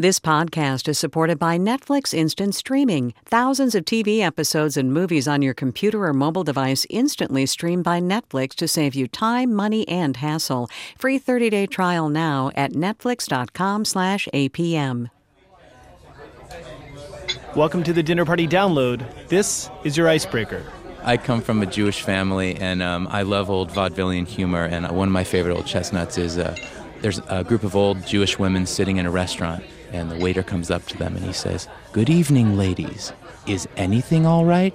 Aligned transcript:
This 0.00 0.20
podcast 0.20 0.86
is 0.86 0.96
supported 0.96 1.40
by 1.40 1.58
Netflix 1.58 2.14
Instant 2.14 2.54
Streaming. 2.54 3.14
Thousands 3.24 3.74
of 3.74 3.84
TV 3.84 4.20
episodes 4.20 4.76
and 4.76 4.92
movies 4.92 5.26
on 5.26 5.42
your 5.42 5.54
computer 5.54 6.04
or 6.04 6.12
mobile 6.12 6.44
device 6.44 6.86
instantly 6.88 7.46
streamed 7.46 7.82
by 7.82 8.00
Netflix 8.00 8.50
to 8.50 8.68
save 8.68 8.94
you 8.94 9.08
time, 9.08 9.52
money, 9.52 9.88
and 9.88 10.18
hassle. 10.18 10.70
Free 10.96 11.18
30-day 11.18 11.66
trial 11.66 12.08
now 12.08 12.52
at 12.54 12.74
netflix.com/apm. 12.74 15.10
Welcome 17.56 17.82
to 17.82 17.92
the 17.92 18.04
Dinner 18.04 18.24
Party 18.24 18.46
Download. 18.46 19.04
This 19.26 19.68
is 19.82 19.96
your 19.96 20.08
icebreaker. 20.08 20.64
I 21.02 21.16
come 21.16 21.40
from 21.40 21.60
a 21.60 21.66
Jewish 21.66 22.02
family, 22.02 22.54
and 22.54 22.84
um, 22.84 23.08
I 23.10 23.22
love 23.22 23.50
old 23.50 23.72
vaudevillian 23.72 24.28
humor. 24.28 24.64
And 24.64 24.88
one 24.92 25.08
of 25.08 25.12
my 25.12 25.24
favorite 25.24 25.56
old 25.56 25.66
chestnuts 25.66 26.18
is 26.18 26.38
uh, 26.38 26.54
there's 27.00 27.20
a 27.28 27.42
group 27.42 27.64
of 27.64 27.74
old 27.74 28.06
Jewish 28.06 28.38
women 28.38 28.64
sitting 28.64 28.98
in 28.98 29.04
a 29.04 29.10
restaurant 29.10 29.64
and 29.92 30.10
the 30.10 30.18
waiter 30.18 30.42
comes 30.42 30.70
up 30.70 30.86
to 30.86 30.96
them 30.96 31.16
and 31.16 31.24
he 31.24 31.32
says, 31.32 31.68
Good 31.92 32.10
evening, 32.10 32.56
ladies. 32.56 33.12
Is 33.46 33.66
anything 33.76 34.26
all 34.26 34.44
right? 34.44 34.74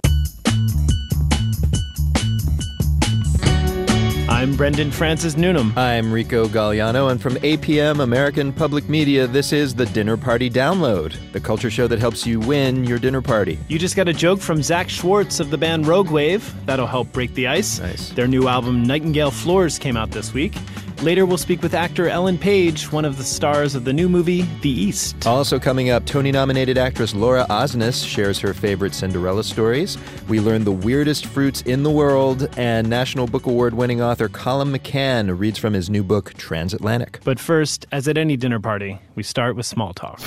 I'm 4.44 4.58
Brendan 4.58 4.92
Francis 4.92 5.38
Newnham. 5.38 5.72
I'm 5.78 6.12
Rico 6.12 6.48
Galliano, 6.48 7.12
and 7.12 7.22
from 7.22 7.36
APM 7.36 8.02
American 8.02 8.52
Public 8.52 8.90
Media, 8.90 9.26
this 9.26 9.54
is 9.54 9.74
the 9.74 9.86
Dinner 9.86 10.18
Party 10.18 10.50
Download, 10.50 11.16
the 11.32 11.40
culture 11.40 11.70
show 11.70 11.88
that 11.88 12.00
helps 12.00 12.28
you 12.28 12.42
win 12.42 12.84
your 12.84 13.00
dinner 13.00 13.22
party. 13.22 13.58
You 13.70 13.80
just 13.80 13.96
got 13.96 14.10
a 14.10 14.14
joke 14.14 14.42
from 14.42 14.62
Zach 14.62 14.90
Schwartz 14.90 15.40
of 15.40 15.50
the 15.50 15.58
band 15.58 15.88
Rogue 15.88 16.10
Wave. 16.10 16.54
That'll 16.66 16.88
help 16.88 17.10
break 17.14 17.34
the 17.36 17.48
ice. 17.48 17.80
Nice. 17.80 18.10
Their 18.10 18.28
new 18.28 18.50
album, 18.50 18.84
Nightingale 18.84 19.32
Floors, 19.32 19.80
came 19.80 19.96
out 19.96 20.12
this 20.12 20.34
week. 20.34 20.56
Later, 21.02 21.26
we'll 21.26 21.38
speak 21.38 21.62
with 21.62 21.74
actor 21.74 22.08
Ellen 22.08 22.38
Page, 22.38 22.92
one 22.92 23.06
of 23.06 23.18
the 23.18 23.24
stars 23.24 23.76
of 23.76 23.84
the 23.84 23.94
new 23.94 24.08
movie, 24.08 24.44
The 24.62 24.70
East. 24.70 25.26
Also, 25.28 25.60
coming 25.60 25.90
up, 25.90 26.06
Tony 26.06 26.32
nominated 26.32 26.78
actress 26.78 27.14
Laura 27.14 27.46
Osnes 27.50 28.08
shares 28.08 28.40
her 28.40 28.54
favorite 28.54 28.94
Cinderella 28.94 29.44
stories. 29.44 29.98
We 30.28 30.40
learn 30.40 30.64
the 30.64 30.72
weirdest 30.72 31.26
fruits 31.26 31.62
in 31.64 31.84
the 31.84 31.92
world, 31.92 32.50
and 32.58 32.90
National 32.90 33.28
Book 33.28 33.46
Award 33.46 33.74
winning 33.74 34.02
author 34.02 34.30
Colum 34.30 34.74
McCann 34.74 35.38
reads 35.38 35.60
from 35.60 35.74
his 35.74 35.90
new 35.90 36.04
book, 36.04 36.34
Transatlantic. 36.36 37.20
But 37.24 37.40
first, 37.40 37.86
as 37.92 38.08
at 38.08 38.18
any 38.18 38.38
dinner 38.38 38.60
party, 38.60 39.00
we 39.16 39.24
start 39.24 39.56
with 39.56 39.66
small 39.66 39.94
talk. 39.94 40.22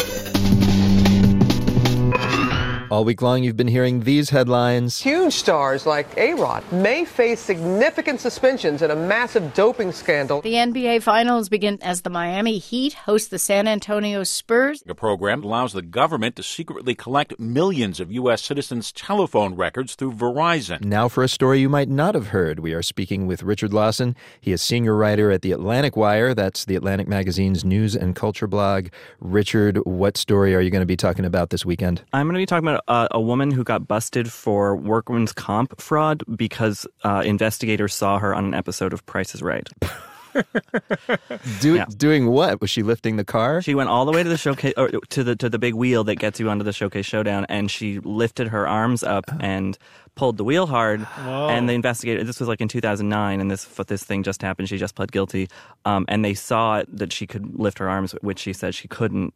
Mm-hmm. 2.87 2.93
All 2.93 3.05
week 3.05 3.21
long, 3.21 3.43
you've 3.43 3.57
been 3.57 3.67
hearing 3.67 4.01
these 4.01 4.31
headlines. 4.31 5.01
Huge 5.01 5.33
stars 5.33 5.87
like 5.87 6.07
A 6.17 6.35
Rod 6.35 6.63
may 6.73 7.05
face 7.05 7.41
significant 7.41 8.21
suspensions 8.21 8.81
in 8.81 8.93
a 8.93 8.97
massive 8.97 9.55
doping 9.55 9.91
scandal. 9.91 10.41
The 10.41 10.55
NBA 10.55 11.03
Finals 11.03 11.49
begin 11.49 11.79
as 11.83 12.03
the 12.03 12.11
Miami 12.11 12.59
Heat 12.59 12.95
host 12.95 13.31
the 13.31 13.39
San 13.41 13.67
Antonio 13.67 14.23
Spurs. 14.23 14.85
A 14.87 14.95
program 14.95 15.43
allows 15.43 15.73
the 15.73 15.83
government 15.83 16.37
to 16.37 16.43
secretly 16.43 16.95
collect 16.95 17.39
millions 17.41 17.99
of 17.99 18.13
U.S. 18.13 18.43
citizens' 18.43 18.93
telephone 18.93 19.57
records 19.57 19.97
through 19.97 20.13
Verizon. 20.13 20.85
Now, 20.85 21.09
for 21.09 21.25
a 21.25 21.29
story 21.29 21.61
you 21.61 21.69
might 21.69 21.89
not 21.89 22.15
have 22.15 22.29
heard, 22.29 22.61
we 22.61 22.73
are 22.73 22.83
speaking 22.83 23.27
with 23.27 23.43
Richard 23.43 23.73
Lawson. 23.73 24.15
He 24.41 24.53
is 24.53 24.63
senior 24.63 24.95
writer 24.95 25.33
at 25.33 25.43
The 25.43 25.53
Atlantic 25.53 25.97
Wire. 25.97 26.35
That's 26.35 26.65
The 26.65 26.77
Atlantic 26.77 27.09
Magazine's 27.09 27.65
news 27.65 27.97
and 27.97 28.15
culture 28.15 28.47
blog. 28.47 28.89
Richard, 29.19 29.79
what 29.79 30.17
story 30.17 30.55
are 30.55 30.61
you 30.61 30.71
going 30.71 30.81
to 30.83 30.87
be 30.87 30.97
talking 30.97 31.25
about 31.25 31.51
this 31.51 31.67
weekend? 31.67 32.05
I'm 32.13 32.27
going 32.27 32.35
to 32.35 32.39
be 32.39 32.47
talking 32.47 32.69
about 32.69 32.76
uh, 32.89 33.09
a 33.11 33.21
woman 33.21 33.51
who 33.51 33.65
got 33.65 33.87
busted 33.87 34.33
for 34.33 34.77
workman's 34.77 35.33
comp 35.33 35.81
fraud 35.81 36.23
because 36.37 36.87
uh, 37.05 37.23
investigators 37.25 37.95
saw 37.95 38.19
her 38.19 38.35
on 38.35 38.45
an 38.45 38.55
episode 38.55 38.93
of 38.93 39.05
Price 39.07 39.35
is 39.35 39.43
Right. 39.43 39.69
Do, 41.61 41.75
Yeah. 41.75 41.87
Doing 41.97 42.27
what? 42.27 42.61
Was 42.61 42.71
she 42.71 42.83
lifting 42.83 43.17
the 43.17 43.25
car? 43.25 43.63
She 43.63 43.75
went 43.75 43.89
all 43.89 44.05
the 44.05 44.13
way 44.13 44.23
to 44.23 44.29
the 44.29 44.37
showcase 44.37 44.75
or 44.77 44.89
to 44.89 45.25
the 45.25 45.37
to 45.37 45.49
the 45.49 45.59
big 45.59 45.75
wheel 45.75 46.05
that 46.05 46.17
gets 46.17 46.39
you 46.39 46.51
onto 46.51 46.65
the 46.65 46.73
showcase 46.73 47.07
showdown, 47.07 47.47
and 47.49 47.71
she 47.71 48.01
lifted 48.01 48.49
her 48.49 48.69
arms 48.69 49.03
up 49.03 49.25
and 49.41 49.79
pulled 50.17 50.39
the 50.39 50.45
wheel 50.45 50.67
hard. 50.67 51.07
And 51.17 51.69
the 51.69 51.75
investigator, 51.75 52.25
this 52.25 52.41
was 52.41 52.49
like 52.49 52.61
in 52.61 52.69
2009, 52.69 53.41
and 53.41 53.51
this 53.51 53.65
this 53.87 54.03
thing 54.03 54.23
just 54.25 54.43
happened. 54.43 54.69
She 54.69 54.79
just 54.79 54.95
pled 54.97 55.13
guilty, 55.13 55.49
um, 55.85 56.05
and 56.09 56.25
they 56.25 56.35
saw 56.35 56.83
that 56.89 57.13
she 57.13 57.27
could 57.27 57.59
lift 57.59 57.79
her 57.79 57.89
arms, 57.89 58.13
which 58.23 58.39
she 58.41 58.53
said 58.53 58.75
she 58.75 58.89
couldn't, 58.89 59.33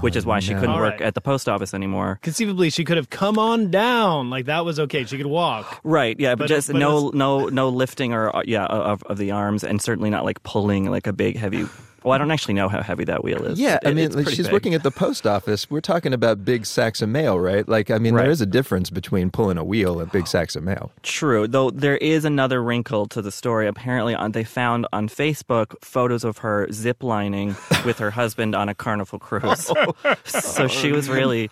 which 0.00 0.16
is 0.16 0.24
why 0.24 0.40
she 0.40 0.54
couldn't 0.54 0.70
All 0.70 0.78
work 0.80 0.92
right. 0.94 1.02
at 1.02 1.14
the 1.14 1.20
post 1.20 1.48
office 1.48 1.74
anymore. 1.74 2.18
Conceivably, 2.22 2.70
she 2.70 2.84
could 2.84 2.96
have 2.96 3.10
come 3.10 3.38
on 3.38 3.70
down. 3.70 4.30
Like, 4.30 4.46
that 4.46 4.64
was 4.64 4.80
okay. 4.80 5.04
She 5.04 5.16
could 5.18 5.26
walk. 5.26 5.80
Right, 5.84 6.18
yeah, 6.18 6.34
but, 6.34 6.44
But- 6.44 6.48
just 6.48 6.68
but 6.72 6.78
no, 6.78 7.10
no, 7.10 7.48
no 7.48 7.68
lifting 7.68 8.12
or 8.14 8.34
uh, 8.34 8.42
yeah 8.46 8.64
of, 8.64 9.02
of 9.04 9.18
the 9.18 9.32
arms, 9.32 9.64
and 9.64 9.82
certainly 9.82 10.10
not 10.10 10.24
like 10.24 10.42
pulling 10.44 10.90
like 10.90 11.06
a 11.06 11.12
big 11.12 11.36
heavy. 11.36 11.66
Well, 12.04 12.12
I 12.12 12.18
don't 12.18 12.30
actually 12.30 12.52
know 12.54 12.68
how 12.68 12.82
heavy 12.82 13.04
that 13.04 13.24
wheel 13.24 13.42
is. 13.44 13.58
Yeah, 13.58 13.78
I 13.84 13.94
mean, 13.94 14.12
like, 14.12 14.28
she's 14.28 14.46
big. 14.46 14.52
working 14.52 14.74
at 14.74 14.82
the 14.82 14.90
post 14.90 15.26
office. 15.26 15.70
We're 15.70 15.80
talking 15.80 16.12
about 16.12 16.44
big 16.44 16.66
sacks 16.66 17.00
of 17.00 17.08
mail, 17.08 17.40
right? 17.40 17.66
Like, 17.66 17.90
I 17.90 17.96
mean, 17.98 18.14
there 18.14 18.24
Right. 18.24 18.30
is 18.30 18.42
a 18.42 18.46
difference 18.46 18.90
between 18.90 19.30
pulling 19.30 19.56
a 19.56 19.64
wheel 19.64 20.00
and 20.00 20.12
big 20.12 20.26
sacks 20.26 20.54
of 20.54 20.62
mail. 20.62 20.92
True, 21.02 21.48
though 21.48 21.70
there 21.70 21.96
is 21.96 22.26
another 22.26 22.62
wrinkle 22.62 23.06
to 23.06 23.22
the 23.22 23.32
story. 23.32 23.66
Apparently, 23.66 24.14
on, 24.14 24.32
they 24.32 24.44
found 24.44 24.86
on 24.92 25.08
Facebook 25.08 25.74
photos 25.82 26.24
of 26.24 26.38
her 26.38 26.66
ziplining 26.68 27.56
with 27.86 27.98
her 27.98 28.10
husband 28.10 28.54
on 28.54 28.68
a 28.68 28.74
Carnival 28.74 29.18
cruise. 29.18 29.70
Oh, 29.74 29.94
so 30.24 30.68
she 30.68 30.92
was 30.92 31.08
oh, 31.08 31.14
really 31.14 31.50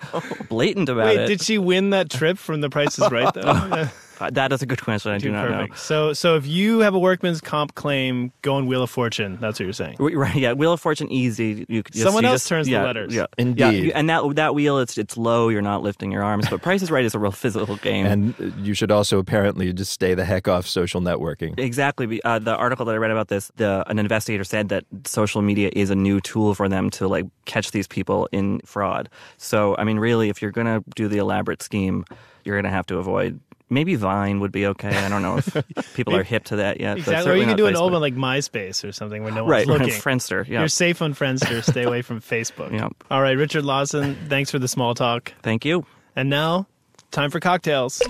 blatant 0.50 0.90
about 0.90 1.14
it. 1.14 1.16
Wait, 1.16 1.20
it. 1.20 1.26
did 1.28 1.40
she 1.40 1.56
win 1.56 1.90
that 1.90 2.10
trip 2.10 2.36
from 2.36 2.60
The 2.60 2.68
Price 2.68 2.98
is 2.98 3.10
Right, 3.10 3.32
though? 3.32 3.88
Uh, 4.20 4.30
that 4.30 4.52
is 4.52 4.62
a 4.62 4.66
good 4.66 4.80
question. 4.80 5.12
I 5.12 5.18
do 5.18 5.28
Too 5.28 5.32
not 5.32 5.50
know. 5.50 5.66
So, 5.74 6.12
so 6.12 6.36
if 6.36 6.46
you 6.46 6.80
have 6.80 6.94
a 6.94 6.98
workman's 6.98 7.40
comp 7.40 7.74
claim, 7.74 8.32
go 8.42 8.54
on 8.54 8.66
Wheel 8.66 8.82
of 8.82 8.90
Fortune. 8.90 9.38
That's 9.40 9.58
what 9.58 9.64
you're 9.64 9.72
saying. 9.72 9.96
Right, 9.98 10.36
yeah. 10.36 10.52
Wheel 10.52 10.72
of 10.72 10.80
Fortune, 10.80 11.10
easy. 11.10 11.64
You 11.68 11.82
could 11.82 11.92
just, 11.94 12.04
Someone 12.04 12.24
you 12.24 12.30
else 12.30 12.42
just- 12.42 12.48
turns 12.48 12.66
the 12.66 12.74
letters. 12.74 13.14
Yeah, 13.14 13.26
Indeed. 13.38 13.84
Yeah, 13.86 13.92
and 13.98 14.08
that 14.08 14.36
that 14.36 14.54
wheel, 14.54 14.78
it's 14.78 14.98
it's 14.98 15.16
low. 15.16 15.48
You're 15.48 15.62
not 15.62 15.82
lifting 15.82 16.12
your 16.12 16.22
arms. 16.22 16.48
But 16.48 16.62
Price 16.62 16.82
is 16.82 16.90
Right 16.90 17.04
is 17.04 17.14
a 17.14 17.18
real 17.18 17.32
physical 17.32 17.76
game. 17.76 18.06
And 18.06 18.54
you 18.58 18.74
should 18.74 18.90
also 18.90 19.18
apparently 19.18 19.72
just 19.72 19.92
stay 19.92 20.14
the 20.14 20.24
heck 20.24 20.48
off 20.48 20.66
social 20.66 21.00
networking. 21.00 21.58
Exactly. 21.58 22.22
Uh, 22.22 22.38
the 22.38 22.54
article 22.56 22.84
that 22.86 22.92
I 22.94 22.98
read 22.98 23.10
about 23.10 23.28
this, 23.28 23.50
the 23.56 23.84
an 23.88 23.98
investigator 23.98 24.44
said 24.44 24.68
that 24.68 24.84
social 25.04 25.42
media 25.42 25.70
is 25.72 25.90
a 25.90 25.94
new 25.96 26.20
tool 26.20 26.54
for 26.54 26.68
them 26.68 26.90
to 26.90 27.08
like 27.08 27.26
catch 27.44 27.70
these 27.70 27.86
people 27.86 28.28
in 28.32 28.60
fraud. 28.64 29.08
So, 29.36 29.76
I 29.78 29.84
mean, 29.84 29.98
really, 29.98 30.28
if 30.28 30.42
you're 30.42 30.50
gonna 30.50 30.82
do 30.94 31.08
the 31.08 31.18
elaborate 31.18 31.62
scheme, 31.62 32.04
you're 32.44 32.56
gonna 32.60 32.74
have 32.74 32.86
to 32.86 32.98
avoid. 32.98 33.40
Maybe 33.72 33.94
Vine 33.94 34.40
would 34.40 34.52
be 34.52 34.66
okay. 34.66 34.90
I 34.90 35.08
don't 35.08 35.22
know 35.22 35.38
if 35.38 35.94
people 35.94 36.14
are 36.14 36.22
hip 36.22 36.44
to 36.44 36.56
that 36.56 36.78
yet. 36.78 36.96
but 36.96 36.98
Exactly. 36.98 37.32
Or 37.32 37.34
you 37.34 37.42
can 37.42 37.50
not 37.50 37.56
do 37.56 37.66
an 37.66 37.74
Facebook. 37.74 37.80
old 37.80 37.92
one 37.92 38.00
like 38.02 38.14
MySpace 38.14 38.86
or 38.86 38.92
something 38.92 39.22
where 39.22 39.32
no 39.32 39.44
one's 39.44 39.50
right, 39.50 39.66
looking. 39.66 39.88
Friendster. 39.88 40.46
Yeah. 40.46 40.58
You're 40.58 40.68
safe 40.68 41.00
on 41.00 41.14
Friendster. 41.14 41.64
Stay 41.64 41.84
away 41.84 42.02
from 42.02 42.20
Facebook. 42.20 42.70
Yep. 42.70 42.92
All 43.10 43.22
right, 43.22 43.36
Richard 43.36 43.64
Lawson, 43.64 44.16
thanks 44.28 44.50
for 44.50 44.58
the 44.58 44.68
small 44.68 44.94
talk. 44.94 45.32
Thank 45.42 45.64
you. 45.64 45.86
And 46.14 46.28
now, 46.28 46.66
time 47.10 47.30
for 47.30 47.40
cocktails. 47.40 48.02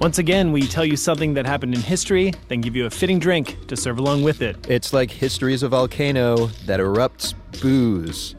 Once 0.00 0.18
again, 0.18 0.50
we 0.50 0.62
tell 0.62 0.84
you 0.84 0.96
something 0.96 1.34
that 1.34 1.46
happened 1.46 1.74
in 1.74 1.80
history, 1.80 2.32
then 2.48 2.60
give 2.60 2.74
you 2.74 2.86
a 2.86 2.90
fitting 2.90 3.20
drink 3.20 3.56
to 3.68 3.76
serve 3.76 4.00
along 4.00 4.24
with 4.24 4.42
it. 4.42 4.56
It's 4.68 4.92
like 4.92 5.12
history 5.12 5.54
is 5.54 5.62
a 5.62 5.68
volcano 5.68 6.46
that 6.66 6.80
erupts 6.80 7.34
booze. 7.60 8.34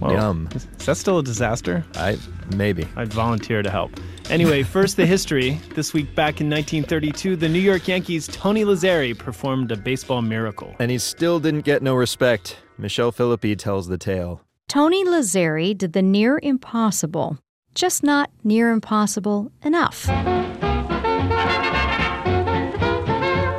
Whoa. 0.00 0.12
Yum. 0.12 0.48
Is 0.54 0.86
that 0.86 0.96
still 0.96 1.18
a 1.18 1.22
disaster? 1.22 1.84
I 1.94 2.18
maybe. 2.54 2.86
I'd 2.96 3.12
volunteer 3.12 3.62
to 3.62 3.70
help. 3.70 3.90
Anyway, 4.30 4.62
first 4.62 4.96
the 4.96 5.06
history. 5.06 5.60
This 5.74 5.92
week 5.92 6.14
back 6.14 6.40
in 6.40 6.50
1932, 6.50 7.36
the 7.36 7.48
New 7.48 7.58
York 7.58 7.88
Yankees' 7.88 8.26
Tony 8.26 8.64
Lazzeri 8.64 9.18
performed 9.18 9.72
a 9.72 9.76
baseball 9.76 10.22
miracle. 10.22 10.74
And 10.78 10.90
he 10.90 10.98
still 10.98 11.40
didn't 11.40 11.62
get 11.62 11.82
no 11.82 11.94
respect. 11.94 12.58
Michelle 12.76 13.10
Philippi 13.10 13.56
tells 13.56 13.88
the 13.88 13.98
tale. 13.98 14.42
Tony 14.68 15.04
Lazzeri 15.04 15.76
did 15.76 15.94
the 15.94 16.02
near 16.02 16.38
impossible, 16.42 17.38
just 17.74 18.02
not 18.04 18.30
near 18.44 18.70
impossible 18.70 19.50
enough. 19.62 20.06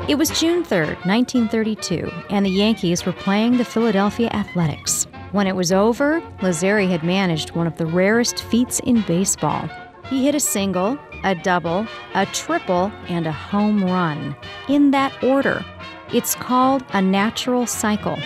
It 0.08 0.18
was 0.18 0.30
June 0.40 0.64
3rd, 0.64 1.06
1932, 1.06 2.12
and 2.30 2.46
the 2.46 2.50
Yankees 2.50 3.06
were 3.06 3.14
playing 3.14 3.58
the 3.58 3.66
Philadelphia 3.66 4.30
Athletics. 4.34 5.08
When 5.32 5.46
it 5.46 5.56
was 5.56 5.72
over, 5.72 6.22
Lazzeri 6.42 6.90
had 6.90 7.04
managed 7.04 7.52
one 7.52 7.68
of 7.68 7.78
the 7.78 7.86
rarest 7.86 8.42
feats 8.46 8.80
in 8.80 9.02
baseball. 9.02 9.70
He 10.06 10.26
hit 10.26 10.34
a 10.34 10.40
single, 10.40 10.98
a 11.24 11.36
double, 11.36 11.86
a 12.16 12.26
triple, 12.28 12.92
and 13.08 13.28
a 13.28 13.32
home 13.32 13.84
run. 13.84 14.36
In 14.68 14.90
that 14.92 15.24
order. 15.24 15.64
It's 16.12 16.34
called 16.34 16.84
a 16.94 17.02
natural 17.02 17.68
cycle. 17.68 18.18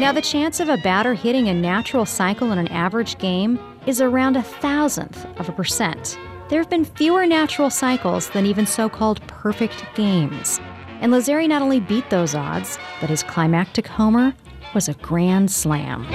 Now, 0.00 0.10
the 0.12 0.22
chance 0.22 0.58
of 0.58 0.68
a 0.68 0.78
batter 0.78 1.14
hitting 1.14 1.48
a 1.48 1.54
natural 1.54 2.04
cycle 2.04 2.50
in 2.50 2.58
an 2.58 2.68
average 2.68 3.18
game 3.18 3.60
is 3.86 4.00
around 4.00 4.36
a 4.36 4.42
thousandth 4.42 5.24
of 5.38 5.48
a 5.48 5.52
percent. 5.52 6.18
There 6.48 6.58
have 6.58 6.70
been 6.70 6.84
fewer 6.84 7.26
natural 7.26 7.70
cycles 7.70 8.28
than 8.30 8.44
even 8.44 8.66
so 8.66 8.88
called 8.88 9.24
perfect 9.28 9.84
games. 9.94 10.58
And 11.00 11.12
Lazzeri 11.12 11.46
not 11.46 11.62
only 11.62 11.78
beat 11.78 12.10
those 12.10 12.34
odds, 12.34 12.76
but 13.00 13.08
his 13.08 13.22
climactic 13.22 13.86
homer 13.86 14.34
was 14.74 14.88
a 14.88 14.94
grand 14.94 15.50
slam. 15.50 16.06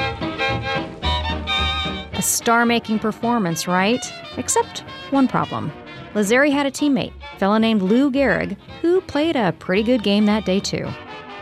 A 2.13 2.22
star 2.22 2.66
making 2.66 3.00
performance, 3.00 3.68
right? 3.68 4.04
Except 4.38 4.80
one 5.12 5.28
problem. 5.28 5.72
Lazzeri 6.13 6.52
had 6.52 6.66
a 6.66 6.72
teammate, 6.72 7.13
a 7.36 7.40
fellow 7.40 7.57
named 7.57 7.81
Lou 7.81 8.10
Gehrig, 8.10 8.56
who 8.81 9.02
played 9.02 9.36
a 9.36 9.52
pretty 9.60 9.84
good 9.84 10.02
game 10.02 10.25
that 10.28 10.46
day, 10.46 10.62
too. 10.62 10.88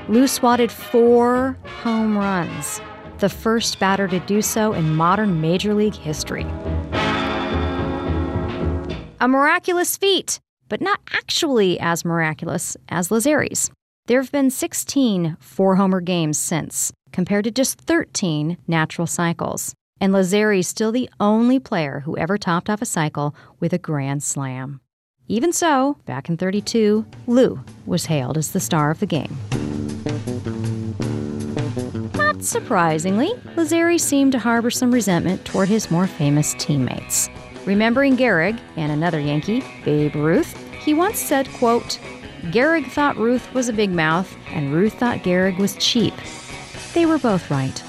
Lou 0.08 0.28
swatted 0.28 0.72
four 0.72 1.58
home 1.84 2.18
runs, 2.18 2.82
the 3.20 3.30
first 3.30 3.80
batter 3.80 4.08
to 4.08 4.20
do 4.22 4.42
so 4.42 4.74
in 4.74 4.96
modern 4.96 5.40
Major 5.40 5.74
League 5.74 5.96
history. 5.96 6.46
A 9.22 9.28
miraculous 9.28 9.96
feat, 9.96 10.40
but 10.68 10.82
not 10.82 11.00
actually 11.14 11.80
as 11.80 12.04
miraculous 12.04 12.76
as 12.90 13.10
Lazzeri's. 13.10 13.70
There 14.08 14.20
have 14.22 14.32
been 14.32 14.50
16 14.50 15.38
four 15.40 15.76
homer 15.76 16.02
games 16.02 16.38
since, 16.38 16.92
compared 17.14 17.46
to 17.46 17.52
just 17.52 17.80
13 17.80 18.58
natural 18.68 19.08
cycles. 19.08 19.74
And 20.02 20.12
Lazzeri's 20.12 20.68
still 20.68 20.92
the 20.92 21.10
only 21.22 21.60
player 21.60 22.02
who 22.02 22.18
ever 22.18 22.38
topped 22.38 22.70
off 22.70 22.82
a 22.82 22.86
cycle 22.86 23.34
with 23.62 23.72
a 23.72 23.78
grand 23.78 24.22
slam. 24.24 24.82
Even 25.30 25.54
so, 25.54 25.96
back 26.06 26.28
in 26.28 26.36
32, 26.36 27.06
Lou 27.28 27.64
was 27.86 28.08
hailed 28.08 28.38
as 28.38 28.52
the 28.52 28.60
star 28.60 28.92
of 28.92 29.00
the 29.00 29.06
game. 29.06 29.38
Not 32.16 32.44
surprisingly, 32.44 33.30
Lazzari 33.56 34.00
seemed 34.00 34.34
to 34.34 34.40
harbor 34.40 34.70
some 34.70 34.92
resentment 34.92 35.46
toward 35.46 35.70
his 35.70 35.90
more 35.90 36.08
famous 36.08 36.54
teammates. 36.56 37.30
Remembering 37.66 38.18
Gehrig 38.18 38.60
and 38.76 38.92
another 38.92 39.22
Yankee, 39.22 39.64
Babe 39.86 40.16
Ruth, 40.16 40.54
he 40.84 40.94
once 40.94 41.20
said, 41.20 41.48
quote, 41.54 41.98
Gehrig 42.52 42.92
thought 42.92 43.16
Ruth 43.16 43.54
was 43.54 43.70
a 43.70 43.74
big 43.74 43.92
mouth, 43.92 44.36
and 44.48 44.74
Ruth 44.74 44.96
thought 44.96 45.20
Gehrig 45.20 45.58
was 45.58 45.78
cheap. 45.78 46.14
They 46.94 47.06
were 47.06 47.18
both 47.18 47.50
right. 47.50 47.84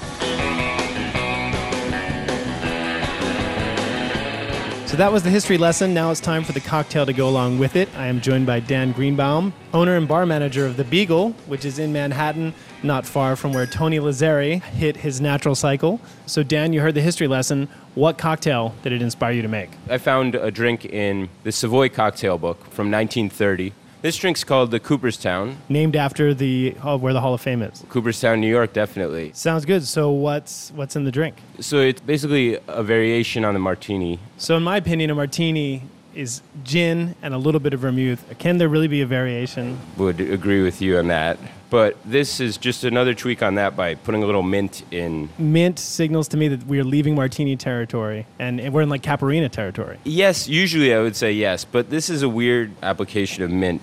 So 4.95 4.97
that 4.97 5.11
was 5.11 5.23
the 5.23 5.29
history 5.29 5.57
lesson. 5.57 5.93
Now 5.93 6.09
it's 6.09 6.21
time 6.21 6.45
for 6.45 6.53
the 6.53 6.61
cocktail 6.61 7.05
to 7.05 7.11
go 7.11 7.27
along 7.27 7.59
with 7.59 7.75
it. 7.75 7.89
I 7.97 8.07
am 8.07 8.21
joined 8.21 8.45
by 8.45 8.61
Dan 8.61 8.93
Greenbaum, 8.93 9.51
owner 9.73 9.97
and 9.97 10.07
bar 10.07 10.25
manager 10.25 10.65
of 10.65 10.77
The 10.77 10.85
Beagle, 10.85 11.31
which 11.47 11.65
is 11.65 11.79
in 11.79 11.91
Manhattan, 11.91 12.53
not 12.81 13.05
far 13.05 13.35
from 13.35 13.51
where 13.51 13.65
Tony 13.65 13.99
Lazzeri 13.99 14.63
hit 14.63 14.95
his 14.95 15.19
natural 15.19 15.53
cycle. 15.53 15.99
So, 16.27 16.43
Dan, 16.43 16.71
you 16.71 16.79
heard 16.79 16.95
the 16.95 17.01
history 17.01 17.27
lesson. 17.27 17.67
What 17.95 18.17
cocktail 18.17 18.73
did 18.83 18.93
it 18.93 19.01
inspire 19.01 19.33
you 19.33 19.41
to 19.41 19.49
make? 19.49 19.71
I 19.89 19.97
found 19.97 20.33
a 20.33 20.49
drink 20.49 20.85
in 20.85 21.27
the 21.43 21.51
Savoy 21.51 21.89
cocktail 21.89 22.37
book 22.37 22.59
from 22.71 22.89
1930 22.89 23.73
this 24.01 24.17
drink's 24.17 24.43
called 24.43 24.71
the 24.71 24.79
Cooperstown. 24.79 25.57
Named 25.69 25.95
after 25.95 26.33
the 26.33 26.75
uh, 26.81 26.97
where 26.97 27.13
the 27.13 27.21
Hall 27.21 27.33
of 27.33 27.41
Fame 27.41 27.61
is. 27.61 27.83
Cooperstown, 27.89 28.41
New 28.41 28.49
York, 28.49 28.73
definitely. 28.73 29.31
Sounds 29.33 29.65
good. 29.65 29.85
So 29.85 30.11
what's 30.11 30.71
what's 30.71 30.95
in 30.95 31.03
the 31.05 31.11
drink? 31.11 31.35
So 31.59 31.79
it's 31.79 32.01
basically 32.01 32.59
a 32.67 32.83
variation 32.83 33.45
on 33.45 33.53
the 33.53 33.59
martini. 33.59 34.19
So 34.37 34.57
in 34.57 34.63
my 34.63 34.77
opinion, 34.77 35.09
a 35.09 35.15
martini 35.15 35.83
is 36.15 36.41
gin 36.63 37.15
and 37.21 37.33
a 37.33 37.37
little 37.37 37.59
bit 37.59 37.73
of 37.73 37.81
vermouth. 37.81 38.23
Can 38.39 38.57
there 38.57 38.69
really 38.69 38.87
be 38.87 39.01
a 39.01 39.05
variation? 39.05 39.79
Would 39.97 40.19
agree 40.19 40.63
with 40.63 40.81
you 40.81 40.97
on 40.97 41.07
that. 41.07 41.37
But 41.69 41.97
this 42.05 42.39
is 42.39 42.57
just 42.57 42.83
another 42.83 43.13
tweak 43.13 43.43
on 43.43 43.55
that 43.55 43.75
by 43.75 43.95
putting 43.95 44.23
a 44.23 44.25
little 44.25 44.43
mint 44.43 44.83
in. 44.91 45.29
Mint 45.37 45.79
signals 45.79 46.27
to 46.29 46.37
me 46.37 46.47
that 46.47 46.65
we 46.67 46.79
are 46.79 46.83
leaving 46.83 47.15
martini 47.15 47.55
territory 47.55 48.25
and 48.39 48.71
we're 48.71 48.81
in 48.81 48.89
like 48.89 49.01
Caipirinha 49.01 49.51
territory. 49.51 49.97
Yes, 50.03 50.47
usually 50.47 50.93
I 50.93 51.01
would 51.01 51.15
say 51.15 51.31
yes, 51.33 51.65
but 51.65 51.89
this 51.89 52.09
is 52.09 52.21
a 52.21 52.29
weird 52.29 52.71
application 52.83 53.43
of 53.43 53.51
mint. 53.51 53.81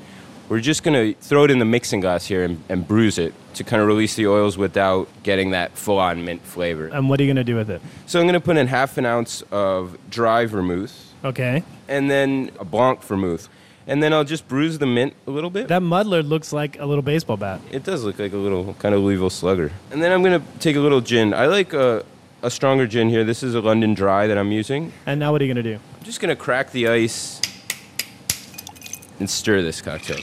We're 0.49 0.61
just 0.61 0.83
going 0.83 0.95
to 0.95 1.21
throw 1.21 1.45
it 1.45 1.51
in 1.51 1.59
the 1.59 1.65
mixing 1.65 2.01
glass 2.01 2.27
here 2.27 2.45
and, 2.45 2.63
and 2.69 2.87
bruise 2.87 3.19
it 3.19 3.35
to 3.55 3.65
kind 3.65 3.81
of 3.81 3.89
release 3.89 4.17
the 4.17 4.27
oils 4.27 4.59
without 4.59 5.09
getting 5.23 5.51
that 5.51 5.77
full 5.77 5.99
on 5.99 6.25
mint 6.25 6.43
flavor. 6.43 6.87
And 6.89 7.09
what 7.09 7.21
are 7.21 7.25
you 7.25 7.29
going 7.29 7.37
to 7.37 7.45
do 7.45 7.57
with 7.57 7.71
it? 7.71 7.83
So 8.07 8.21
I'm 8.21 8.27
going 8.27 8.35
to 8.35 8.41
put 8.41 8.57
in 8.57 8.67
half 8.67 8.99
an 8.99 9.07
ounce 9.07 9.43
of 9.51 9.99
dry 10.11 10.47
vermouth. 10.47 11.12
Okay. 11.25 11.63
And 11.89 12.11
then 12.11 12.51
a 12.59 12.65
blanc 12.65 13.03
vermouth 13.03 13.49
and 13.87 14.03
then 14.03 14.13
I'll 14.13 14.25
just 14.25 14.47
bruise 14.49 14.79
the 14.79 14.87
mint 14.87 15.15
a 15.27 15.31
little 15.31 15.51
bit. 15.51 15.69
That 15.69 15.83
muddler 15.83 16.23
looks 16.23 16.53
like 16.53 16.79
a 16.79 16.87
little 16.87 17.03
baseball 17.03 17.37
bat. 17.37 17.61
It 17.71 17.85
does 17.85 18.05
look 18.05 18.19
like 18.19 18.33
a 18.33 18.37
little 18.37 18.75
kind 18.75 18.95
of 18.95 19.03
Louisville 19.03 19.31
slugger. 19.31 19.73
And 19.91 20.03
then 20.03 20.13
I'm 20.13 20.23
gonna 20.23 20.43
take 20.61 20.77
a 20.77 20.81
little 20.81 21.01
gin. 21.01 21.35
I 21.35 21.47
like 21.47 21.73
a, 21.73 22.05
a 22.43 22.51
stronger 22.51 22.87
gin 22.87 23.09
here. 23.09 23.25
This 23.25 23.43
is 23.43 23.55
a 23.55 23.61
London 23.61 23.95
Dry 23.95 24.27
that 24.27 24.39
I'm 24.39 24.53
using. 24.53 24.93
And 25.07 25.19
now 25.19 25.33
what 25.33 25.41
are 25.43 25.45
you 25.45 25.53
gonna 25.53 25.63
do? 25.63 25.79
I'm 25.99 26.05
just 26.05 26.21
gonna 26.21 26.37
crack 26.37 26.71
the 26.71 26.89
ice 26.89 27.41
and 29.19 29.29
stir 29.29 29.63
this 29.63 29.81
cocktail. 29.81 30.21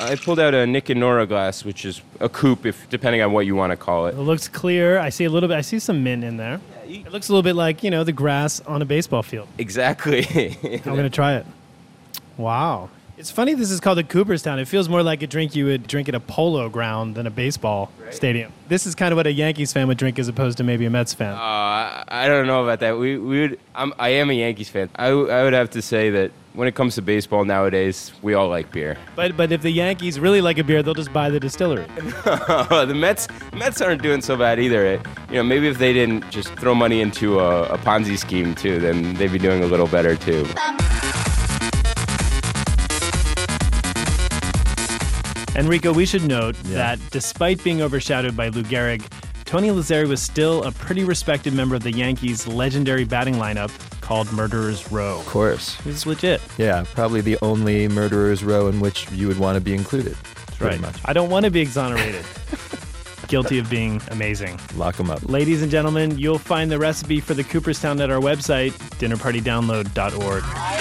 I 0.00 0.14
pulled 0.14 0.38
out 0.38 0.54
a 0.54 0.64
Nick 0.64 0.90
and 0.90 1.00
Nora 1.00 1.26
glass, 1.26 1.64
which 1.64 1.84
is 1.84 2.02
a 2.20 2.28
coupe, 2.28 2.64
if 2.64 2.88
depending 2.88 3.20
on 3.20 3.32
what 3.32 3.46
you 3.46 3.56
want 3.56 3.72
to 3.72 3.76
call 3.76 4.06
it. 4.06 4.14
It 4.14 4.20
looks 4.20 4.46
clear. 4.46 4.98
I 5.00 5.08
see 5.08 5.24
a 5.24 5.30
little 5.30 5.48
bit. 5.48 5.56
I 5.56 5.60
see 5.60 5.80
some 5.80 6.04
mint 6.04 6.22
in 6.22 6.36
there. 6.36 6.60
It 6.88 7.12
looks 7.12 7.28
a 7.28 7.32
little 7.32 7.42
bit 7.42 7.54
like 7.54 7.82
you 7.82 7.90
know 7.90 8.02
the 8.04 8.12
grass 8.12 8.60
on 8.60 8.82
a 8.82 8.84
baseball 8.84 9.22
field. 9.22 9.48
Exactly. 9.58 10.56
I'm 10.64 10.96
gonna 10.96 11.10
try 11.10 11.34
it. 11.36 11.46
Wow. 12.38 12.88
It's 13.18 13.32
funny 13.32 13.54
this 13.54 13.72
is 13.72 13.80
called 13.80 13.98
the 13.98 14.04
Cooperstown. 14.04 14.60
It 14.60 14.68
feels 14.68 14.88
more 14.88 15.02
like 15.02 15.22
a 15.22 15.26
drink 15.26 15.56
you 15.56 15.64
would 15.64 15.88
drink 15.88 16.08
at 16.08 16.14
a 16.14 16.20
polo 16.20 16.68
ground 16.68 17.16
than 17.16 17.26
a 17.26 17.30
baseball 17.30 17.90
right. 18.00 18.14
stadium. 18.14 18.52
This 18.68 18.86
is 18.86 18.94
kind 18.94 19.10
of 19.10 19.16
what 19.16 19.26
a 19.26 19.32
Yankees 19.32 19.72
fan 19.72 19.88
would 19.88 19.98
drink 19.98 20.20
as 20.20 20.28
opposed 20.28 20.58
to 20.58 20.64
maybe 20.64 20.86
a 20.86 20.90
Mets 20.90 21.14
fan. 21.14 21.34
Uh, 21.34 22.04
I 22.06 22.28
don't 22.28 22.46
know 22.46 22.62
about 22.62 22.78
that. 22.78 22.96
We, 22.96 23.18
we 23.18 23.40
would, 23.40 23.60
I'm, 23.74 23.92
I 23.98 24.10
am 24.10 24.30
a 24.30 24.34
Yankees 24.34 24.68
fan. 24.68 24.88
I, 24.94 25.08
I 25.08 25.42
would 25.42 25.52
have 25.52 25.68
to 25.70 25.82
say 25.82 26.10
that 26.10 26.30
when 26.52 26.68
it 26.68 26.76
comes 26.76 26.94
to 26.94 27.02
baseball 27.02 27.44
nowadays, 27.44 28.12
we 28.22 28.34
all 28.34 28.48
like 28.48 28.70
beer. 28.70 28.96
But 29.16 29.36
but 29.36 29.50
if 29.50 29.62
the 29.62 29.70
Yankees 29.70 30.20
really 30.20 30.40
like 30.40 30.58
a 30.58 30.64
beer, 30.64 30.84
they'll 30.84 30.94
just 30.94 31.12
buy 31.12 31.28
the 31.28 31.40
distillery. 31.40 31.86
the 31.96 32.94
Mets 32.94 33.26
Mets 33.52 33.80
aren't 33.80 34.02
doing 34.02 34.20
so 34.20 34.36
bad 34.36 34.60
either. 34.60 35.02
You 35.28 35.36
know, 35.36 35.42
maybe 35.42 35.66
if 35.66 35.78
they 35.78 35.92
didn't 35.92 36.30
just 36.30 36.50
throw 36.54 36.74
money 36.74 37.00
into 37.00 37.40
a, 37.40 37.64
a 37.64 37.78
Ponzi 37.78 38.16
scheme 38.16 38.54
too, 38.54 38.78
then 38.78 39.14
they'd 39.14 39.32
be 39.32 39.38
doing 39.38 39.64
a 39.64 39.66
little 39.66 39.88
better 39.88 40.14
too. 40.14 40.46
Enrico, 45.58 45.92
we 45.92 46.06
should 46.06 46.22
note 46.22 46.56
yeah. 46.64 46.76
that 46.76 47.10
despite 47.10 47.62
being 47.64 47.82
overshadowed 47.82 48.36
by 48.36 48.48
Lou 48.48 48.62
Gehrig, 48.62 49.04
Tony 49.44 49.70
Lazzeri 49.70 50.06
was 50.06 50.22
still 50.22 50.62
a 50.62 50.70
pretty 50.70 51.02
respected 51.02 51.52
member 51.52 51.74
of 51.74 51.82
the 51.82 51.90
Yankees' 51.90 52.46
legendary 52.46 53.04
batting 53.04 53.34
lineup 53.34 53.72
called 54.00 54.30
Murderers 54.32 54.92
Row. 54.92 55.18
Of 55.18 55.26
course. 55.26 55.74
He's 55.80 56.06
legit. 56.06 56.40
Yeah, 56.58 56.84
probably 56.94 57.22
the 57.22 57.38
only 57.42 57.88
Murderers 57.88 58.44
Row 58.44 58.68
in 58.68 58.78
which 58.78 59.10
you 59.10 59.26
would 59.26 59.40
want 59.40 59.56
to 59.56 59.60
be 59.60 59.74
included. 59.74 60.16
Right. 60.60 60.80
Much. 60.80 60.96
I 61.04 61.12
don't 61.12 61.28
want 61.28 61.44
to 61.44 61.50
be 61.50 61.60
exonerated. 61.60 62.24
Guilty 63.26 63.58
of 63.58 63.68
being 63.68 64.00
amazing. 64.12 64.60
Lock 64.76 64.96
them 64.96 65.10
up. 65.10 65.28
Ladies 65.28 65.60
and 65.60 65.72
gentlemen, 65.72 66.16
you'll 66.18 66.38
find 66.38 66.70
the 66.70 66.78
recipe 66.78 67.20
for 67.20 67.34
the 67.34 67.42
Cooperstown 67.42 68.00
at 68.00 68.10
our 68.10 68.20
website, 68.20 68.70
dinnerpartydownload.org. 69.00 70.77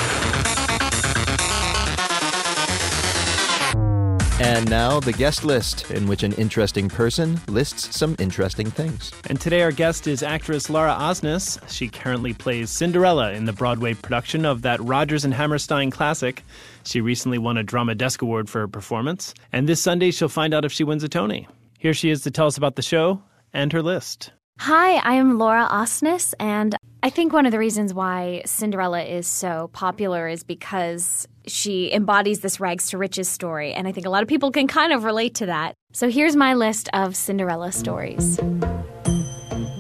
And 4.40 4.70
now, 4.70 5.00
the 5.00 5.14
guest 5.14 5.44
list, 5.44 5.90
in 5.90 6.08
which 6.08 6.22
an 6.22 6.32
interesting 6.34 6.90
person 6.90 7.42
lists 7.48 7.98
some 7.98 8.16
interesting 8.20 8.70
things. 8.70 9.12
And 9.28 9.42
today, 9.42 9.64
our 9.64 9.72
guest 9.72 10.06
is 10.06 10.22
actress 10.22 10.70
Laura 10.70 10.94
Osnes. 10.94 11.60
She 11.68 11.88
currently 11.88 12.34
plays 12.34 12.70
Cinderella 12.70 13.32
in 13.32 13.46
the 13.46 13.54
Broadway 13.54 13.96
production 13.96 14.46
of 14.46 14.62
that 14.62 14.80
Rodgers 14.80 15.26
and 15.26 15.34
Hammerstein 15.34 15.90
classic. 15.90 16.44
She 16.84 17.02
recently 17.02 17.40
won 17.40 17.58
a 17.58 17.64
Drama 17.64 17.96
Desk 17.96 18.22
Award 18.22 18.48
for 18.48 18.60
her 18.60 18.68
performance. 18.68 19.34
And 19.52 19.68
this 19.68 19.82
Sunday, 19.82 20.12
she'll 20.12 20.30
find 20.30 20.54
out 20.54 20.66
if 20.66 20.72
she 20.72 20.84
wins 20.84 21.04
a 21.04 21.10
Tony. 21.10 21.48
Here 21.80 21.96
she 21.96 22.12
is 22.12 22.22
to 22.22 22.30
tell 22.30 22.46
us 22.46 22.58
about 22.58 22.76
the 22.76 22.84
show 22.84 23.24
and 23.54 23.74
her 23.74 23.82
list. 23.82 24.34
Hi, 24.60 24.98
I 24.98 25.16
am 25.16 25.40
Laura 25.40 25.68
Osnes, 25.72 26.36
and 26.40 26.76
I 27.02 27.10
think 27.10 27.34
one 27.34 27.46
of 27.46 27.52
the 27.52 27.60
reasons 27.60 27.94
why 27.94 28.44
Cinderella 28.46 29.04
is 29.04 29.26
so 29.26 29.70
popular 29.74 30.28
is 30.28 30.44
because 30.44 31.28
she 31.48 31.92
embodies 31.94 32.42
this 32.42 32.60
rags 32.60 32.90
to 32.90 32.98
riches 32.98 33.28
story, 33.28 33.74
and 33.74 33.88
I 33.88 33.92
think 33.92 34.06
a 34.06 34.10
lot 34.10 34.24
of 34.24 34.30
people 34.30 34.52
can 34.52 34.68
kind 34.68 34.94
of 34.94 35.04
relate 35.04 35.36
to 35.36 35.48
that. 35.48 35.76
So 35.94 36.10
here's 36.10 36.36
my 36.36 36.54
list 36.54 36.90
of 36.94 37.16
Cinderella 37.16 37.72
stories. 37.72 38.40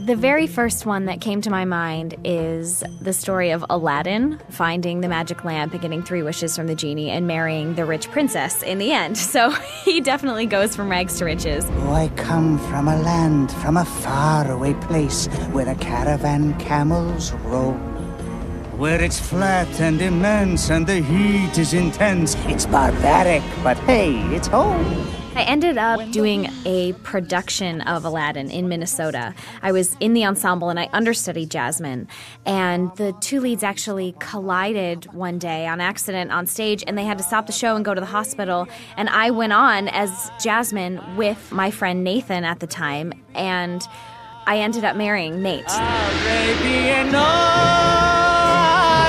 The 0.07 0.15
very 0.15 0.47
first 0.47 0.85
one 0.85 1.03
that 1.07 1.19
came 1.19 1.41
to 1.41 1.49
my 1.49 1.65
mind 1.65 2.15
is 2.23 2.81
the 3.01 3.11
story 3.11 3.49
of 3.49 3.65
Aladdin 3.69 4.39
finding 4.49 5.01
the 5.01 5.09
magic 5.09 5.43
lamp 5.43 5.73
and 5.73 5.81
getting 5.81 6.01
three 6.01 6.23
wishes 6.23 6.55
from 6.55 6.67
the 6.67 6.75
genie 6.75 7.09
and 7.09 7.27
marrying 7.27 7.75
the 7.75 7.83
rich 7.83 8.09
princess 8.09 8.63
in 8.63 8.77
the 8.77 8.93
end. 8.93 9.17
So 9.37 9.51
he 9.83 9.99
definitely 9.99 10.45
goes 10.45 10.77
from 10.77 10.89
rags 10.89 11.17
to 11.17 11.25
riches. 11.25 11.65
Oh, 11.69 11.91
I 11.91 12.07
come 12.15 12.57
from 12.69 12.87
a 12.87 12.97
land, 13.01 13.51
from 13.51 13.75
a 13.75 13.83
faraway 13.83 14.73
place 14.75 15.27
where 15.51 15.65
the 15.65 15.75
caravan 15.75 16.57
camels 16.57 17.33
roam 17.43 17.96
where 18.77 19.01
it's 19.01 19.19
flat 19.19 19.81
and 19.81 20.01
immense 20.01 20.69
and 20.69 20.85
the 20.85 21.01
heat 21.01 21.57
is 21.57 21.73
intense. 21.73 22.35
It's 22.45 22.67
barbaric, 22.67 23.41
but 23.63 23.77
hey, 23.79 24.15
it's 24.35 24.47
home. 24.47 25.07
I 25.35 25.41
ended 25.43 25.77
up 25.77 26.11
doing 26.11 26.49
a 26.65 26.93
production 27.03 27.81
of 27.81 28.05
Aladdin 28.05 28.49
in 28.49 28.69
Minnesota. 28.69 29.35
I 29.61 29.71
was 29.71 29.95
in 29.99 30.13
the 30.13 30.25
ensemble 30.25 30.69
and 30.69 30.79
I 30.79 30.89
understudied 30.93 31.51
Jasmine. 31.51 32.07
And 32.45 32.95
the 32.97 33.13
two 33.21 33.39
leads 33.39 33.61
actually 33.61 34.15
collided 34.19 35.11
one 35.13 35.37
day 35.37 35.67
on 35.67 35.79
accident 35.79 36.31
on 36.31 36.47
stage, 36.47 36.83
and 36.87 36.97
they 36.97 37.05
had 37.05 37.19
to 37.19 37.23
stop 37.23 37.45
the 37.45 37.53
show 37.53 37.75
and 37.75 37.85
go 37.85 37.93
to 37.93 38.01
the 38.01 38.07
hospital. 38.07 38.67
And 38.95 39.09
I 39.09 39.29
went 39.29 39.53
on 39.53 39.89
as 39.89 40.31
Jasmine 40.41 41.17
with 41.17 41.51
my 41.51 41.69
friend 41.69 42.03
Nathan 42.03 42.43
at 42.43 42.59
the 42.59 42.67
time, 42.67 43.13
and 43.35 43.83
I 44.47 44.57
ended 44.57 44.85
up 44.85 44.95
marrying 44.95 45.43
Nate. 45.43 45.67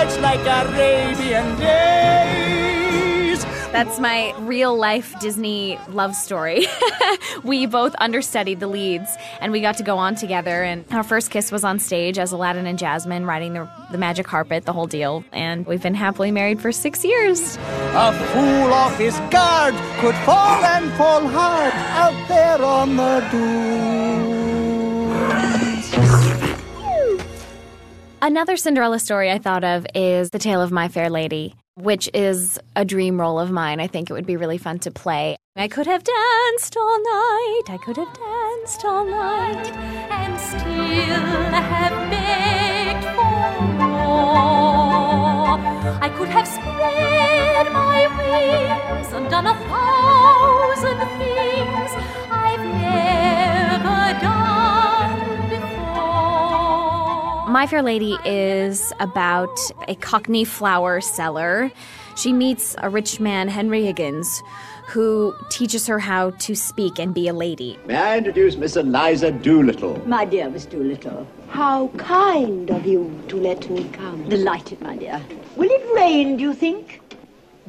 Nights 0.08 0.20
like 0.20 0.40
Arabian 0.40 1.58
days 1.58 3.44
That's 3.72 4.00
my 4.00 4.34
real 4.38 4.74
life 4.74 5.14
Disney 5.20 5.78
love 5.90 6.14
story. 6.14 6.66
we 7.44 7.66
both 7.66 7.94
understudied 7.98 8.58
the 8.60 8.68
leads 8.68 9.14
and 9.42 9.52
we 9.52 9.60
got 9.60 9.76
to 9.76 9.82
go 9.82 9.98
on 9.98 10.14
together. 10.14 10.62
And 10.62 10.86
our 10.92 11.02
first 11.02 11.30
kiss 11.30 11.52
was 11.52 11.62
on 11.62 11.78
stage 11.78 12.18
as 12.18 12.32
Aladdin 12.32 12.66
and 12.66 12.78
Jasmine 12.78 13.26
riding 13.26 13.52
the, 13.52 13.68
the 13.90 13.98
magic 13.98 14.24
carpet, 14.24 14.64
the 14.64 14.72
whole 14.72 14.86
deal. 14.86 15.24
And 15.30 15.66
we've 15.66 15.82
been 15.82 15.94
happily 15.94 16.30
married 16.30 16.62
for 16.62 16.72
six 16.72 17.04
years. 17.04 17.58
A 17.58 18.12
fool 18.32 18.72
off 18.72 18.96
his 18.96 19.18
guard 19.30 19.74
could 20.00 20.14
fall 20.24 20.64
and 20.64 20.90
fall 20.92 21.28
hard 21.28 21.74
out 21.74 22.28
there 22.28 22.62
on 22.64 22.96
the 22.96 23.28
dunes. 23.30 24.37
Another 28.20 28.56
Cinderella 28.56 28.98
story 28.98 29.30
I 29.30 29.38
thought 29.38 29.62
of 29.62 29.86
is 29.94 30.30
The 30.30 30.40
Tale 30.40 30.60
of 30.60 30.72
My 30.72 30.88
Fair 30.88 31.08
Lady, 31.08 31.54
which 31.76 32.10
is 32.12 32.58
a 32.74 32.84
dream 32.84 33.20
role 33.20 33.38
of 33.38 33.52
mine. 33.52 33.78
I 33.78 33.86
think 33.86 34.10
it 34.10 34.12
would 34.12 34.26
be 34.26 34.36
really 34.36 34.58
fun 34.58 34.80
to 34.80 34.90
play. 34.90 35.36
I 35.54 35.68
could 35.68 35.86
have 35.86 36.02
danced 36.02 36.76
all 36.76 36.98
night, 36.98 37.62
I 37.68 37.78
could 37.80 37.96
have 37.96 38.12
danced 38.12 38.84
all 38.84 39.04
night, 39.04 39.70
and 40.10 40.40
still 40.40 40.60
have 41.62 42.10
begged 42.10 43.04
for 43.04 43.62
more. 43.78 43.98
I 46.02 46.08
could 46.18 46.28
have 46.28 46.48
spread 46.48 47.72
my 47.72 48.08
wings 48.18 49.12
and 49.12 49.30
done 49.30 49.46
a 49.46 49.54
thousand 49.54 50.98
things 51.18 51.67
My 57.48 57.66
Fair 57.66 57.82
Lady 57.82 58.18
is 58.26 58.92
about 59.00 59.58
a 59.88 59.94
Cockney 59.94 60.44
flower 60.44 61.00
seller. 61.00 61.72
She 62.14 62.30
meets 62.30 62.76
a 62.76 62.90
rich 62.90 63.20
man, 63.20 63.48
Henry 63.48 63.86
Higgins, 63.86 64.42
who 64.86 65.34
teaches 65.48 65.86
her 65.86 65.98
how 65.98 66.32
to 66.32 66.54
speak 66.54 66.98
and 66.98 67.14
be 67.14 67.26
a 67.26 67.32
lady. 67.32 67.78
May 67.86 67.96
I 67.96 68.18
introduce 68.18 68.56
Miss 68.56 68.76
Eliza 68.76 69.32
Doolittle? 69.32 70.06
My 70.06 70.26
dear 70.26 70.50
Miss 70.50 70.66
Doolittle, 70.66 71.26
how 71.48 71.88
kind 71.96 72.68
of 72.70 72.84
you 72.84 73.18
to 73.28 73.36
let 73.38 73.70
me 73.70 73.88
come. 73.94 74.28
Delighted, 74.28 74.82
my 74.82 74.98
dear. 74.98 75.18
Will 75.56 75.70
it 75.70 75.94
rain, 75.94 76.36
do 76.36 76.42
you 76.42 76.52
think? 76.52 77.00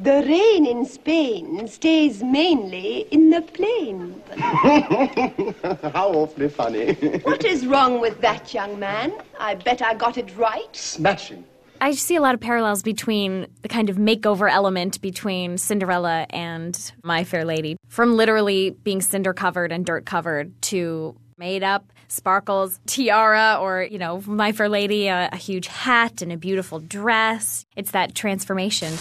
The 0.02 0.24
rain 0.26 0.64
in 0.64 0.86
Spain 0.86 1.68
stays 1.68 2.22
mainly 2.22 3.00
in 3.10 3.28
the 3.28 3.42
plain. 3.42 4.22
How 5.92 6.12
awfully 6.12 6.48
funny. 6.48 6.94
What 7.22 7.44
is 7.44 7.66
wrong 7.66 8.00
with 8.00 8.18
that, 8.22 8.54
young 8.54 8.78
man? 8.78 9.12
I 9.38 9.56
bet 9.56 9.82
I 9.82 9.92
got 9.92 10.16
it 10.16 10.34
right. 10.38 10.74
Smashing. 10.74 11.44
I 11.82 11.92
see 11.92 12.16
a 12.16 12.22
lot 12.22 12.34
of 12.34 12.40
parallels 12.40 12.82
between 12.82 13.46
the 13.60 13.68
kind 13.68 13.90
of 13.90 13.96
makeover 13.96 14.50
element 14.50 15.02
between 15.02 15.58
Cinderella 15.58 16.26
and 16.30 16.92
My 17.04 17.24
Fair 17.24 17.44
Lady. 17.44 17.76
From 17.88 18.16
literally 18.16 18.70
being 18.70 19.02
cinder 19.02 19.34
covered 19.34 19.70
and 19.70 19.84
dirt 19.84 20.06
covered 20.06 20.60
to 20.62 21.14
made 21.36 21.62
up, 21.62 21.92
sparkles, 22.08 22.80
tiara, 22.86 23.58
or, 23.60 23.82
you 23.82 23.98
know, 23.98 24.22
My 24.26 24.52
Fair 24.52 24.68
Lady, 24.68 25.08
a, 25.08 25.28
a 25.32 25.36
huge 25.36 25.66
hat 25.66 26.22
and 26.22 26.32
a 26.32 26.36
beautiful 26.36 26.80
dress. 26.80 27.64
It's 27.76 27.90
that 27.90 28.14
transformation. 28.14 28.92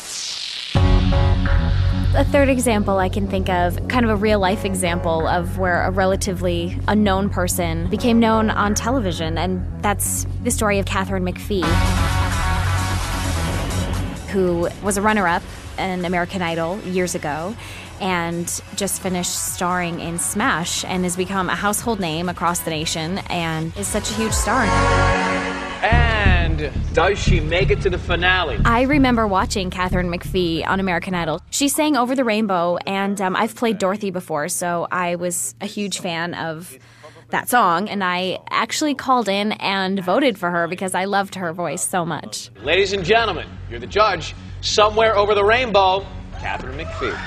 A 2.15 2.25
third 2.25 2.49
example 2.49 2.97
I 2.97 3.07
can 3.07 3.27
think 3.27 3.49
of, 3.49 3.87
kind 3.87 4.03
of 4.03 4.09
a 4.09 4.15
real 4.15 4.39
life 4.39 4.65
example 4.65 5.27
of 5.27 5.59
where 5.59 5.83
a 5.83 5.91
relatively 5.91 6.75
unknown 6.87 7.29
person 7.29 7.87
became 7.87 8.19
known 8.19 8.49
on 8.49 8.73
television, 8.73 9.37
and 9.37 9.63
that's 9.83 10.25
the 10.43 10.49
story 10.49 10.79
of 10.79 10.87
Catherine 10.87 11.23
McPhee, 11.23 11.63
who 14.31 14.69
was 14.81 14.97
a 14.97 15.03
runner 15.03 15.27
up 15.27 15.43
in 15.77 16.03
American 16.03 16.41
Idol 16.41 16.79
years 16.79 17.13
ago 17.13 17.55
and 18.01 18.59
just 18.75 19.01
finished 19.01 19.53
starring 19.53 19.99
in 19.99 20.17
Smash 20.17 20.83
and 20.85 21.03
has 21.03 21.15
become 21.15 21.47
a 21.47 21.55
household 21.55 21.99
name 21.99 22.27
across 22.27 22.61
the 22.61 22.71
nation 22.71 23.19
and 23.29 23.75
is 23.77 23.87
such 23.87 24.09
a 24.09 24.13
huge 24.15 24.33
star 24.33 24.65
now. 24.65 26.38
And 26.61 26.93
does 26.93 27.17
she 27.17 27.39
make 27.39 27.69
it 27.69 27.81
to 27.81 27.89
the 27.89 27.97
finale? 27.97 28.59
I 28.65 28.81
remember 28.81 29.25
watching 29.25 29.69
Catherine 29.69 30.09
McPhee 30.09 30.67
on 30.67 30.79
American 30.79 31.15
Idol. 31.15 31.41
She 31.49 31.69
sang 31.69 31.95
Over 31.95 32.15
the 32.15 32.23
Rainbow, 32.23 32.77
and 32.85 33.19
um, 33.21 33.35
I've 33.35 33.55
played 33.55 33.77
Dorothy 33.77 34.11
before, 34.11 34.49
so 34.49 34.87
I 34.91 35.15
was 35.15 35.55
a 35.61 35.65
huge 35.65 35.99
fan 35.99 36.33
of 36.33 36.77
that 37.29 37.47
song, 37.47 37.87
and 37.87 38.03
I 38.03 38.39
actually 38.49 38.95
called 38.95 39.29
in 39.29 39.53
and 39.53 40.03
voted 40.03 40.37
for 40.37 40.49
her 40.49 40.67
because 40.67 40.93
I 40.95 41.05
loved 41.05 41.35
her 41.35 41.53
voice 41.53 41.87
so 41.87 42.05
much. 42.05 42.49
Ladies 42.61 42.91
and 42.91 43.05
gentlemen, 43.05 43.47
you're 43.69 43.79
the 43.79 43.87
judge. 43.87 44.35
Somewhere 44.61 45.15
over 45.15 45.35
the 45.35 45.45
rainbow, 45.45 46.05
Catherine 46.39 46.77
McPhee. 46.77 47.17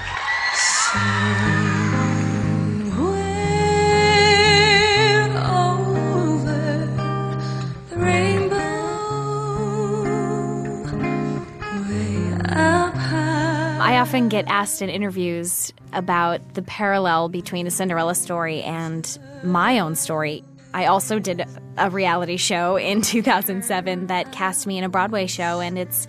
I 13.83 13.99
often 13.99 14.29
get 14.29 14.47
asked 14.47 14.81
in 14.81 14.89
interviews 14.89 15.73
about 15.93 16.55
the 16.55 16.63
parallel 16.63 17.29
between 17.29 17.65
the 17.65 17.71
Cinderella 17.73 18.15
story 18.15 18.63
and 18.63 19.19
my 19.43 19.81
own 19.81 19.97
story. 19.97 20.45
I 20.73 20.87
also 20.87 21.19
did 21.19 21.45
a 21.77 21.91
reality 21.91 22.37
show 22.37 22.77
in 22.77 23.03
2007 23.03 24.07
that 24.07 24.31
cast 24.31 24.69
me 24.69 24.79
in 24.79 24.85
a 24.85 24.89
Broadway 24.89 25.27
show, 25.27 25.61
and 25.61 25.77
it's 25.77 26.07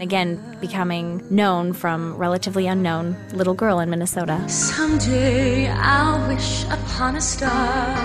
again 0.00 0.58
becoming 0.60 1.24
known 1.34 1.72
from 1.72 2.14
relatively 2.16 2.66
unknown 2.66 3.16
little 3.32 3.54
girl 3.54 3.80
in 3.80 3.88
Minnesota. 3.88 4.46
Someday 4.46 5.68
I'll 5.70 6.28
wish 6.28 6.64
upon 6.64 7.16
a 7.16 7.22
star 7.22 7.96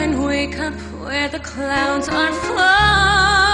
and 0.00 0.24
wake 0.24 0.58
up 0.58 0.74
where 1.04 1.28
the 1.28 1.38
clouds 1.40 2.08
are 2.08 2.32
far 2.32 3.53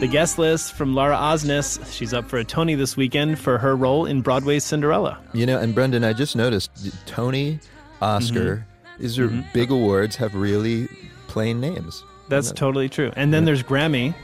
The 0.00 0.08
guest 0.08 0.38
list 0.38 0.72
from 0.72 0.94
Laura 0.94 1.14
Osnes. 1.14 1.92
She's 1.92 2.14
up 2.14 2.24
for 2.24 2.38
a 2.38 2.44
Tony 2.44 2.74
this 2.74 2.96
weekend 2.96 3.38
for 3.38 3.58
her 3.58 3.76
role 3.76 4.06
in 4.06 4.22
Broadway's 4.22 4.64
Cinderella. 4.64 5.18
You 5.34 5.44
know, 5.44 5.58
and 5.58 5.74
Brendan, 5.74 6.04
I 6.04 6.14
just 6.14 6.34
noticed 6.34 6.70
Tony, 7.04 7.60
Oscar, 8.00 8.66
mm-hmm. 8.88 9.02
these 9.02 9.18
are 9.18 9.28
mm-hmm. 9.28 9.42
big 9.52 9.70
awards 9.70 10.16
have 10.16 10.34
really 10.34 10.88
plain 11.28 11.60
names. 11.60 12.02
That's 12.30 12.50
totally 12.50 12.88
true. 12.88 13.12
And 13.14 13.34
then 13.34 13.44
there's 13.44 13.62
Grammy. 13.62 14.14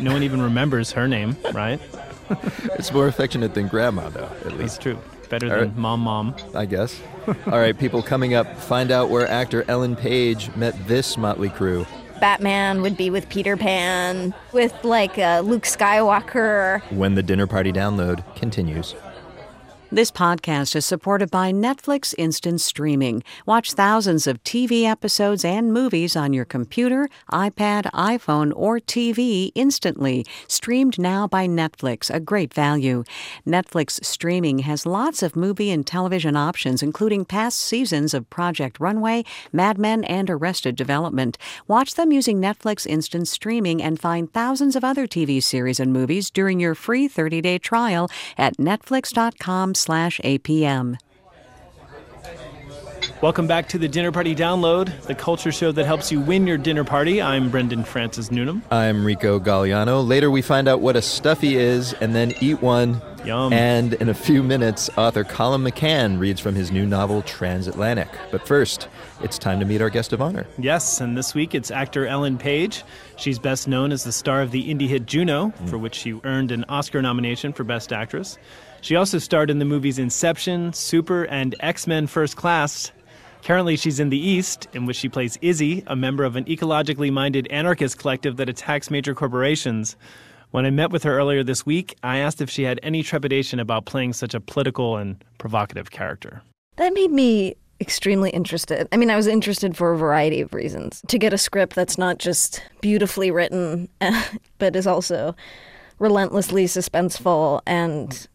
No 0.00 0.12
one 0.12 0.22
even 0.22 0.40
remembers 0.40 0.92
her 0.92 1.08
name, 1.08 1.36
right? 1.52 1.80
It's 2.78 2.90
more 2.90 3.06
affectionate 3.06 3.52
than 3.52 3.68
grandma, 3.68 4.08
though, 4.08 4.24
at 4.24 4.42
That's 4.44 4.54
least. 4.54 4.80
true. 4.80 4.98
Better 5.28 5.52
All 5.52 5.58
than 5.58 5.68
right. 5.68 5.76
mom, 5.76 6.00
mom. 6.00 6.34
I 6.54 6.64
guess. 6.64 6.98
All 7.26 7.58
right, 7.58 7.76
people 7.76 8.02
coming 8.02 8.34
up, 8.34 8.56
find 8.60 8.90
out 8.90 9.10
where 9.10 9.28
actor 9.28 9.64
Ellen 9.68 9.94
Page 9.94 10.54
met 10.56 10.74
this 10.86 11.18
motley 11.18 11.50
crew. 11.50 11.84
Batman 12.24 12.80
would 12.80 12.96
be 12.96 13.10
with 13.10 13.28
Peter 13.28 13.54
Pan, 13.54 14.32
with 14.52 14.72
like 14.82 15.18
uh, 15.18 15.42
Luke 15.44 15.64
Skywalker. 15.64 16.80
When 16.90 17.16
the 17.16 17.22
dinner 17.22 17.46
party 17.46 17.70
download 17.70 18.24
continues. 18.34 18.94
This 19.94 20.10
podcast 20.10 20.74
is 20.74 20.84
supported 20.84 21.30
by 21.30 21.52
Netflix 21.52 22.16
Instant 22.18 22.60
Streaming. 22.60 23.22
Watch 23.46 23.74
thousands 23.74 24.26
of 24.26 24.42
TV 24.42 24.82
episodes 24.82 25.44
and 25.44 25.72
movies 25.72 26.16
on 26.16 26.32
your 26.32 26.44
computer, 26.44 27.08
iPad, 27.30 27.84
iPhone, 27.92 28.52
or 28.56 28.80
TV 28.80 29.52
instantly. 29.54 30.26
Streamed 30.48 30.98
now 30.98 31.28
by 31.28 31.46
Netflix, 31.46 32.12
a 32.12 32.18
great 32.18 32.52
value. 32.52 33.04
Netflix 33.46 34.04
Streaming 34.04 34.58
has 34.58 34.84
lots 34.84 35.22
of 35.22 35.36
movie 35.36 35.70
and 35.70 35.86
television 35.86 36.34
options, 36.34 36.82
including 36.82 37.24
past 37.24 37.60
seasons 37.60 38.14
of 38.14 38.28
Project 38.28 38.80
Runway, 38.80 39.22
Mad 39.52 39.78
Men, 39.78 40.02
and 40.02 40.28
Arrested 40.28 40.74
Development. 40.74 41.38
Watch 41.68 41.94
them 41.94 42.10
using 42.10 42.40
Netflix 42.40 42.84
Instant 42.84 43.28
Streaming 43.28 43.80
and 43.80 44.00
find 44.00 44.32
thousands 44.32 44.74
of 44.74 44.82
other 44.82 45.06
TV 45.06 45.40
series 45.40 45.78
and 45.78 45.92
movies 45.92 46.32
during 46.32 46.58
your 46.58 46.74
free 46.74 47.08
30-day 47.08 47.58
trial 47.58 48.10
at 48.36 48.56
netflix.com 48.56 49.76
slash 49.84 50.20
APM. 50.24 50.96
Welcome 53.20 53.46
back 53.46 53.68
to 53.70 53.78
the 53.78 53.88
Dinner 53.88 54.12
Party 54.12 54.34
Download, 54.34 55.00
the 55.02 55.14
culture 55.14 55.52
show 55.52 55.72
that 55.72 55.86
helps 55.86 56.12
you 56.12 56.20
win 56.20 56.46
your 56.46 56.58
dinner 56.58 56.84
party. 56.84 57.22
I'm 57.22 57.48
Brendan 57.50 57.84
Francis 57.84 58.30
Newnham. 58.30 58.62
I'm 58.70 59.04
Rico 59.04 59.40
Galliano. 59.40 60.06
Later, 60.06 60.30
we 60.30 60.42
find 60.42 60.68
out 60.68 60.80
what 60.80 60.94
a 60.94 61.00
stuffy 61.00 61.56
is 61.56 61.94
and 61.94 62.14
then 62.14 62.34
eat 62.40 62.60
one. 62.60 63.00
Yum. 63.24 63.52
And 63.52 63.94
in 63.94 64.10
a 64.10 64.14
few 64.14 64.42
minutes, 64.42 64.90
author 64.98 65.24
Colum 65.24 65.64
McCann 65.64 66.18
reads 66.18 66.38
from 66.40 66.54
his 66.54 66.70
new 66.70 66.84
novel, 66.84 67.22
Transatlantic. 67.22 68.08
But 68.30 68.46
first, 68.46 68.88
it's 69.22 69.38
time 69.38 69.58
to 69.60 69.64
meet 69.64 69.80
our 69.80 69.88
guest 69.88 70.12
of 70.12 70.20
honor. 70.20 70.46
Yes, 70.58 71.00
and 71.00 71.16
this 71.16 71.34
week 71.34 71.54
it's 71.54 71.70
actor 71.70 72.06
Ellen 72.06 72.36
Page. 72.36 72.84
She's 73.16 73.38
best 73.38 73.66
known 73.66 73.92
as 73.92 74.04
the 74.04 74.12
star 74.12 74.42
of 74.42 74.50
the 74.50 74.68
indie 74.68 74.88
hit 74.88 75.06
Juno, 75.06 75.46
mm. 75.46 75.68
for 75.70 75.78
which 75.78 75.94
she 75.94 76.20
earned 76.24 76.50
an 76.50 76.66
Oscar 76.68 77.00
nomination 77.00 77.54
for 77.54 77.64
Best 77.64 77.90
Actress. 77.90 78.36
She 78.84 78.96
also 78.96 79.16
starred 79.16 79.48
in 79.48 79.60
the 79.60 79.64
movies 79.64 79.98
Inception, 79.98 80.74
Super, 80.74 81.24
and 81.24 81.54
X 81.60 81.86
Men 81.86 82.06
First 82.06 82.36
Class. 82.36 82.92
Currently, 83.42 83.76
she's 83.76 83.98
in 83.98 84.10
The 84.10 84.18
East, 84.18 84.68
in 84.74 84.84
which 84.84 84.98
she 84.98 85.08
plays 85.08 85.38
Izzy, 85.40 85.82
a 85.86 85.96
member 85.96 86.22
of 86.22 86.36
an 86.36 86.44
ecologically 86.44 87.10
minded 87.10 87.46
anarchist 87.46 87.98
collective 87.98 88.36
that 88.36 88.50
attacks 88.50 88.90
major 88.90 89.14
corporations. 89.14 89.96
When 90.50 90.66
I 90.66 90.70
met 90.70 90.90
with 90.90 91.02
her 91.04 91.16
earlier 91.16 91.42
this 91.42 91.64
week, 91.64 91.96
I 92.02 92.18
asked 92.18 92.42
if 92.42 92.50
she 92.50 92.64
had 92.64 92.78
any 92.82 93.02
trepidation 93.02 93.58
about 93.58 93.86
playing 93.86 94.12
such 94.12 94.34
a 94.34 94.40
political 94.40 94.98
and 94.98 95.16
provocative 95.38 95.90
character. 95.90 96.42
That 96.76 96.92
made 96.92 97.10
me 97.10 97.56
extremely 97.80 98.28
interested. 98.32 98.86
I 98.92 98.98
mean, 98.98 99.08
I 99.08 99.16
was 99.16 99.26
interested 99.26 99.78
for 99.78 99.94
a 99.94 99.96
variety 99.96 100.42
of 100.42 100.52
reasons. 100.52 101.00
To 101.08 101.18
get 101.18 101.32
a 101.32 101.38
script 101.38 101.74
that's 101.74 101.96
not 101.96 102.18
just 102.18 102.62
beautifully 102.82 103.30
written, 103.30 103.88
but 104.58 104.76
is 104.76 104.86
also 104.86 105.34
relentlessly 105.98 106.66
suspenseful 106.66 107.62
and 107.66 108.28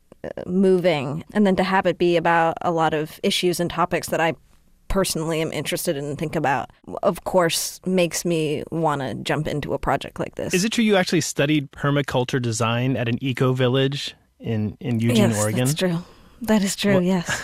moving, 0.46 1.24
and 1.34 1.46
then 1.46 1.56
to 1.56 1.64
have 1.64 1.86
it 1.86 1.98
be 1.98 2.18
about 2.18 2.58
a 2.62 2.72
lot 2.72 2.94
of 2.94 3.20
issues 3.24 3.60
and 3.60 3.70
topics 3.70 4.10
that 4.10 4.20
I 4.22 4.34
personally 4.88 5.40
am 5.42 5.52
interested 5.52 5.96
in 5.96 6.04
and 6.06 6.18
think 6.18 6.36
about, 6.36 6.72
of 7.04 7.24
course, 7.24 7.80
makes 7.86 8.26
me 8.26 8.64
want 8.72 9.02
to 9.02 9.14
jump 9.16 9.48
into 9.48 9.74
a 9.74 9.80
project 9.80 10.20
like 10.20 10.36
this. 10.36 10.54
Is 10.54 10.66
it 10.66 10.72
true 10.72 10.84
you 10.84 10.96
actually 10.96 11.22
studied 11.22 11.72
permaculture 11.72 12.42
design 12.42 12.98
at 12.98 13.08
an 13.08 13.24
eco 13.24 13.54
village 13.54 14.16
in, 14.40 14.76
in 14.80 15.00
Eugene, 15.00 15.30
yes, 15.30 15.40
Oregon? 15.40 15.60
That's 15.60 15.74
true. 15.76 15.98
That 16.42 16.64
is 16.64 16.76
true, 16.76 16.94
Well- 16.94 17.04
yes. 17.04 17.42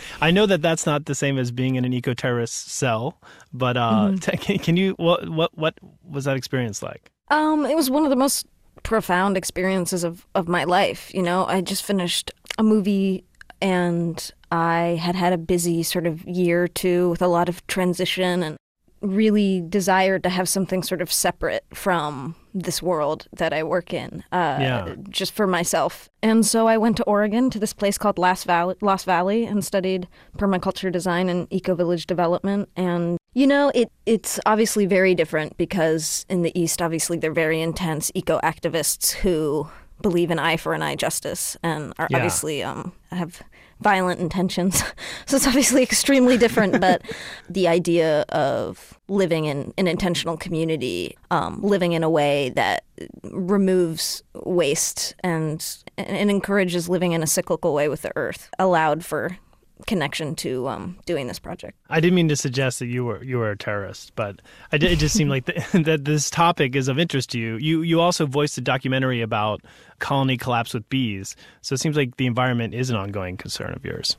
I 0.20 0.30
know 0.30 0.44
that 0.46 0.60
that's 0.62 0.86
not 0.86 1.06
the 1.06 1.14
same 1.14 1.38
as 1.38 1.50
being 1.50 1.74
in 1.76 1.84
an 1.84 1.92
eco 1.92 2.14
terrorist 2.14 2.68
cell, 2.70 3.18
but 3.52 3.76
uh, 3.76 4.10
Mhm. 4.12 4.20
t- 4.22 4.36
can, 4.36 4.58
can 4.58 4.76
you 4.76 4.92
what 4.98 5.28
what 5.30 5.50
what 5.56 5.74
was 6.08 6.26
that 6.26 6.36
experience 6.36 6.82
like? 6.82 7.10
Um, 7.30 7.64
it 7.64 7.74
was 7.74 7.88
one 7.90 8.04
of 8.04 8.10
the 8.10 8.16
most 8.16 8.46
profound 8.82 9.36
experiences 9.36 10.04
of, 10.04 10.26
of 10.34 10.48
my 10.48 10.64
life. 10.64 11.12
You 11.14 11.22
know, 11.22 11.46
I 11.46 11.60
just 11.60 11.84
finished 11.84 12.30
a 12.58 12.62
movie 12.62 13.24
and 13.60 14.30
I 14.50 14.98
had 15.00 15.14
had 15.14 15.32
a 15.32 15.38
busy 15.38 15.82
sort 15.82 16.06
of 16.06 16.22
year 16.24 16.64
or 16.64 16.68
two 16.68 17.10
with 17.10 17.22
a 17.22 17.28
lot 17.28 17.48
of 17.48 17.66
transition 17.66 18.42
and 18.42 18.56
really 19.00 19.60
desired 19.68 20.22
to 20.22 20.30
have 20.30 20.48
something 20.48 20.82
sort 20.82 21.02
of 21.02 21.12
separate 21.12 21.64
from 21.74 22.34
this 22.54 22.82
world 22.82 23.26
that 23.36 23.52
I 23.52 23.62
work 23.62 23.92
in, 23.92 24.24
uh, 24.32 24.58
Yeah. 24.60 24.94
just 25.10 25.32
for 25.32 25.46
myself. 25.46 26.08
And 26.22 26.46
so 26.46 26.68
I 26.68 26.78
went 26.78 26.96
to 26.98 27.04
Oregon 27.04 27.50
to 27.50 27.58
this 27.58 27.74
place 27.74 27.98
called 27.98 28.16
Lost 28.16 28.46
Valley, 28.46 28.76
Lost 28.80 29.04
Valley 29.04 29.44
and 29.44 29.62
studied 29.64 30.08
permaculture 30.38 30.90
design 30.90 31.28
and 31.28 31.46
eco 31.50 31.74
village 31.74 32.06
development. 32.06 32.70
And 32.76 33.18
you 33.34 33.46
know, 33.46 33.70
it 33.74 33.90
it's 34.06 34.40
obviously 34.46 34.86
very 34.86 35.14
different 35.14 35.56
because 35.56 36.24
in 36.28 36.42
the 36.42 36.58
East, 36.58 36.80
obviously, 36.80 37.18
they're 37.18 37.32
very 37.32 37.60
intense 37.60 38.10
eco 38.14 38.38
activists 38.40 39.12
who 39.12 39.68
believe 40.02 40.30
in 40.30 40.38
eye 40.38 40.56
for 40.56 40.74
an 40.74 40.82
eye 40.82 40.96
justice 40.96 41.56
and 41.62 41.92
are 41.98 42.06
Yeah. 42.10 42.16
obviously 42.18 42.62
um, 42.62 42.92
have 43.10 43.42
violent 43.80 44.20
intentions. 44.20 44.82
so 45.26 45.36
it's 45.36 45.46
obviously 45.46 45.82
extremely 45.82 46.36
different. 46.36 46.80
but 46.86 47.02
the 47.48 47.66
idea 47.68 48.22
of 48.30 48.98
living 49.08 49.46
in 49.46 49.72
an 49.78 49.86
intentional 49.86 50.36
community, 50.36 51.16
um, 51.30 51.60
living 51.62 51.92
in 51.92 52.02
a 52.02 52.10
way 52.10 52.50
that 52.50 52.84
removes 53.24 54.22
waste 54.44 55.14
and 55.20 55.64
and 55.96 56.30
encourages 56.30 56.88
living 56.88 57.12
in 57.12 57.22
a 57.22 57.26
cyclical 57.26 57.74
way 57.74 57.88
with 57.88 58.02
the 58.02 58.12
earth, 58.16 58.50
allowed 58.58 59.04
for 59.04 59.38
connection 59.86 60.34
to 60.36 60.68
um, 60.68 60.96
doing 61.04 61.26
this 61.26 61.38
project. 61.38 61.76
I 61.90 62.00
didn't 62.00 62.14
mean 62.14 62.28
to 62.28 62.36
suggest 62.36 62.78
that 62.78 62.86
you 62.86 63.04
were 63.04 63.22
you 63.22 63.38
were 63.38 63.50
a 63.50 63.56
terrorist, 63.56 64.12
but 64.14 64.40
I 64.72 64.78
did, 64.78 64.92
it 64.92 64.98
just 64.98 65.16
seemed 65.16 65.30
like 65.30 65.46
the, 65.46 65.64
that 65.84 66.04
this 66.04 66.30
topic 66.30 66.76
is 66.76 66.88
of 66.88 66.98
interest 66.98 67.30
to 67.30 67.38
you. 67.38 67.56
You 67.56 67.82
you 67.82 68.00
also 68.00 68.26
voiced 68.26 68.56
a 68.56 68.60
documentary 68.60 69.20
about 69.20 69.62
colony 69.98 70.36
collapse 70.36 70.74
with 70.74 70.88
bees, 70.88 71.36
so 71.60 71.74
it 71.74 71.78
seems 71.78 71.96
like 71.96 72.16
the 72.16 72.26
environment 72.26 72.74
is 72.74 72.90
an 72.90 72.96
ongoing 72.96 73.36
concern 73.36 73.72
of 73.74 73.84
yours. 73.84 74.16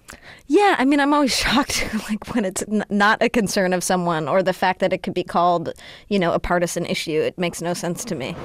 Yeah, 0.47 0.75
I 0.77 0.85
mean, 0.85 0.99
I'm 0.99 1.13
always 1.13 1.35
shocked, 1.37 1.87
like 2.09 2.33
when 2.35 2.45
it's 2.45 2.63
n- 2.63 2.85
not 2.89 3.21
a 3.21 3.29
concern 3.29 3.73
of 3.73 3.83
someone, 3.83 4.27
or 4.27 4.43
the 4.43 4.53
fact 4.53 4.79
that 4.79 4.93
it 4.93 5.03
could 5.03 5.13
be 5.13 5.23
called, 5.23 5.73
you 6.09 6.19
know, 6.19 6.33
a 6.33 6.39
partisan 6.39 6.85
issue. 6.85 7.21
It 7.21 7.37
makes 7.37 7.61
no 7.61 7.73
sense 7.73 8.03
to 8.05 8.15
me. 8.15 8.35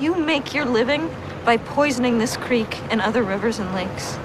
You 0.00 0.16
make 0.16 0.54
your 0.54 0.64
living 0.64 1.10
by 1.44 1.58
poisoning 1.58 2.18
this 2.18 2.36
creek 2.38 2.78
and 2.90 3.02
other 3.02 3.22
rivers 3.22 3.58
and 3.58 3.74
lakes. 3.74 4.18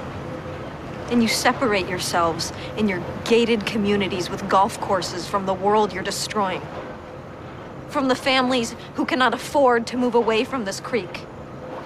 And 1.11 1.21
you 1.21 1.27
separate 1.27 1.87
yourselves 1.87 2.51
in 2.77 2.87
your 2.87 3.03
gated 3.25 3.65
communities 3.65 4.29
with 4.29 4.47
golf 4.49 4.79
courses 4.81 5.27
from 5.27 5.45
the 5.45 5.53
world 5.53 5.93
you're 5.93 6.03
destroying. 6.03 6.61
From 7.89 8.07
the 8.07 8.15
families 8.15 8.75
who 8.95 9.05
cannot 9.05 9.33
afford 9.33 9.85
to 9.87 9.97
move 9.97 10.15
away 10.15 10.43
from 10.43 10.65
this 10.65 10.79
creek. 10.79 11.25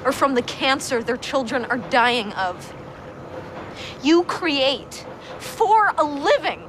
Or 0.06 0.12
from 0.12 0.36
the 0.36 0.42
cancer 0.42 1.04
their 1.04 1.18
children 1.18 1.66
are 1.66 1.78
dying 1.78 2.32
of. 2.34 2.74
You 4.02 4.24
create, 4.24 5.06
for 5.40 5.94
a 5.98 6.04
living, 6.04 6.64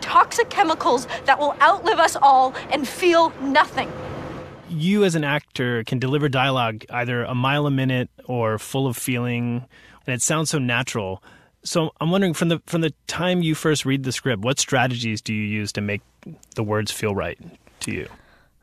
toxic 0.00 0.50
chemicals 0.50 1.08
that 1.24 1.38
will 1.38 1.56
outlive 1.62 1.98
us 1.98 2.14
all 2.14 2.54
and 2.70 2.86
feel 2.86 3.30
nothing. 3.40 3.90
You 4.68 5.04
as 5.04 5.14
an 5.14 5.24
actor 5.24 5.82
can 5.84 5.98
deliver 5.98 6.28
dialogue 6.28 6.84
either 6.90 7.24
a 7.24 7.34
mile 7.34 7.66
a 7.66 7.70
minute 7.70 8.10
or 8.26 8.58
full 8.58 8.86
of 8.86 8.96
feeling, 8.96 9.64
and 10.06 10.14
it 10.14 10.22
sounds 10.22 10.50
so 10.50 10.58
natural. 10.58 11.22
So 11.62 11.92
I'm 12.00 12.10
wondering 12.10 12.34
from 12.34 12.48
the 12.48 12.60
from 12.66 12.82
the 12.82 12.92
time 13.06 13.42
you 13.42 13.54
first 13.54 13.84
read 13.86 14.02
the 14.04 14.12
script, 14.12 14.42
what 14.42 14.58
strategies 14.58 15.20
do 15.22 15.32
you 15.32 15.44
use 15.44 15.72
to 15.72 15.80
make 15.80 16.02
the 16.56 16.62
words 16.62 16.90
feel 16.90 17.14
right 17.14 17.38
to 17.80 17.90
you? 17.92 18.08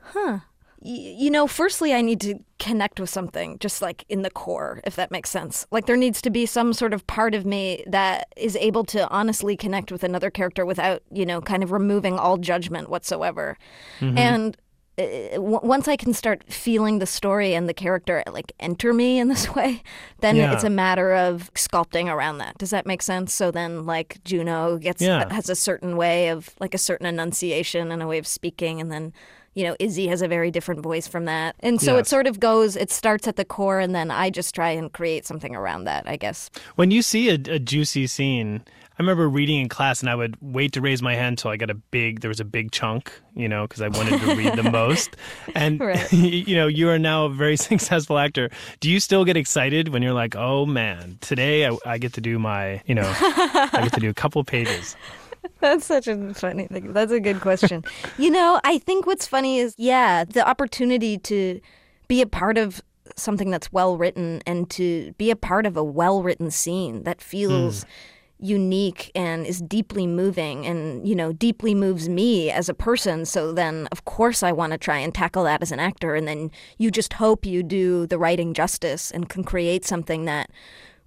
Huh. 0.02 0.40
Y- 0.84 1.16
you 1.20 1.30
know, 1.30 1.46
firstly, 1.48 1.94
I 1.94 2.02
need 2.02 2.20
to 2.22 2.40
connect 2.58 3.00
with 3.00 3.10
something, 3.10 3.58
just 3.60 3.82
like 3.82 4.04
in 4.10 4.24
the 4.24 4.32
core, 4.32 4.82
if 4.84 4.96
that 4.96 5.12
makes 5.12 5.30
sense. 5.30 5.66
Like, 5.72 5.86
there 5.86 5.98
needs 5.98 6.22
to 6.24 6.30
be 6.32 6.46
some 6.48 6.74
sort 6.74 6.94
of 6.94 7.06
part 7.06 7.36
of 7.36 7.46
me 7.46 7.84
that 7.88 8.28
is 8.36 8.56
able 8.56 8.84
to 8.86 9.08
honestly 9.10 9.56
connect 9.56 9.92
with 9.92 10.04
another 10.04 10.32
character 10.32 10.66
without, 10.66 11.04
you 11.12 11.26
know, 11.26 11.40
kind 11.40 11.62
of 11.64 11.72
removing 11.72 12.18
all 12.18 12.38
judgment 12.38 12.90
whatsoever. 12.90 13.58
Mhm. 14.00 14.18
And 14.18 14.58
Uh, 15.02 15.42
once 15.42 15.88
I 15.88 15.96
can 15.96 16.14
start 16.14 16.44
feeling 16.52 17.00
the 17.00 17.06
story 17.06 17.54
and 17.54 17.68
the 17.68 17.74
character 17.74 18.24
like 18.32 18.52
enter 18.60 18.94
me 18.94 19.20
in 19.20 19.28
this 19.28 19.50
way, 19.56 19.82
then 20.20 20.36
Yeah. 20.36 20.54
it's 20.54 20.64
a 20.64 20.70
matter 20.70 21.14
of 21.14 21.52
sculpting 21.56 22.08
around 22.14 22.38
that. 22.40 22.58
Does 22.58 22.70
that 22.70 22.86
make 22.86 23.02
sense? 23.02 23.34
So 23.34 23.52
then, 23.52 23.86
like 23.86 24.24
Juno 24.24 24.78
gets 24.78 25.02
Yeah. 25.02 25.32
has 25.34 25.50
a 25.50 25.56
certain 25.56 25.98
way 25.98 26.30
of 26.30 26.50
like 26.60 26.74
a 26.74 26.78
certain 26.80 27.06
enunciation 27.08 27.92
and 27.92 28.02
a 28.02 28.08
way 28.08 28.18
of 28.18 28.28
speaking, 28.28 28.80
and 28.82 28.92
then 28.92 29.14
you 29.54 29.64
know 29.66 29.76
Izzy 29.80 30.08
has 30.08 30.22
a 30.22 30.28
very 30.28 30.52
different 30.52 30.82
voice 30.82 31.08
from 31.08 31.26
that, 31.26 31.56
and 31.60 31.82
so 31.82 31.98
it 31.98 32.08
sort 32.08 32.28
of 32.28 32.40
goes. 32.40 32.76
It 32.76 32.90
starts 32.92 33.28
at 33.28 33.36
the 33.36 33.46
core, 33.46 33.80
and 33.80 33.94
then 33.94 34.10
I 34.12 34.30
just 34.30 34.56
try 34.56 34.70
and 34.72 34.92
create 34.94 35.26
something 35.26 35.56
around 35.56 35.84
that. 35.86 36.08
I 36.08 36.16
guess. 36.16 36.50
When 36.76 36.92
you 36.92 37.02
see 37.02 37.30
a, 37.30 37.34
a 37.34 37.60
juicy 37.60 38.08
scene, 38.08 38.64
I 39.02 39.04
remember 39.04 39.28
reading 39.28 39.60
in 39.60 39.68
class, 39.68 40.02
and 40.02 40.12
I 40.12 40.14
would 40.14 40.38
wait 40.42 40.74
to 40.74 40.82
raise 40.82 41.02
my 41.02 41.16
hand 41.16 41.30
until 41.30 41.50
I 41.50 41.58
got 41.58 41.72
a 41.72 41.74
big. 41.74 42.20
There 42.20 42.30
was 42.30 42.40
a 42.40 42.46
big 42.46 42.72
chunk, 42.72 43.12
you 43.34 43.50
know, 43.50 43.64
because 43.64 43.82
I 43.82 43.88
wanted 43.88 44.22
to 44.22 44.36
read 44.36 44.54
the 44.54 44.62
most. 44.72 45.18
And 45.56 45.80
Right. 45.80 46.14
you 46.14 46.56
know, 46.56 46.68
you 46.68 46.88
are 46.88 47.00
now 47.00 47.26
a 47.26 47.30
very 47.30 47.58
successful 47.72 48.20
actor. 48.20 48.52
Do 48.80 48.92
you 48.92 49.00
still 49.00 49.26
get 49.26 49.38
excited 49.38 49.90
when 49.90 50.04
you're 50.04 50.14
like, 50.14 50.36
"Oh 50.36 50.68
man, 50.68 51.18
today 51.20 51.66
I, 51.66 51.76
I 51.84 51.98
get 51.98 52.14
to 52.14 52.22
do 52.22 52.38
my, 52.38 52.84
you 52.86 52.94
know, 52.94 53.12
I 53.18 53.80
get 53.82 53.94
to 53.94 54.00
do 54.00 54.12
a 54.12 54.14
couple 54.14 54.44
pages." 54.44 54.96
That's 55.62 55.88
such 55.88 56.08
a 56.08 56.36
funny 56.36 56.68
thing. 56.68 56.94
That's 56.94 57.12
a 57.12 57.20
good 57.20 57.42
question. 57.42 57.84
you 58.20 58.30
know, 58.30 58.62
I 58.64 58.78
think 58.78 59.08
what's 59.08 59.26
funny 59.26 59.58
is, 59.58 59.74
yeah, 59.80 60.26
the 60.26 60.48
opportunity 60.48 61.18
to 61.18 61.60
be 62.08 62.22
a 62.22 62.28
part 62.28 62.60
of 62.60 62.84
something 63.18 63.50
that's 63.50 63.74
well 63.74 63.98
written 63.98 64.44
and 64.46 64.70
to 64.70 65.14
be 65.18 65.32
a 65.32 65.36
part 65.36 65.66
of 65.66 65.76
a 65.76 65.84
well 65.84 66.22
written 66.22 66.52
scene 66.52 67.02
that 67.02 67.20
feels 67.20 67.82
hmm. 67.82 67.90
Unique 68.42 69.12
and 69.14 69.46
is 69.46 69.62
deeply 69.62 70.08
moving 70.08 70.66
and, 70.66 71.08
you 71.08 71.16
know, 71.16 71.32
deeply 71.32 71.76
moves 71.76 72.10
me 72.10 72.50
as 72.50 72.68
a 72.68 72.74
person. 72.74 73.26
So 73.26 73.52
then, 73.52 73.88
of 73.92 74.04
course, 74.06 74.42
I 74.44 74.52
want 74.52 74.72
to 74.72 74.78
try 74.78 74.98
and 74.98 75.14
tackle 75.14 75.44
that 75.44 75.62
as 75.62 75.72
an 75.72 75.80
actor. 75.80 76.16
And 76.16 76.28
then 76.28 76.52
you 76.78 76.92
just 76.92 77.14
hope 77.14 77.46
you 77.46 77.62
do 77.64 78.08
the 78.08 78.18
writing 78.18 78.54
justice 78.54 79.12
and 79.12 79.30
can 79.30 79.44
create 79.44 79.86
something 79.86 80.26
that 80.26 80.50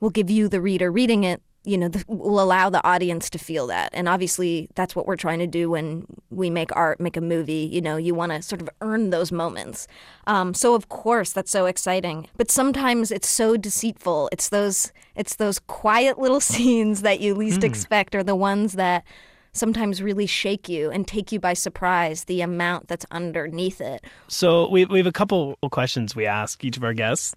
will 0.01 0.11
give 0.11 0.31
you, 0.31 0.49
the 0.49 0.61
reader 0.61 0.93
reading 0.93 1.25
it, 1.25 1.43
you 1.65 1.79
know, 1.79 1.89
the, 1.89 2.05
will 2.09 2.41
allow 2.41 2.69
the 2.71 2.85
audience 2.87 3.31
to 3.31 3.39
feel 3.39 3.67
that. 3.69 3.91
And 3.95 4.09
obviously, 4.09 4.69
that's 4.75 4.95
what 4.95 5.07
we're 5.07 5.17
trying 5.17 5.39
to 5.39 5.47
do 5.47 5.71
when 5.71 6.05
we 6.31 6.51
make 6.51 6.75
art, 6.77 7.01
make 7.01 7.17
a 7.17 7.21
movie. 7.21 7.69
You 7.73 7.81
know, 7.81 7.97
you 7.97 8.15
want 8.15 8.33
to 8.33 8.43
sort 8.43 8.61
of 8.61 8.69
earn 8.83 9.11
those 9.11 9.33
moments. 9.33 9.87
Um, 10.27 10.53
so 10.55 10.75
of 10.75 10.89
course, 10.89 11.33
that's 11.33 11.51
so 11.51 11.67
exciting. 11.67 12.29
But 12.37 12.51
sometimes 12.51 13.11
it's 13.11 13.29
so 13.29 13.57
deceitful. 13.57 14.29
It's 14.33 14.51
those, 14.51 14.93
it's 15.17 15.37
those 15.37 15.59
quiet 15.59 16.19
little 16.19 16.41
scenes 16.53 17.03
that 17.03 17.21
you 17.21 17.35
least 17.35 17.61
Hmm. 17.61 17.67
expect, 17.67 18.15
are 18.15 18.23
the 18.23 18.37
ones 18.37 18.75
that 18.75 19.05
sometimes 19.53 20.03
really 20.03 20.27
shake 20.27 20.69
you 20.69 20.91
and 20.91 21.07
take 21.07 21.31
you 21.33 21.39
by 21.39 21.55
surprise. 21.55 22.25
The 22.25 22.41
amount 22.41 22.89
that's 22.89 23.07
underneath 23.11 23.81
it. 23.81 24.05
So 24.29 24.69
we 24.69 24.85
we 24.85 24.99
have 24.99 25.07
a 25.07 25.13
couple 25.13 25.57
of 25.63 25.71
questions 25.71 26.17
we 26.17 26.27
ask 26.27 26.63
each 26.65 26.77
of 26.77 26.83
our 26.85 26.93
guests, 26.93 27.35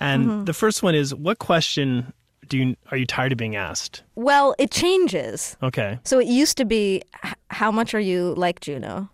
and 0.00 0.26
Mhm. 0.30 0.46
the 0.46 0.54
first 0.54 0.82
one 0.82 0.94
is, 0.94 1.14
"What 1.14 1.38
question 1.38 2.12
do 2.48 2.58
you 2.58 2.76
are 2.90 2.96
you 2.96 3.06
tired 3.06 3.32
of 3.32 3.38
being 3.38 3.56
asked?" 3.56 4.02
Well, 4.14 4.54
it 4.58 4.70
changes. 4.70 5.56
Okay. 5.62 5.98
So 6.04 6.18
it 6.18 6.26
used 6.26 6.56
to 6.58 6.64
be, 6.64 7.02
how 7.50 7.70
much 7.70 7.94
are 7.94 8.00
you 8.00 8.34
like 8.36 8.60
Juno? 8.60 9.10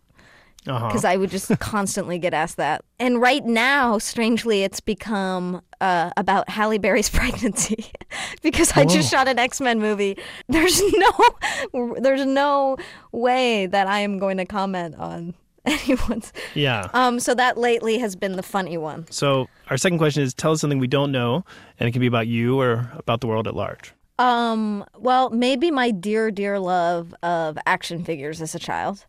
Uh-huh. 0.66 0.86
because 0.86 1.04
I 1.04 1.16
would 1.16 1.28
just 1.28 1.58
constantly 1.58 2.18
get 2.18 2.32
asked 2.32 2.56
that. 2.56 2.82
And 2.98 3.20
right 3.20 3.44
now, 3.44 3.98
strangely, 3.98 4.62
it's 4.62 4.80
become 4.80 5.60
uh, 5.82 6.10
about 6.16 6.48
Halle 6.48 6.78
Berry's 6.78 7.10
pregnancy 7.10 7.92
because 8.42 8.72
I 8.72 8.86
just 8.86 9.10
shot 9.10 9.28
an 9.28 9.38
X 9.38 9.60
Men 9.60 9.78
movie. 9.78 10.16
There's 10.48 10.80
no, 10.94 11.94
there's 11.98 12.24
no 12.24 12.78
way 13.12 13.66
that 13.66 13.86
I 13.86 14.00
am 14.00 14.18
going 14.18 14.38
to 14.38 14.46
comment 14.46 14.94
on 14.96 15.34
anyone's. 15.84 16.32
Yeah. 16.54 16.88
Um, 16.92 17.20
so 17.20 17.34
that 17.34 17.56
lately 17.56 17.98
has 17.98 18.16
been 18.16 18.36
the 18.36 18.42
funny 18.42 18.76
one. 18.76 19.06
So 19.10 19.48
our 19.70 19.76
second 19.76 19.98
question 19.98 20.22
is 20.22 20.34
tell 20.34 20.52
us 20.52 20.60
something 20.60 20.78
we 20.78 20.86
don't 20.86 21.12
know, 21.12 21.44
and 21.78 21.88
it 21.88 21.92
can 21.92 22.00
be 22.00 22.06
about 22.06 22.26
you 22.26 22.60
or 22.60 22.90
about 22.96 23.20
the 23.20 23.26
world 23.26 23.48
at 23.48 23.54
large. 23.54 23.92
Um, 24.18 24.84
well, 24.96 25.30
maybe 25.30 25.70
my 25.70 25.90
dear, 25.90 26.30
dear 26.30 26.60
love 26.60 27.14
of 27.22 27.58
action 27.66 28.04
figures 28.04 28.40
as 28.40 28.54
a 28.54 28.58
child. 28.58 29.06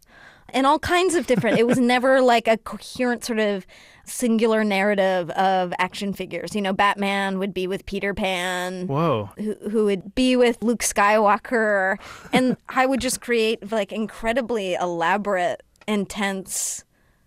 And 0.50 0.66
all 0.66 0.80
kinds 0.80 1.16
of 1.16 1.28
different. 1.28 1.60
it 1.60 1.68
was 1.68 1.78
never 1.80 2.22
like 2.22 2.48
a 2.48 2.58
coherent 2.58 3.26
sort 3.26 3.40
of 3.40 3.66
singular 4.06 4.64
narrative 4.64 5.30
of 5.32 5.74
action 5.80 6.14
figures. 6.14 6.56
You 6.56 6.62
know, 6.62 6.74
Batman 6.74 7.40
would 7.40 7.54
be 7.54 7.68
with 7.68 7.86
Peter 7.86 8.14
Pan. 8.14 8.88
Whoa. 8.88 9.32
Who, 9.38 9.56
who 9.70 9.86
would 9.86 10.16
be 10.16 10.36
with 10.36 10.64
Luke 10.64 10.82
Skywalker. 10.82 11.98
and 12.32 12.58
I 12.70 12.86
would 12.86 13.02
just 13.02 13.22
create 13.22 13.72
like 13.72 13.92
incredibly 13.92 14.76
elaborate, 14.76 15.62
intense 15.88 16.84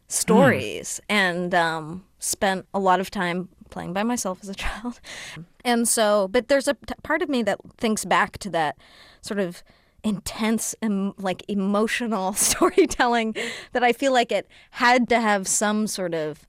stories 0.09 1.01
and 1.09 1.55
um, 1.55 2.05
spent 2.19 2.67
a 2.73 2.79
lot 2.79 3.01
of 3.01 3.11
time 3.11 3.49
playing 3.71 3.93
by 3.93 4.03
myself 4.03 4.39
as 4.43 4.49
a 4.49 4.55
child. 4.57 5.01
And 5.65 5.87
so, 5.87 6.29
but 6.29 6.49
there's 6.49 6.69
a 6.69 6.75
t- 6.75 6.95
part 7.03 7.23
of 7.23 7.29
me 7.29 7.43
that 7.43 7.59
thinks 7.77 8.05
back 8.05 8.39
to 8.39 8.51
that 8.51 8.77
sort 9.21 9.39
of 9.39 9.63
intense 10.05 10.75
and 10.81 11.13
like 11.19 11.43
emotional 11.49 12.33
storytelling 12.35 13.35
that 13.73 13.83
I 13.83 13.93
feel 13.93 14.13
like 14.13 14.33
it 14.33 14.49
had 14.73 15.09
to 15.09 15.21
have 15.21 15.47
some 15.47 15.87
sort 15.87 16.15
of 16.15 16.47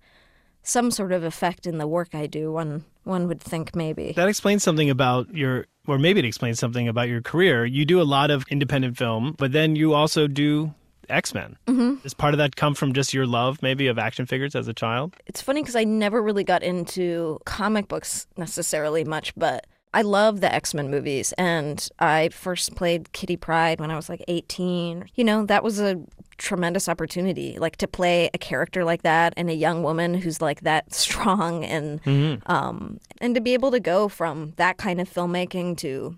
some 0.61 0.91
sort 0.91 1.11
of 1.11 1.23
effect 1.23 1.65
in 1.65 1.77
the 1.79 1.87
work 1.87 2.13
I 2.13 2.27
do. 2.27 2.51
One 2.51 2.85
one 3.03 3.27
would 3.27 3.41
think 3.41 3.75
maybe. 3.75 4.13
That 4.15 4.29
explains 4.29 4.63
something 4.63 4.89
about 4.89 5.33
your, 5.33 5.65
or 5.87 5.97
maybe 5.97 6.19
it 6.19 6.25
explains 6.25 6.59
something 6.59 6.87
about 6.87 7.09
your 7.09 7.21
career. 7.21 7.65
You 7.65 7.83
do 7.83 7.99
a 7.99 8.03
lot 8.03 8.29
of 8.29 8.45
independent 8.49 8.97
film, 8.97 9.35
but 9.37 9.51
then 9.51 9.75
you 9.75 9.93
also 9.93 10.27
do 10.27 10.75
X 11.09 11.33
Men. 11.33 11.57
hmm 11.67 11.95
Does 12.03 12.13
part 12.13 12.33
of 12.33 12.37
that 12.37 12.55
come 12.55 12.73
from 12.75 12.93
just 12.93 13.13
your 13.13 13.25
love, 13.25 13.61
maybe, 13.61 13.87
of 13.87 13.97
action 13.99 14.25
figures 14.25 14.55
as 14.55 14.67
a 14.67 14.73
child? 14.73 15.15
It's 15.25 15.41
funny 15.41 15.61
because 15.61 15.75
I 15.75 15.83
never 15.83 16.21
really 16.21 16.43
got 16.43 16.63
into 16.63 17.39
comic 17.45 17.87
books 17.87 18.27
necessarily 18.37 19.03
much, 19.03 19.33
but 19.35 19.65
I 19.93 20.03
love 20.03 20.39
the 20.41 20.53
X 20.53 20.73
Men 20.75 20.91
movies. 20.91 21.33
And 21.37 21.87
I 21.99 22.29
first 22.29 22.75
played 22.75 23.11
Kitty 23.11 23.37
Pryde 23.37 23.79
when 23.79 23.89
I 23.89 23.95
was 23.95 24.07
like 24.09 24.23
18. 24.27 25.05
You 25.15 25.23
know, 25.23 25.45
that 25.47 25.63
was 25.63 25.79
a 25.79 25.99
tremendous 26.37 26.87
opportunity, 26.87 27.57
like 27.59 27.75
to 27.77 27.87
play 27.87 28.29
a 28.33 28.37
character 28.37 28.83
like 28.85 29.01
that 29.01 29.33
and 29.35 29.49
a 29.49 29.53
young 29.55 29.81
woman 29.83 30.13
who's 30.13 30.41
like 30.41 30.61
that 30.61 30.93
strong 30.93 31.65
and 31.65 32.01
Mhm. 32.03 32.47
um 32.49 32.99
and 33.19 33.35
to 33.35 33.41
be 33.41 33.53
able 33.53 33.71
to 33.71 33.79
go 33.79 34.07
from 34.07 34.53
that 34.57 34.77
kind 34.77 35.01
of 35.01 35.09
filmmaking 35.11 35.75
to 35.79 36.17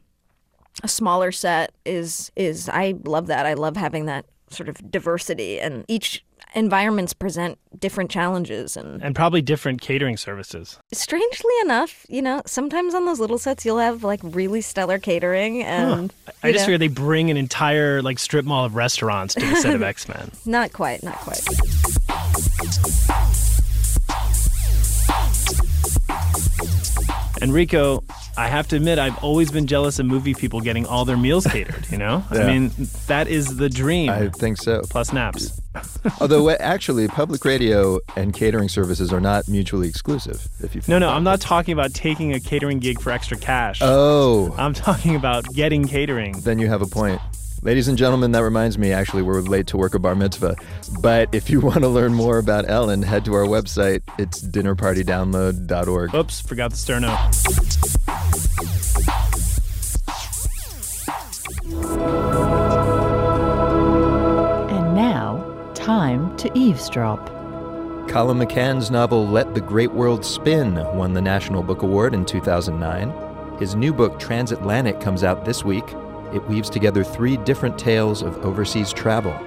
a 0.84 0.88
smaller 0.88 1.32
set 1.32 1.72
is 1.86 2.32
is 2.36 2.70
I 2.70 2.94
love 3.06 3.28
that. 3.28 3.46
I 3.46 3.54
love 3.56 3.78
having 3.78 4.06
that 4.06 4.26
sort 4.54 4.70
of 4.70 4.92
diversity 4.92 5.60
and 5.60 5.86
each 5.88 6.24
environments 6.54 7.14
present 7.14 7.58
different 7.80 8.12
challenges 8.12 8.76
and 8.76 9.02
And 9.02 9.16
probably 9.16 9.42
different 9.42 9.80
catering 9.80 10.18
services. 10.18 10.78
strangely 10.92 11.54
enough, 11.64 12.06
you 12.10 12.22
know, 12.22 12.42
sometimes 12.46 12.94
on 12.94 13.06
those 13.06 13.20
little 13.22 13.38
sets 13.38 13.66
you'll 13.66 13.78
have 13.78 14.04
like 14.04 14.20
really 14.24 14.60
stellar 14.62 15.00
catering 15.00 15.64
and 15.64 16.14
I 16.44 16.52
just 16.52 16.68
know, 16.68 16.78
they 16.78 16.90
bring 16.90 17.32
an 17.32 17.38
entire 17.38 18.02
like 18.02 18.20
strip 18.20 18.44
mall 18.46 18.66
of 18.66 18.76
restaurants 18.76 19.34
to 19.36 19.46
the 19.46 19.56
set 19.56 19.76
of 19.76 19.82
X 19.94 20.10
Men. 20.10 20.32
not 20.46 20.74
quite, 20.74 21.04
not 21.04 21.16
quite. 21.20 21.42
Enrico, 27.42 28.04
I 28.38 28.48
have 28.48 28.68
to 28.70 28.76
admit, 28.76 29.00
I've 29.00 29.18
always 29.24 29.52
been 29.52 29.68
jealous 29.68 30.00
of 30.00 30.06
movie 30.06 30.34
people 30.34 30.62
getting 30.62 30.86
all 30.86 31.06
their 31.06 31.18
meals 31.18 31.46
catered. 31.46 31.88
You 31.92 31.98
know, 31.98 32.24
I 32.30 32.46
mean, 32.46 32.72
that 33.08 33.28
is 33.28 33.58
the 33.58 33.70
dream. 33.70 34.10
I 34.10 34.30
think 34.30 34.58
so. 34.58 34.82
Plus 34.90 35.12
naps. 35.12 35.60
Although 36.22 36.50
actually, 36.50 37.08
public 37.08 37.46
radio 37.46 38.00
and 38.16 38.34
catering 38.34 38.70
services 38.70 39.14
are 39.14 39.22
not 39.22 39.48
mutually 39.48 39.88
exclusive. 39.88 40.48
If 40.60 40.76
you 40.76 40.82
No, 40.88 41.00
no, 41.00 41.10
I'm 41.10 41.24
not 41.24 41.40
talking 41.40 41.74
about 41.74 41.94
taking 41.94 42.34
a 42.34 42.40
catering 42.40 42.80
gig 42.80 43.00
for 43.00 43.12
extra 43.12 43.38
cash. 43.38 43.80
Oh. 43.82 44.54
I'm 44.58 44.74
talking 44.74 45.16
about 45.16 45.46
getting 45.54 45.88
catering. 45.88 46.42
Then 46.42 46.60
you 46.60 46.68
have 46.68 46.82
a 46.82 46.88
point. 46.88 47.22
Ladies 47.64 47.88
and 47.88 47.96
gentlemen, 47.96 48.32
that 48.32 48.42
reminds 48.42 48.80
me, 48.80 48.92
actually, 48.92 49.22
we're 49.22 49.40
late 49.42 49.68
to 49.68 49.78
work 49.78 49.94
a 49.94 50.00
bar 50.00 50.16
mitzvah. 50.16 50.56
But 51.00 51.30
if 51.32 51.48
you 51.48 51.60
want 51.62 51.82
to 51.82 51.88
learn 51.88 52.12
more 52.12 52.40
about 52.40 52.68
Ellen, 52.68 53.04
head 53.04 53.24
to 53.26 53.36
our 53.36 53.44
website. 53.44 54.02
It's 54.18 54.42
dinnerpartydownload.org. 54.42 56.16
Oops, 56.16 56.42
forgot 56.42 56.72
the 56.72 56.78
sterno. 56.78 57.12
And 64.72 64.96
now, 64.96 65.72
time 65.76 66.36
to 66.38 66.52
eavesdrop. 66.58 67.28
Colum 68.10 68.40
McCann's 68.40 68.90
novel 68.90 69.28
Let 69.28 69.54
the 69.54 69.62
Great 69.62 69.92
World 69.92 70.26
Spin 70.26 70.74
won 70.98 71.14
the 71.14 71.22
National 71.22 71.62
Book 71.62 71.84
Award 71.84 72.16
in 72.16 72.26
2009. 72.26 73.60
His 73.60 73.76
new 73.76 73.94
book, 73.94 74.20
Transatlantic, 74.20 75.00
comes 75.00 75.24
out 75.24 75.46
this 75.46 75.64
week. 75.64 75.86
It 76.34 76.48
weaves 76.48 76.70
together 76.70 77.04
three 77.04 77.36
different 77.38 77.78
tales 77.78 78.22
of 78.22 78.38
overseas 78.46 78.94
travel. 78.94 79.38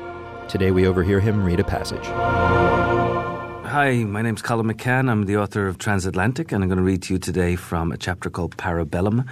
Today 0.48 0.70
we 0.70 0.86
overhear 0.86 1.18
him 1.18 1.42
read 1.42 1.58
a 1.58 1.64
passage. 1.64 2.04
Hi, 3.66 4.04
my 4.04 4.20
name's 4.20 4.42
Colum 4.42 4.70
McCann. 4.70 5.10
I'm 5.10 5.24
the 5.24 5.38
author 5.38 5.66
of 5.66 5.78
Transatlantic, 5.78 6.52
and 6.52 6.62
I'm 6.62 6.68
going 6.68 6.76
to 6.76 6.84
read 6.84 7.02
to 7.04 7.14
you 7.14 7.18
today 7.18 7.56
from 7.56 7.90
a 7.90 7.96
chapter 7.96 8.28
called 8.28 8.56
Parabellum. 8.58 9.26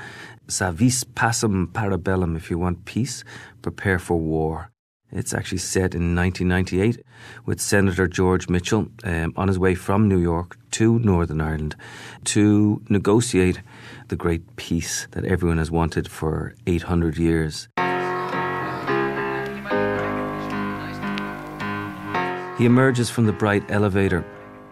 Si 0.49 0.71
vis 0.73 1.05
pacem 1.05 1.67
parabellum. 1.69 2.37
If 2.37 2.51
you 2.51 2.59
want 2.59 2.87
peace, 2.87 3.23
prepare 3.61 3.99
for 3.99 4.19
war. 4.19 4.72
It's 5.12 5.35
actually 5.35 5.59
set 5.59 5.94
in 5.94 6.16
1998 6.16 7.05
with 7.44 7.61
Senator 7.61 8.09
George 8.09 8.48
Mitchell 8.48 8.88
um, 9.05 9.35
on 9.37 9.48
his 9.48 9.59
way 9.59 9.75
from 9.75 10.09
New 10.09 10.18
York 10.18 10.57
to 10.72 10.98
Northern 11.01 11.42
Ireland 11.42 11.77
to 12.25 12.83
negotiate 12.88 13.61
the 14.09 14.16
great 14.16 14.57
peace 14.57 15.07
that 15.11 15.27
everyone 15.27 15.59
has 15.59 15.70
wanted 15.70 16.09
for 16.09 16.55
800 16.66 17.18
years. 17.18 17.68
He 22.57 22.64
emerges 22.64 23.11
from 23.11 23.27
the 23.27 23.37
bright 23.37 23.70
elevator, 23.70 24.25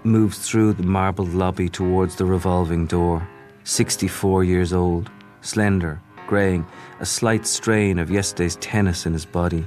moves 0.04 0.38
through 0.38 0.72
the 0.72 0.82
marbled 0.82 1.34
lobby 1.34 1.68
towards 1.68 2.16
the 2.16 2.24
revolving 2.24 2.86
door. 2.86 3.28
64 3.64 4.44
years 4.44 4.72
old, 4.72 5.10
slender, 5.42 6.00
greying, 6.26 6.64
a 7.00 7.04
slight 7.04 7.46
strain 7.46 7.98
of 7.98 8.10
yesterday's 8.10 8.56
tennis 8.56 9.04
in 9.04 9.12
his 9.12 9.26
body. 9.26 9.66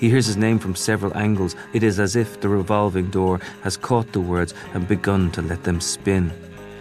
He 0.00 0.08
hears 0.08 0.24
his 0.24 0.38
name 0.38 0.58
from 0.58 0.74
several 0.74 1.14
angles. 1.14 1.54
It 1.74 1.82
is 1.82 2.00
as 2.00 2.16
if 2.16 2.40
the 2.40 2.48
revolving 2.48 3.10
door 3.10 3.38
has 3.60 3.76
caught 3.76 4.10
the 4.12 4.20
words 4.20 4.54
and 4.72 4.88
begun 4.88 5.30
to 5.32 5.42
let 5.42 5.62
them 5.62 5.78
spin. 5.78 6.32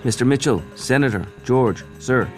Mr. 0.05 0.25
Mitchell, 0.25 0.63
Senator, 0.75 1.27
George, 1.43 1.83
sir. 1.99 2.29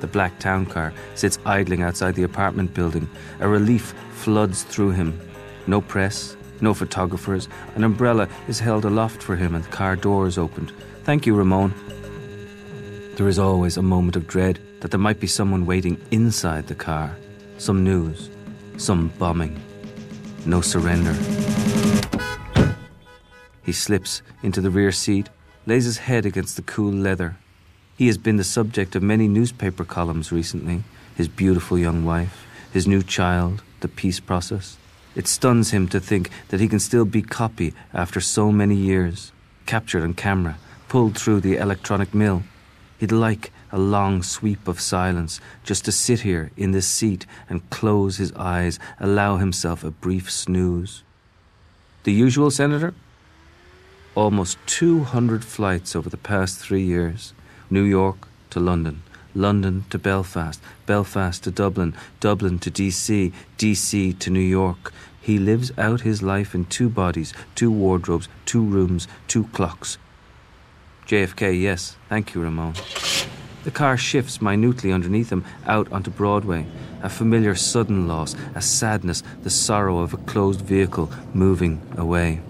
The 0.00 0.08
black 0.08 0.36
town 0.40 0.66
car 0.66 0.92
sits 1.14 1.38
idling 1.46 1.82
outside 1.82 2.16
the 2.16 2.24
apartment 2.24 2.74
building. 2.74 3.08
A 3.38 3.46
relief 3.46 3.94
floods 4.14 4.64
through 4.64 4.90
him. 4.90 5.18
No 5.68 5.80
press, 5.80 6.36
no 6.60 6.74
photographers. 6.74 7.48
An 7.76 7.84
umbrella 7.84 8.28
is 8.48 8.58
held 8.58 8.84
aloft 8.84 9.22
for 9.22 9.36
him 9.36 9.54
and 9.54 9.62
the 9.62 9.70
car 9.70 9.94
door 9.94 10.26
is 10.26 10.36
opened. 10.36 10.72
Thank 11.04 11.26
you, 11.26 11.36
Ramon. 11.36 11.72
There 13.14 13.28
is 13.28 13.38
always 13.38 13.76
a 13.76 13.82
moment 13.82 14.16
of 14.16 14.26
dread 14.26 14.58
that 14.80 14.90
there 14.90 14.98
might 14.98 15.20
be 15.20 15.28
someone 15.28 15.64
waiting 15.64 16.00
inside 16.10 16.66
the 16.66 16.74
car. 16.74 17.16
Some 17.58 17.84
news, 17.84 18.30
some 18.78 19.12
bombing. 19.20 19.62
No 20.44 20.60
surrender. 20.60 21.14
He 23.64 23.72
slips 23.72 24.22
into 24.42 24.60
the 24.60 24.70
rear 24.70 24.90
seat, 24.90 25.28
lays 25.66 25.84
his 25.84 25.98
head 25.98 26.26
against 26.26 26.56
the 26.56 26.62
cool 26.62 26.92
leather. 26.92 27.36
He 27.96 28.08
has 28.08 28.18
been 28.18 28.36
the 28.36 28.44
subject 28.44 28.96
of 28.96 29.02
many 29.02 29.28
newspaper 29.28 29.84
columns 29.84 30.32
recently 30.32 30.82
his 31.14 31.28
beautiful 31.28 31.78
young 31.78 32.04
wife, 32.04 32.46
his 32.72 32.86
new 32.86 33.02
child, 33.02 33.62
the 33.80 33.88
peace 33.88 34.18
process. 34.18 34.76
It 35.14 35.28
stuns 35.28 35.70
him 35.70 35.88
to 35.88 36.00
think 36.00 36.30
that 36.48 36.60
he 36.60 36.68
can 36.68 36.80
still 36.80 37.04
be 37.04 37.22
copy 37.22 37.74
after 37.92 38.20
so 38.20 38.50
many 38.50 38.74
years, 38.74 39.30
captured 39.66 40.02
on 40.02 40.14
camera, 40.14 40.56
pulled 40.88 41.16
through 41.16 41.40
the 41.40 41.56
electronic 41.56 42.14
mill. 42.14 42.42
He'd 42.98 43.12
like 43.12 43.52
a 43.72 43.78
long 43.78 44.22
sweep 44.22 44.68
of 44.68 44.80
silence, 44.80 45.40
just 45.64 45.84
to 45.86 45.92
sit 45.92 46.20
here 46.20 46.50
in 46.56 46.72
this 46.72 46.86
seat 46.86 47.26
and 47.48 47.68
close 47.70 48.18
his 48.18 48.32
eyes, 48.34 48.78
allow 49.00 49.38
himself 49.38 49.82
a 49.82 49.90
brief 49.90 50.30
snooze. 50.30 51.02
The 52.04 52.12
usual, 52.12 52.50
Senator? 52.50 52.94
Almost 54.14 54.58
200 54.66 55.44
flights 55.44 55.96
over 55.96 56.10
the 56.10 56.18
past 56.18 56.58
three 56.58 56.82
years 56.82 57.32
New 57.70 57.84
York 57.84 58.28
to 58.50 58.60
London, 58.60 59.02
London 59.34 59.86
to 59.88 59.98
Belfast, 59.98 60.60
Belfast 60.84 61.42
to 61.44 61.50
Dublin, 61.50 61.94
Dublin 62.20 62.58
to 62.58 62.70
DC, 62.70 63.32
DC 63.56 64.18
to 64.18 64.30
New 64.30 64.40
York. 64.40 64.92
He 65.18 65.38
lives 65.38 65.72
out 65.78 66.02
his 66.02 66.22
life 66.22 66.54
in 66.54 66.66
two 66.66 66.90
bodies, 66.90 67.32
two 67.54 67.70
wardrobes, 67.70 68.28
two 68.44 68.62
rooms, 68.62 69.08
two 69.28 69.44
clocks. 69.54 69.96
JFK, 71.06 71.60
yes. 71.60 71.96
Thank 72.08 72.34
you, 72.34 72.42
Ramon. 72.42 72.74
The 73.64 73.70
car 73.70 73.96
shifts 73.96 74.42
minutely 74.42 74.90
underneath 74.90 75.30
him 75.30 75.44
out 75.66 75.90
onto 75.92 76.10
Broadway. 76.10 76.66
A 77.02 77.08
familiar 77.08 77.54
sudden 77.54 78.08
loss, 78.08 78.34
a 78.54 78.62
sadness, 78.62 79.22
the 79.42 79.50
sorrow 79.50 79.98
of 79.98 80.14
a 80.14 80.18
closed 80.18 80.60
vehicle 80.60 81.10
moving 81.32 81.80
away. 81.96 82.40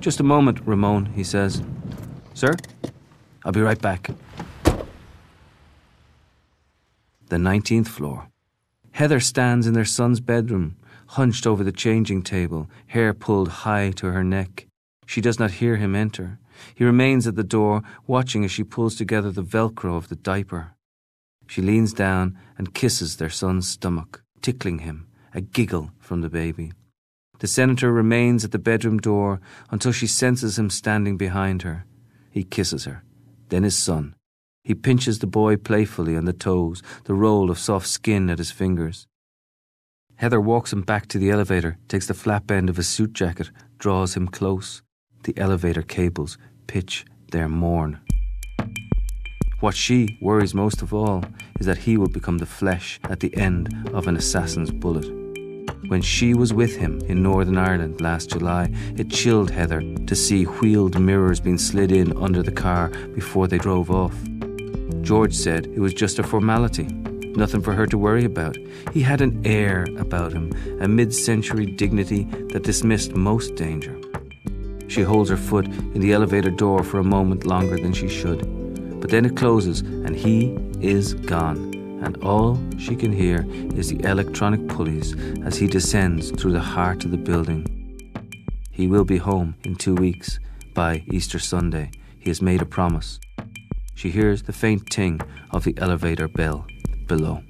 Just 0.00 0.20
a 0.20 0.24
moment, 0.24 0.60
Ramon, 0.66 1.06
he 1.06 1.24
says. 1.24 1.62
Sir? 2.34 2.54
I'll 3.44 3.52
be 3.52 3.60
right 3.60 3.80
back. 3.80 4.10
The 7.28 7.36
19th 7.36 7.88
floor. 7.88 8.28
Heather 8.92 9.20
stands 9.20 9.66
in 9.66 9.74
their 9.74 9.84
son's 9.84 10.20
bedroom, 10.20 10.76
hunched 11.08 11.46
over 11.46 11.64
the 11.64 11.72
changing 11.72 12.22
table, 12.22 12.68
hair 12.86 13.12
pulled 13.12 13.48
high 13.48 13.90
to 13.92 14.06
her 14.06 14.24
neck. 14.24 14.66
She 15.06 15.20
does 15.20 15.38
not 15.38 15.52
hear 15.52 15.76
him 15.76 15.94
enter. 15.94 16.38
He 16.74 16.84
remains 16.84 17.26
at 17.26 17.36
the 17.36 17.44
door, 17.44 17.82
watching 18.06 18.44
as 18.44 18.50
she 18.50 18.64
pulls 18.64 18.94
together 18.94 19.30
the 19.30 19.42
velcro 19.42 19.96
of 19.96 20.08
the 20.08 20.16
diaper. 20.16 20.74
She 21.46 21.62
leans 21.62 21.92
down 21.92 22.38
and 22.56 22.74
kisses 22.74 23.16
their 23.16 23.30
son's 23.30 23.68
stomach, 23.68 24.22
tickling 24.40 24.80
him, 24.80 25.06
a 25.34 25.40
giggle 25.40 25.90
from 25.98 26.20
the 26.20 26.30
baby. 26.30 26.72
The 27.40 27.46
senator 27.46 27.92
remains 27.92 28.44
at 28.44 28.52
the 28.52 28.58
bedroom 28.58 28.98
door 28.98 29.40
until 29.70 29.92
she 29.92 30.06
senses 30.06 30.58
him 30.58 30.70
standing 30.70 31.16
behind 31.16 31.62
her. 31.62 31.84
He 32.30 32.44
kisses 32.44 32.84
her, 32.84 33.04
then 33.48 33.64
his 33.64 33.76
son. 33.76 34.14
He 34.62 34.74
pinches 34.74 35.18
the 35.18 35.26
boy 35.26 35.56
playfully 35.56 36.16
on 36.16 36.24
the 36.24 36.32
toes, 36.32 36.82
the 37.04 37.14
roll 37.14 37.50
of 37.50 37.58
soft 37.58 37.86
skin 37.86 38.30
at 38.30 38.38
his 38.38 38.50
fingers. 38.50 39.06
Heather 40.16 40.40
walks 40.40 40.72
him 40.72 40.82
back 40.82 41.06
to 41.08 41.18
the 41.18 41.30
elevator, 41.30 41.76
takes 41.88 42.06
the 42.06 42.14
flap 42.14 42.50
end 42.50 42.70
of 42.70 42.76
his 42.76 42.88
suit 42.88 43.12
jacket, 43.12 43.50
draws 43.78 44.16
him 44.16 44.28
close. 44.28 44.82
The 45.24 45.38
elevator 45.38 45.80
cables 45.80 46.36
pitch 46.66 47.06
their 47.30 47.48
mourn. 47.48 47.98
What 49.60 49.74
she 49.74 50.18
worries 50.20 50.54
most 50.54 50.82
of 50.82 50.92
all 50.92 51.24
is 51.58 51.64
that 51.64 51.78
he 51.78 51.96
will 51.96 52.08
become 52.08 52.36
the 52.36 52.44
flesh 52.44 53.00
at 53.04 53.20
the 53.20 53.34
end 53.34 53.88
of 53.94 54.06
an 54.06 54.16
assassin's 54.16 54.70
bullet. 54.70 55.06
When 55.88 56.02
she 56.02 56.34
was 56.34 56.52
with 56.52 56.76
him 56.76 57.00
in 57.06 57.22
Northern 57.22 57.56
Ireland 57.56 58.02
last 58.02 58.30
July, 58.30 58.70
it 58.98 59.10
chilled 59.10 59.50
Heather 59.50 59.80
to 59.80 60.14
see 60.14 60.44
wheeled 60.44 61.00
mirrors 61.00 61.40
being 61.40 61.56
slid 61.56 61.90
in 61.90 62.14
under 62.18 62.42
the 62.42 62.52
car 62.52 62.90
before 63.14 63.48
they 63.48 63.56
drove 63.56 63.90
off. 63.90 64.14
George 65.00 65.34
said 65.34 65.66
it 65.68 65.80
was 65.80 65.94
just 65.94 66.18
a 66.18 66.22
formality, 66.22 66.84
nothing 67.34 67.62
for 67.62 67.72
her 67.72 67.86
to 67.86 67.96
worry 67.96 68.26
about. 68.26 68.58
He 68.92 69.00
had 69.00 69.22
an 69.22 69.40
air 69.46 69.86
about 69.96 70.34
him, 70.34 70.52
a 70.82 70.88
mid 70.88 71.14
century 71.14 71.64
dignity 71.64 72.24
that 72.52 72.64
dismissed 72.64 73.14
most 73.14 73.54
danger. 73.54 73.98
She 74.88 75.02
holds 75.02 75.30
her 75.30 75.36
foot 75.36 75.66
in 75.66 76.00
the 76.00 76.12
elevator 76.12 76.50
door 76.50 76.82
for 76.84 76.98
a 76.98 77.04
moment 77.04 77.46
longer 77.46 77.76
than 77.76 77.92
she 77.92 78.08
should. 78.08 78.40
But 79.00 79.10
then 79.10 79.24
it 79.24 79.36
closes 79.36 79.80
and 79.80 80.16
he 80.16 80.56
is 80.80 81.14
gone. 81.14 81.72
And 82.02 82.16
all 82.22 82.58
she 82.78 82.96
can 82.96 83.12
hear 83.12 83.46
is 83.74 83.88
the 83.88 84.02
electronic 84.08 84.66
pulleys 84.68 85.14
as 85.44 85.56
he 85.56 85.66
descends 85.66 86.30
through 86.30 86.52
the 86.52 86.60
heart 86.60 87.04
of 87.04 87.10
the 87.10 87.16
building. 87.16 87.66
He 88.70 88.86
will 88.86 89.04
be 89.04 89.18
home 89.18 89.54
in 89.64 89.76
two 89.76 89.94
weeks, 89.94 90.38
by 90.74 91.04
Easter 91.10 91.38
Sunday. 91.38 91.90
He 92.18 92.28
has 92.28 92.42
made 92.42 92.60
a 92.60 92.66
promise. 92.66 93.20
She 93.94 94.10
hears 94.10 94.42
the 94.42 94.52
faint 94.52 94.90
ting 94.90 95.20
of 95.52 95.64
the 95.64 95.74
elevator 95.78 96.28
bell 96.28 96.66
below. 97.06 97.42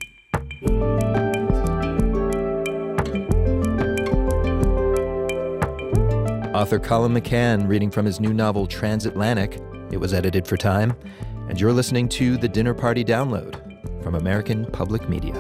Author 6.55 6.79
Colum 6.79 7.17
McCann 7.17 7.67
reading 7.67 7.91
from 7.91 8.07
his 8.07 8.21
new 8.21 8.33
novel 8.33 8.69
Transatlantic. 8.69 9.61
It 9.91 9.97
was 9.97 10.15
edited 10.15 10.47
for 10.47 10.57
time. 10.57 10.95
And 11.49 11.61
you're 11.61 11.73
listening 11.73 12.09
to 12.11 12.37
The 12.37 12.49
Dinner 12.49 12.73
Party 12.73 13.05
Download 13.05 13.61
from 14.05 14.15
American 14.15 14.65
Public 14.67 15.09
Media. 15.09 15.35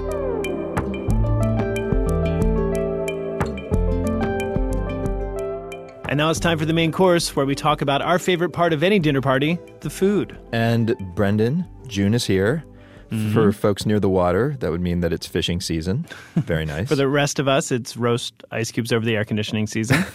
And 6.08 6.18
now 6.18 6.30
it's 6.30 6.40
time 6.40 6.58
for 6.58 6.64
the 6.64 6.72
main 6.72 6.90
course 6.90 7.36
where 7.36 7.46
we 7.46 7.54
talk 7.54 7.80
about 7.80 8.02
our 8.02 8.18
favorite 8.18 8.50
part 8.50 8.72
of 8.72 8.82
any 8.82 8.98
dinner 8.98 9.20
party 9.20 9.56
the 9.82 9.90
food. 9.90 10.36
And 10.52 10.96
Brendan, 11.14 11.64
June 11.86 12.14
is 12.14 12.24
here. 12.24 12.64
Mm-hmm. 13.10 13.32
For 13.32 13.52
folks 13.52 13.86
near 13.86 14.00
the 14.00 14.08
water, 14.08 14.56
that 14.58 14.72
would 14.72 14.80
mean 14.80 14.98
that 15.00 15.12
it's 15.12 15.28
fishing 15.28 15.60
season. 15.60 16.06
Very 16.34 16.64
nice. 16.66 16.88
For 16.88 16.96
the 16.96 17.06
rest 17.06 17.38
of 17.38 17.46
us, 17.46 17.70
it's 17.70 17.96
roast 17.96 18.34
ice 18.50 18.72
cubes 18.72 18.92
over 18.92 19.04
the 19.04 19.14
air 19.14 19.24
conditioning 19.24 19.68
season. 19.68 20.04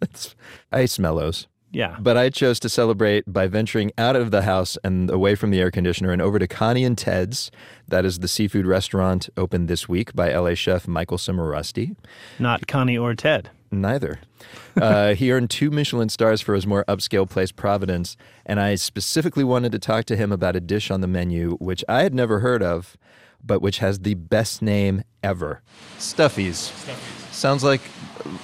ice 0.72 0.98
mellows. 0.98 1.46
Yeah. 1.72 1.96
But 2.00 2.16
I 2.16 2.30
chose 2.30 2.58
to 2.60 2.68
celebrate 2.68 3.24
by 3.30 3.48
venturing 3.48 3.92
out 3.98 4.16
of 4.16 4.30
the 4.30 4.42
house 4.42 4.78
and 4.82 5.10
away 5.10 5.34
from 5.34 5.50
the 5.50 5.60
air 5.60 5.70
conditioner 5.70 6.10
and 6.10 6.22
over 6.22 6.38
to 6.38 6.46
Connie 6.46 6.84
and 6.84 6.96
Ted's. 6.96 7.50
That 7.88 8.04
is 8.04 8.20
the 8.20 8.28
seafood 8.28 8.66
restaurant 8.66 9.28
opened 9.36 9.68
this 9.68 9.88
week 9.88 10.14
by 10.14 10.32
LA 10.32 10.54
chef 10.54 10.88
Michael 10.88 11.18
Cimarusty. 11.18 11.94
Not 12.38 12.66
Connie 12.66 12.96
or 12.96 13.14
Ted. 13.14 13.50
Neither. 13.70 14.20
Uh, 14.76 15.14
he 15.14 15.32
earned 15.32 15.48
two 15.48 15.70
Michelin 15.70 16.10
stars 16.10 16.42
for 16.42 16.54
his 16.54 16.66
more 16.66 16.84
upscale 16.86 17.28
place, 17.28 17.50
Providence, 17.50 18.14
and 18.44 18.60
I 18.60 18.74
specifically 18.74 19.42
wanted 19.42 19.72
to 19.72 19.78
talk 19.78 20.04
to 20.04 20.16
him 20.16 20.30
about 20.30 20.54
a 20.54 20.60
dish 20.60 20.90
on 20.90 21.00
the 21.00 21.06
menu 21.06 21.52
which 21.52 21.82
I 21.88 22.02
had 22.02 22.14
never 22.14 22.40
heard 22.40 22.62
of, 22.62 22.98
but 23.42 23.62
which 23.62 23.78
has 23.78 24.00
the 24.00 24.12
best 24.12 24.60
name 24.60 25.02
ever 25.22 25.62
Stuffies. 25.98 26.70
Sounds 27.36 27.62
like 27.62 27.82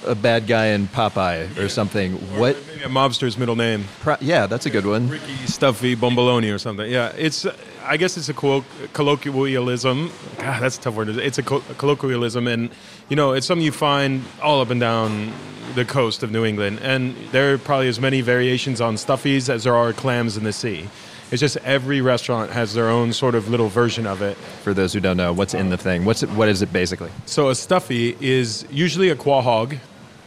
a 0.05 0.13
bad 0.13 0.45
guy 0.45 0.67
in 0.67 0.87
Popeye 0.87 1.57
or 1.57 1.67
something. 1.67 2.13
What? 2.37 2.55
Maybe 2.67 2.83
a 2.83 2.87
mobster's 2.89 3.39
middle 3.39 3.55
name. 3.55 3.85
Pro- 4.01 4.17
yeah, 4.21 4.45
that's 4.45 4.67
a 4.67 4.69
good 4.69 4.85
one. 4.85 5.09
Ricky 5.09 5.35
Stuffy 5.47 5.95
Bomboloni 5.95 6.53
or 6.53 6.59
something. 6.59 6.89
Yeah, 6.89 7.11
it's. 7.17 7.47
I 7.83 7.97
guess 7.97 8.15
it's 8.17 8.29
a 8.29 8.33
colloq- 8.35 8.63
colloquialism. 8.93 10.11
God, 10.37 10.61
that's 10.61 10.77
a 10.77 10.81
tough 10.81 10.95
word. 10.95 11.09
It's 11.09 11.39
a, 11.39 11.43
co- 11.43 11.63
a 11.69 11.73
colloquialism, 11.73 12.47
and 12.47 12.69
you 13.09 13.15
know, 13.15 13.33
it's 13.33 13.47
something 13.47 13.65
you 13.65 13.71
find 13.71 14.23
all 14.43 14.61
up 14.61 14.69
and 14.69 14.79
down 14.79 15.33
the 15.73 15.85
coast 15.85 16.21
of 16.21 16.31
New 16.31 16.45
England. 16.45 16.79
And 16.83 17.15
there 17.31 17.53
are 17.53 17.57
probably 17.57 17.87
as 17.87 17.99
many 17.99 18.21
variations 18.21 18.79
on 18.79 18.95
stuffies 18.95 19.49
as 19.49 19.63
there 19.63 19.75
are 19.75 19.91
clams 19.91 20.37
in 20.37 20.43
the 20.43 20.53
sea. 20.53 20.87
It's 21.33 21.39
just 21.39 21.57
every 21.57 21.99
restaurant 21.99 22.51
has 22.51 22.75
their 22.75 22.89
own 22.89 23.11
sort 23.11 23.33
of 23.33 23.49
little 23.49 23.67
version 23.67 24.05
of 24.05 24.21
it. 24.21 24.37
For 24.37 24.71
those 24.71 24.93
who 24.93 24.99
don't 24.99 25.17
know, 25.17 25.33
what's 25.33 25.55
in 25.55 25.69
the 25.69 25.77
thing? 25.77 26.05
What's 26.05 26.21
it, 26.21 26.29
what 26.29 26.47
is 26.47 26.61
it 26.61 26.71
basically? 26.71 27.09
So 27.25 27.49
a 27.49 27.55
stuffy 27.55 28.15
is 28.21 28.67
usually 28.69 29.09
a 29.09 29.15
quahog, 29.15 29.79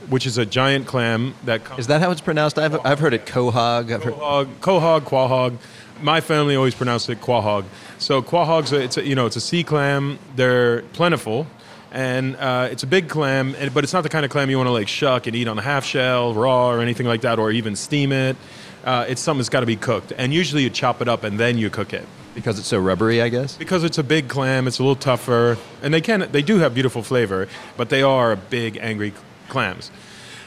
which 0.08 0.26
is 0.26 0.36
a 0.36 0.44
giant 0.44 0.88
clam 0.88 1.36
that 1.44 1.62
comes. 1.62 1.78
Is 1.78 1.86
that 1.86 2.00
how 2.00 2.10
it's 2.10 2.20
pronounced? 2.20 2.58
I've, 2.58 2.84
I've 2.84 2.98
heard 2.98 3.14
it 3.14 3.24
quahog. 3.24 3.94
I've 3.94 4.02
heard... 4.02 4.14
Quahog, 4.14 4.46
quahog, 4.60 5.00
quahog. 5.02 5.58
My 6.02 6.20
family 6.20 6.56
always 6.56 6.74
pronounced 6.74 7.08
it 7.08 7.20
quahog. 7.20 7.66
So 7.98 8.20
quahogs, 8.20 8.72
a- 8.72 8.82
it's 8.82 8.96
a, 8.96 9.06
you 9.06 9.14
know, 9.14 9.26
it's 9.26 9.36
a 9.36 9.40
sea 9.40 9.62
clam. 9.62 10.18
They're 10.34 10.82
plentiful, 10.92 11.46
and 11.92 12.34
uh, 12.34 12.68
it's 12.72 12.82
a 12.82 12.86
big 12.88 13.08
clam. 13.08 13.54
But 13.72 13.84
it's 13.84 13.92
not 13.92 14.02
the 14.02 14.08
kind 14.08 14.24
of 14.24 14.32
clam 14.32 14.50
you 14.50 14.56
want 14.56 14.66
to 14.66 14.72
like 14.72 14.88
shuck 14.88 15.28
and 15.28 15.36
eat 15.36 15.46
on 15.46 15.56
a 15.56 15.62
half 15.62 15.84
shell, 15.84 16.34
raw, 16.34 16.68
or 16.68 16.80
anything 16.80 17.06
like 17.06 17.20
that, 17.20 17.38
or 17.38 17.52
even 17.52 17.76
steam 17.76 18.10
it. 18.10 18.36
Uh, 18.86 19.04
it's 19.08 19.20
something 19.20 19.40
that's 19.40 19.48
got 19.48 19.60
to 19.60 19.66
be 19.66 19.74
cooked, 19.74 20.12
and 20.16 20.32
usually 20.32 20.62
you 20.62 20.70
chop 20.70 21.02
it 21.02 21.08
up 21.08 21.24
and 21.24 21.40
then 21.40 21.58
you 21.58 21.68
cook 21.68 21.92
it. 21.92 22.06
Because 22.36 22.58
it's 22.58 22.68
so 22.68 22.78
rubbery, 22.78 23.20
I 23.20 23.30
guess. 23.30 23.56
Because 23.56 23.82
it's 23.82 23.98
a 23.98 24.04
big 24.04 24.28
clam, 24.28 24.68
it's 24.68 24.78
a 24.78 24.82
little 24.82 24.94
tougher, 24.94 25.58
and 25.82 25.92
they 25.92 26.00
can 26.00 26.28
they 26.32 26.42
do 26.42 26.58
have 26.58 26.74
beautiful 26.74 27.02
flavor, 27.02 27.48
but 27.76 27.88
they 27.88 28.02
are 28.02 28.36
big, 28.36 28.78
angry 28.80 29.12
clams. 29.48 29.90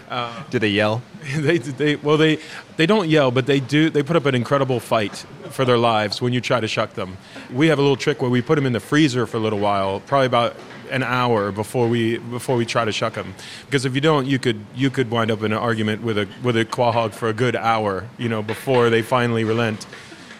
Uh, 0.08 0.43
do 0.49 0.58
they 0.58 0.69
yell? 0.69 1.02
they, 1.36 1.58
they 1.58 1.95
well 1.97 2.15
they 2.15 2.39
they 2.78 2.86
don't 2.86 3.10
yell, 3.10 3.32
but 3.32 3.45
they 3.45 3.60
do. 3.60 3.89
They 3.89 4.04
put 4.04 4.15
up 4.15 4.25
an 4.25 4.36
incredible 4.36 4.80
fight 4.80 5.25
for 5.49 5.65
their 5.65 5.78
lives 5.78 6.21
when 6.21 6.32
you 6.32 6.41
try 6.41 6.60
to 6.60 6.67
shuck 6.67 6.93
them. 6.93 7.17
We 7.52 7.67
have 7.67 7.80
a 7.80 7.82
little 7.82 7.97
trick 7.97 8.21
where 8.21 8.32
we 8.32 8.41
put 8.41 8.56
them 8.56 8.65
in 8.65 8.73
the 8.73 8.80
freezer 8.80 9.25
for 9.25 9.38
a 9.38 9.39
little 9.39 9.60
while, 9.60 9.99
probably 9.99 10.28
about 10.28 10.56
an 10.89 11.04
hour 11.04 11.52
before 11.52 11.88
we 11.88 12.17
before 12.17 12.56
we 12.56 12.65
try 12.65 12.86
to 12.86 12.91
shuck 12.91 13.13
them. 13.13 13.34
Because 13.65 13.86
if 13.86 13.95
you 13.95 14.02
don't, 14.02 14.25
you 14.25 14.39
could 14.39 14.65
you 14.75 14.89
could 14.89 15.10
wind 15.10 15.32
up 15.32 15.43
in 15.43 15.52
an 15.52 15.58
argument 15.58 16.04
with 16.04 16.17
a 16.17 16.28
with 16.43 16.58
a 16.58 16.65
quahog 16.65 17.13
for 17.13 17.30
a 17.30 17.34
good 17.34 17.56
hour, 17.56 18.08
you 18.17 18.30
know, 18.30 18.41
before 18.41 18.89
they 18.89 19.02
finally 19.02 19.43
relent. 19.43 19.86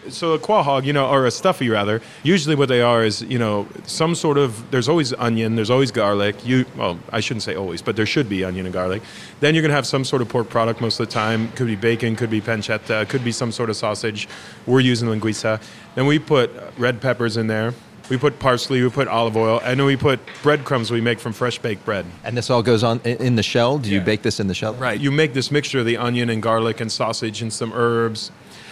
So 0.07 0.33
a 0.33 0.39
quahog, 0.39 0.85
you 0.85 0.93
know, 0.93 1.07
or 1.07 1.25
a 1.25 1.31
stuffy 1.31 1.69
rather, 1.69 2.01
usually 2.23 2.55
what 2.55 2.69
they 2.69 2.81
are 2.81 3.03
is, 3.03 3.21
you 3.21 3.38
know, 3.38 3.67
some 3.85 4.15
sort 4.15 4.38
of. 4.38 4.71
There's 4.71 4.89
always 4.89 5.13
onion, 5.13 5.55
there's 5.55 5.69
always 5.69 5.91
garlic. 5.91 6.45
You, 6.45 6.65
well, 6.75 6.97
I 7.12 7.19
shouldn't 7.19 7.43
say 7.43 7.55
always, 7.55 7.81
but 7.81 7.95
there 7.95 8.05
should 8.05 8.27
be 8.27 8.43
onion 8.43 8.65
and 8.65 8.73
garlic. 8.73 9.03
Then 9.39 9.53
you're 9.53 9.62
gonna 9.62 9.73
have 9.73 9.85
some 9.85 10.03
sort 10.03 10.21
of 10.21 10.29
pork 10.29 10.49
product 10.49 10.81
most 10.81 10.99
of 10.99 11.07
the 11.07 11.13
time. 11.13 11.51
Could 11.51 11.67
be 11.67 11.75
bacon, 11.75 12.15
could 12.15 12.29
be 12.29 12.41
pancetta, 12.41 13.07
could 13.07 13.23
be 13.23 13.31
some 13.31 13.51
sort 13.51 13.69
of 13.69 13.75
sausage. 13.75 14.27
We're 14.65 14.79
using 14.79 15.09
linguiça. 15.09 15.62
Then 15.95 16.07
we 16.07 16.17
put 16.17 16.49
red 16.77 17.01
peppers 17.01 17.38
in 17.38 17.47
there. 17.47 17.73
We 18.09 18.17
put 18.17 18.39
parsley, 18.39 18.81
we 18.81 18.89
put 18.89 19.07
olive 19.07 19.37
oil, 19.37 19.61
and 19.63 19.79
then 19.79 19.85
we 19.85 19.95
put 19.95 20.19
breadcrumbs 20.41 20.89
we 20.89 20.99
make 20.99 21.19
from 21.19 21.31
fresh 21.31 21.59
baked 21.59 21.85
bread. 21.85 22.05
And 22.23 22.35
this 22.35 22.49
all 22.49 22.63
goes 22.63 22.83
on 22.83 23.01
in, 23.03 23.17
in 23.17 23.35
the 23.35 23.43
shell? 23.43 23.77
Do 23.77 23.91
you 23.91 24.01
bake 24.01 24.23
this 24.23 24.39
in 24.39 24.47
the 24.47 24.55
shell? 24.55 24.73
Right. 24.73 24.99
You 24.99 25.11
make 25.11 25.33
this 25.33 25.51
mixture 25.51 25.79
of 25.79 25.85
the 25.85 25.97
onion 25.97 26.29
and 26.29 26.41
garlic 26.41 26.81
and 26.81 26.91
sausage 26.91 27.41
and 27.41 27.53
some 27.53 27.71
herbs. 27.73 28.31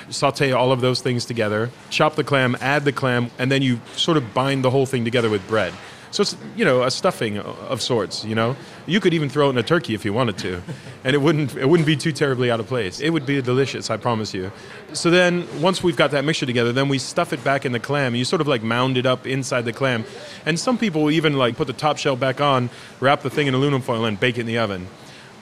Saute 0.09 0.51
all 0.51 0.71
of 0.71 0.81
those 0.81 1.01
things 1.01 1.25
together. 1.25 1.69
Chop 1.89 2.15
the 2.15 2.23
clam, 2.23 2.57
add 2.61 2.85
the 2.85 2.93
clam, 2.93 3.29
and 3.37 3.51
then 3.51 3.61
you 3.61 3.79
sort 3.95 4.17
of 4.17 4.33
bind 4.33 4.63
the 4.63 4.71
whole 4.71 4.85
thing 4.85 5.03
together 5.03 5.29
with 5.29 5.45
bread. 5.47 5.73
So 6.11 6.21
it's 6.21 6.37
you 6.55 6.65
know 6.65 6.83
a 6.83 6.91
stuffing 6.91 7.37
of 7.39 7.81
sorts. 7.81 8.23
You 8.23 8.35
know, 8.35 8.55
you 8.85 8.99
could 8.99 9.13
even 9.13 9.29
throw 9.29 9.47
it 9.47 9.51
in 9.51 9.57
a 9.57 9.63
turkey 9.63 9.93
if 9.93 10.05
you 10.05 10.13
wanted 10.13 10.37
to, 10.39 10.61
and 11.03 11.15
it 11.15 11.19
wouldn't 11.19 11.55
it 11.55 11.67
wouldn't 11.67 11.87
be 11.87 11.95
too 11.95 12.11
terribly 12.11 12.49
out 12.49 12.59
of 12.59 12.67
place. 12.67 12.99
It 12.99 13.09
would 13.09 13.25
be 13.25 13.41
delicious, 13.41 13.89
I 13.89 13.97
promise 13.97 14.33
you. 14.33 14.51
So 14.93 15.09
then 15.09 15.47
once 15.61 15.83
we've 15.83 15.97
got 15.97 16.11
that 16.11 16.23
mixture 16.23 16.45
together, 16.45 16.71
then 16.71 16.89
we 16.89 16.97
stuff 16.97 17.33
it 17.33 17.43
back 17.43 17.65
in 17.65 17.71
the 17.71 17.79
clam. 17.79 18.15
You 18.15 18.25
sort 18.25 18.41
of 18.41 18.47
like 18.47 18.63
mound 18.63 18.97
it 18.97 19.05
up 19.05 19.27
inside 19.27 19.63
the 19.63 19.73
clam, 19.73 20.05
and 20.45 20.59
some 20.59 20.77
people 20.77 21.11
even 21.11 21.33
like 21.33 21.55
put 21.55 21.67
the 21.67 21.73
top 21.73 21.97
shell 21.97 22.15
back 22.15 22.41
on, 22.41 22.69
wrap 22.99 23.21
the 23.21 23.29
thing 23.29 23.47
in 23.47 23.53
aluminum 23.53 23.81
foil, 23.81 24.05
and 24.05 24.19
bake 24.19 24.37
it 24.37 24.41
in 24.41 24.47
the 24.47 24.57
oven. 24.57 24.87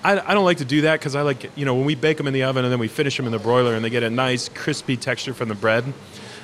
I, 0.05 0.19
I 0.19 0.33
don't 0.35 0.45
like 0.45 0.57
to 0.57 0.65
do 0.65 0.81
that 0.81 0.99
because 0.99 1.15
I 1.15 1.23
like, 1.23 1.49
you 1.57 1.65
know, 1.65 1.73
when 1.73 1.85
we 1.85 1.95
bake 1.95 2.17
them 2.17 2.27
in 2.27 2.33
the 2.33 2.43
oven 2.43 2.63
and 2.63 2.71
then 2.71 2.79
we 2.79 2.87
finish 2.87 3.17
them 3.17 3.25
in 3.25 3.31
the 3.31 3.39
broiler 3.39 3.73
and 3.73 3.83
they 3.83 3.89
get 3.89 4.03
a 4.03 4.09
nice 4.09 4.49
crispy 4.49 4.97
texture 4.97 5.33
from 5.33 5.49
the 5.49 5.55
bread. 5.55 5.83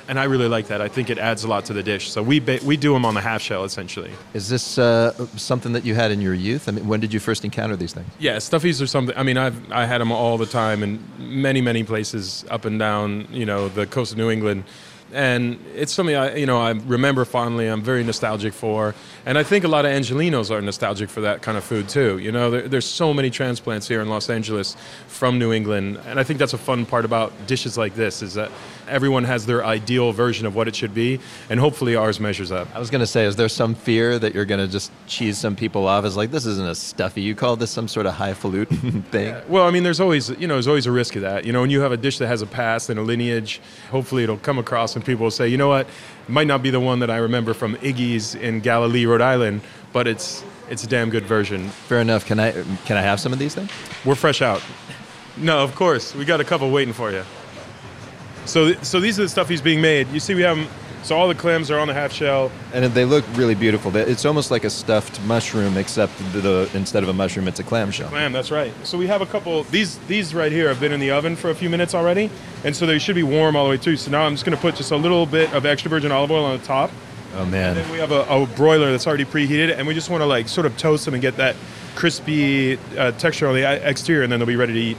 And 0.08 0.18
I 0.18 0.24
really 0.24 0.48
like 0.48 0.66
that. 0.66 0.80
I 0.80 0.88
think 0.88 1.10
it 1.10 1.18
adds 1.18 1.44
a 1.44 1.48
lot 1.48 1.64
to 1.66 1.72
the 1.72 1.82
dish. 1.82 2.10
So 2.10 2.22
we 2.22 2.40
ba- 2.40 2.58
we 2.64 2.76
do 2.76 2.92
them 2.92 3.04
on 3.04 3.14
the 3.14 3.20
half 3.20 3.40
shell 3.40 3.64
essentially. 3.64 4.10
Is 4.34 4.48
this 4.48 4.78
uh, 4.78 5.12
something 5.36 5.72
that 5.72 5.84
you 5.84 5.94
had 5.94 6.10
in 6.10 6.20
your 6.20 6.34
youth? 6.34 6.68
I 6.68 6.72
mean, 6.72 6.88
when 6.88 7.00
did 7.00 7.12
you 7.12 7.20
first 7.20 7.44
encounter 7.44 7.76
these 7.76 7.92
things? 7.92 8.08
Yeah, 8.18 8.36
stuffies 8.36 8.82
are 8.82 8.86
something. 8.86 9.16
I 9.16 9.22
mean, 9.22 9.36
I've 9.36 9.70
I 9.72 9.86
had 9.86 10.00
them 10.00 10.12
all 10.12 10.38
the 10.38 10.46
time 10.46 10.82
in 10.82 11.00
many 11.18 11.60
many 11.60 11.84
places 11.84 12.44
up 12.50 12.64
and 12.64 12.78
down, 12.78 13.28
you 13.30 13.46
know, 13.46 13.68
the 13.68 13.86
coast 13.86 14.12
of 14.12 14.18
New 14.18 14.30
England, 14.30 14.64
and 15.12 15.58
it's 15.74 15.92
something 15.92 16.16
I 16.16 16.34
you 16.36 16.46
know 16.46 16.60
I 16.60 16.70
remember 16.70 17.24
fondly. 17.24 17.68
I'm 17.68 17.82
very 17.82 18.02
nostalgic 18.02 18.52
for, 18.54 18.94
and 19.26 19.38
I 19.38 19.42
think 19.42 19.64
a 19.64 19.68
lot 19.68 19.84
of 19.84 19.92
Angelinos 19.92 20.50
are 20.50 20.60
nostalgic 20.60 21.10
for 21.10 21.20
that 21.22 21.42
kind 21.42 21.56
of 21.56 21.64
food 21.64 21.88
too. 21.88 22.18
You 22.18 22.32
know, 22.32 22.50
there, 22.50 22.68
there's 22.68 22.86
so 22.86 23.14
many 23.14 23.30
transplants 23.30 23.86
here 23.86 24.00
in 24.00 24.08
Los 24.08 24.28
Angeles 24.30 24.76
from 25.06 25.38
New 25.38 25.52
England, 25.52 26.00
and 26.06 26.18
I 26.18 26.24
think 26.24 26.38
that's 26.38 26.54
a 26.54 26.58
fun 26.58 26.86
part 26.86 27.04
about 27.04 27.32
dishes 27.46 27.78
like 27.78 27.94
this 27.94 28.22
is 28.22 28.34
that 28.34 28.50
everyone 28.88 29.24
has 29.24 29.46
their 29.46 29.64
ideal 29.64 30.12
version 30.12 30.46
of 30.46 30.54
what 30.54 30.68
it 30.68 30.76
should 30.76 30.94
be, 30.94 31.20
and 31.50 31.58
hopefully 31.58 31.96
ours 31.96 32.20
measures 32.20 32.52
up. 32.52 32.68
I 32.74 32.78
was 32.78 32.90
going 32.90 33.00
to 33.00 33.06
say, 33.06 33.24
is 33.24 33.36
there 33.36 33.48
some 33.48 33.74
fear 33.74 34.18
that 34.18 34.34
you're 34.34 34.44
going 34.44 34.60
to 34.60 34.68
just 34.70 34.90
cheese 35.06 35.38
some 35.38 35.56
people 35.56 35.86
off 35.86 36.04
as 36.04 36.16
like, 36.16 36.30
this 36.30 36.46
isn't 36.46 36.66
a 36.66 36.74
stuffy? 36.74 37.22
You 37.22 37.34
call 37.34 37.56
this 37.56 37.70
some 37.70 37.88
sort 37.88 38.06
of 38.06 38.14
highfalutin 38.14 39.02
thing? 39.10 39.36
Well, 39.48 39.66
I 39.66 39.70
mean, 39.70 39.82
there's 39.82 40.00
always, 40.00 40.30
you 40.30 40.46
know, 40.46 40.54
there's 40.54 40.68
always 40.68 40.86
a 40.86 40.92
risk 40.92 41.16
of 41.16 41.22
that. 41.22 41.44
You 41.44 41.52
know, 41.52 41.60
when 41.60 41.70
you 41.70 41.80
have 41.80 41.92
a 41.92 41.96
dish 41.96 42.18
that 42.18 42.26
has 42.26 42.42
a 42.42 42.46
past 42.46 42.90
and 42.90 42.98
a 42.98 43.02
lineage, 43.02 43.60
hopefully 43.90 44.22
it'll 44.22 44.36
come 44.38 44.58
across 44.58 44.94
and 44.96 45.04
people 45.04 45.24
will 45.24 45.30
say, 45.30 45.48
you 45.48 45.56
know 45.56 45.68
what, 45.68 45.86
it 45.86 46.28
might 46.28 46.46
not 46.46 46.62
be 46.62 46.70
the 46.70 46.80
one 46.80 47.00
that 47.00 47.10
I 47.10 47.16
remember 47.16 47.54
from 47.54 47.76
Iggy's 47.76 48.34
in 48.34 48.60
Galilee, 48.60 49.06
Rhode 49.06 49.20
Island, 49.20 49.60
but 49.92 50.06
it's 50.06 50.44
it's 50.70 50.84
a 50.84 50.86
damn 50.86 51.10
good 51.10 51.24
version. 51.24 51.68
Fair 51.68 52.00
enough. 52.00 52.24
Can 52.24 52.40
I 52.40 52.52
can 52.52 52.96
I 52.96 53.02
have 53.02 53.20
some 53.20 53.32
of 53.32 53.38
these 53.38 53.54
things? 53.54 53.70
We're 54.04 54.14
fresh 54.14 54.40
out. 54.40 54.62
No, 55.36 55.62
of 55.62 55.74
course. 55.74 56.14
We 56.14 56.24
got 56.24 56.40
a 56.40 56.44
couple 56.44 56.70
waiting 56.70 56.94
for 56.94 57.10
you. 57.10 57.24
So, 58.44 58.72
so 58.82 59.00
these 59.00 59.18
are 59.18 59.22
the 59.22 59.28
stuff 59.28 59.48
he's 59.48 59.62
being 59.62 59.80
made. 59.80 60.08
You 60.08 60.20
see, 60.20 60.34
we 60.34 60.42
have 60.42 60.56
them. 60.56 60.68
So 61.02 61.16
all 61.16 61.26
the 61.26 61.34
clams 61.34 61.68
are 61.70 61.80
on 61.80 61.88
the 61.88 61.94
half 61.94 62.12
shell. 62.12 62.52
And 62.72 62.84
they 62.94 63.04
look 63.04 63.24
really 63.34 63.56
beautiful. 63.56 63.94
It's 63.96 64.24
almost 64.24 64.52
like 64.52 64.62
a 64.62 64.70
stuffed 64.70 65.20
mushroom, 65.22 65.76
except 65.76 66.16
the, 66.32 66.70
instead 66.74 67.02
of 67.02 67.08
a 67.08 67.12
mushroom, 67.12 67.48
it's 67.48 67.58
a 67.58 67.64
clam 67.64 67.90
shell. 67.90 68.08
Clam, 68.08 68.32
that's 68.32 68.52
right. 68.52 68.72
So 68.84 68.96
we 68.96 69.08
have 69.08 69.20
a 69.20 69.26
couple. 69.26 69.64
These 69.64 69.98
these 70.06 70.32
right 70.32 70.52
here 70.52 70.68
have 70.68 70.78
been 70.78 70.92
in 70.92 71.00
the 71.00 71.10
oven 71.10 71.34
for 71.34 71.50
a 71.50 71.56
few 71.56 71.68
minutes 71.68 71.92
already, 71.92 72.30
and 72.64 72.74
so 72.74 72.86
they 72.86 73.00
should 73.00 73.16
be 73.16 73.24
warm 73.24 73.56
all 73.56 73.64
the 73.64 73.70
way 73.70 73.78
through. 73.78 73.96
So 73.96 74.12
now 74.12 74.22
I'm 74.22 74.34
just 74.34 74.44
going 74.44 74.56
to 74.56 74.62
put 74.62 74.76
just 74.76 74.92
a 74.92 74.96
little 74.96 75.26
bit 75.26 75.52
of 75.52 75.66
extra 75.66 75.90
virgin 75.90 76.12
olive 76.12 76.30
oil 76.30 76.44
on 76.44 76.56
the 76.56 76.64
top. 76.64 76.92
Oh 77.34 77.46
man. 77.46 77.76
And 77.76 77.78
then 77.78 77.90
we 77.90 77.98
have 77.98 78.12
a, 78.12 78.22
a 78.22 78.46
broiler 78.46 78.92
that's 78.92 79.06
already 79.06 79.24
preheated, 79.24 79.76
and 79.76 79.88
we 79.88 79.94
just 79.94 80.08
want 80.08 80.20
to 80.20 80.26
like 80.26 80.46
sort 80.46 80.66
of 80.66 80.76
toast 80.76 81.04
them 81.04 81.14
and 81.14 81.20
get 81.20 81.36
that 81.36 81.56
crispy 81.96 82.78
uh, 82.96 83.10
texture 83.12 83.48
on 83.48 83.54
the 83.54 83.64
uh, 83.64 83.72
exterior, 83.88 84.22
and 84.22 84.30
then 84.30 84.38
they'll 84.38 84.46
be 84.46 84.56
ready 84.56 84.72
to 84.74 84.80
eat. 84.80 84.96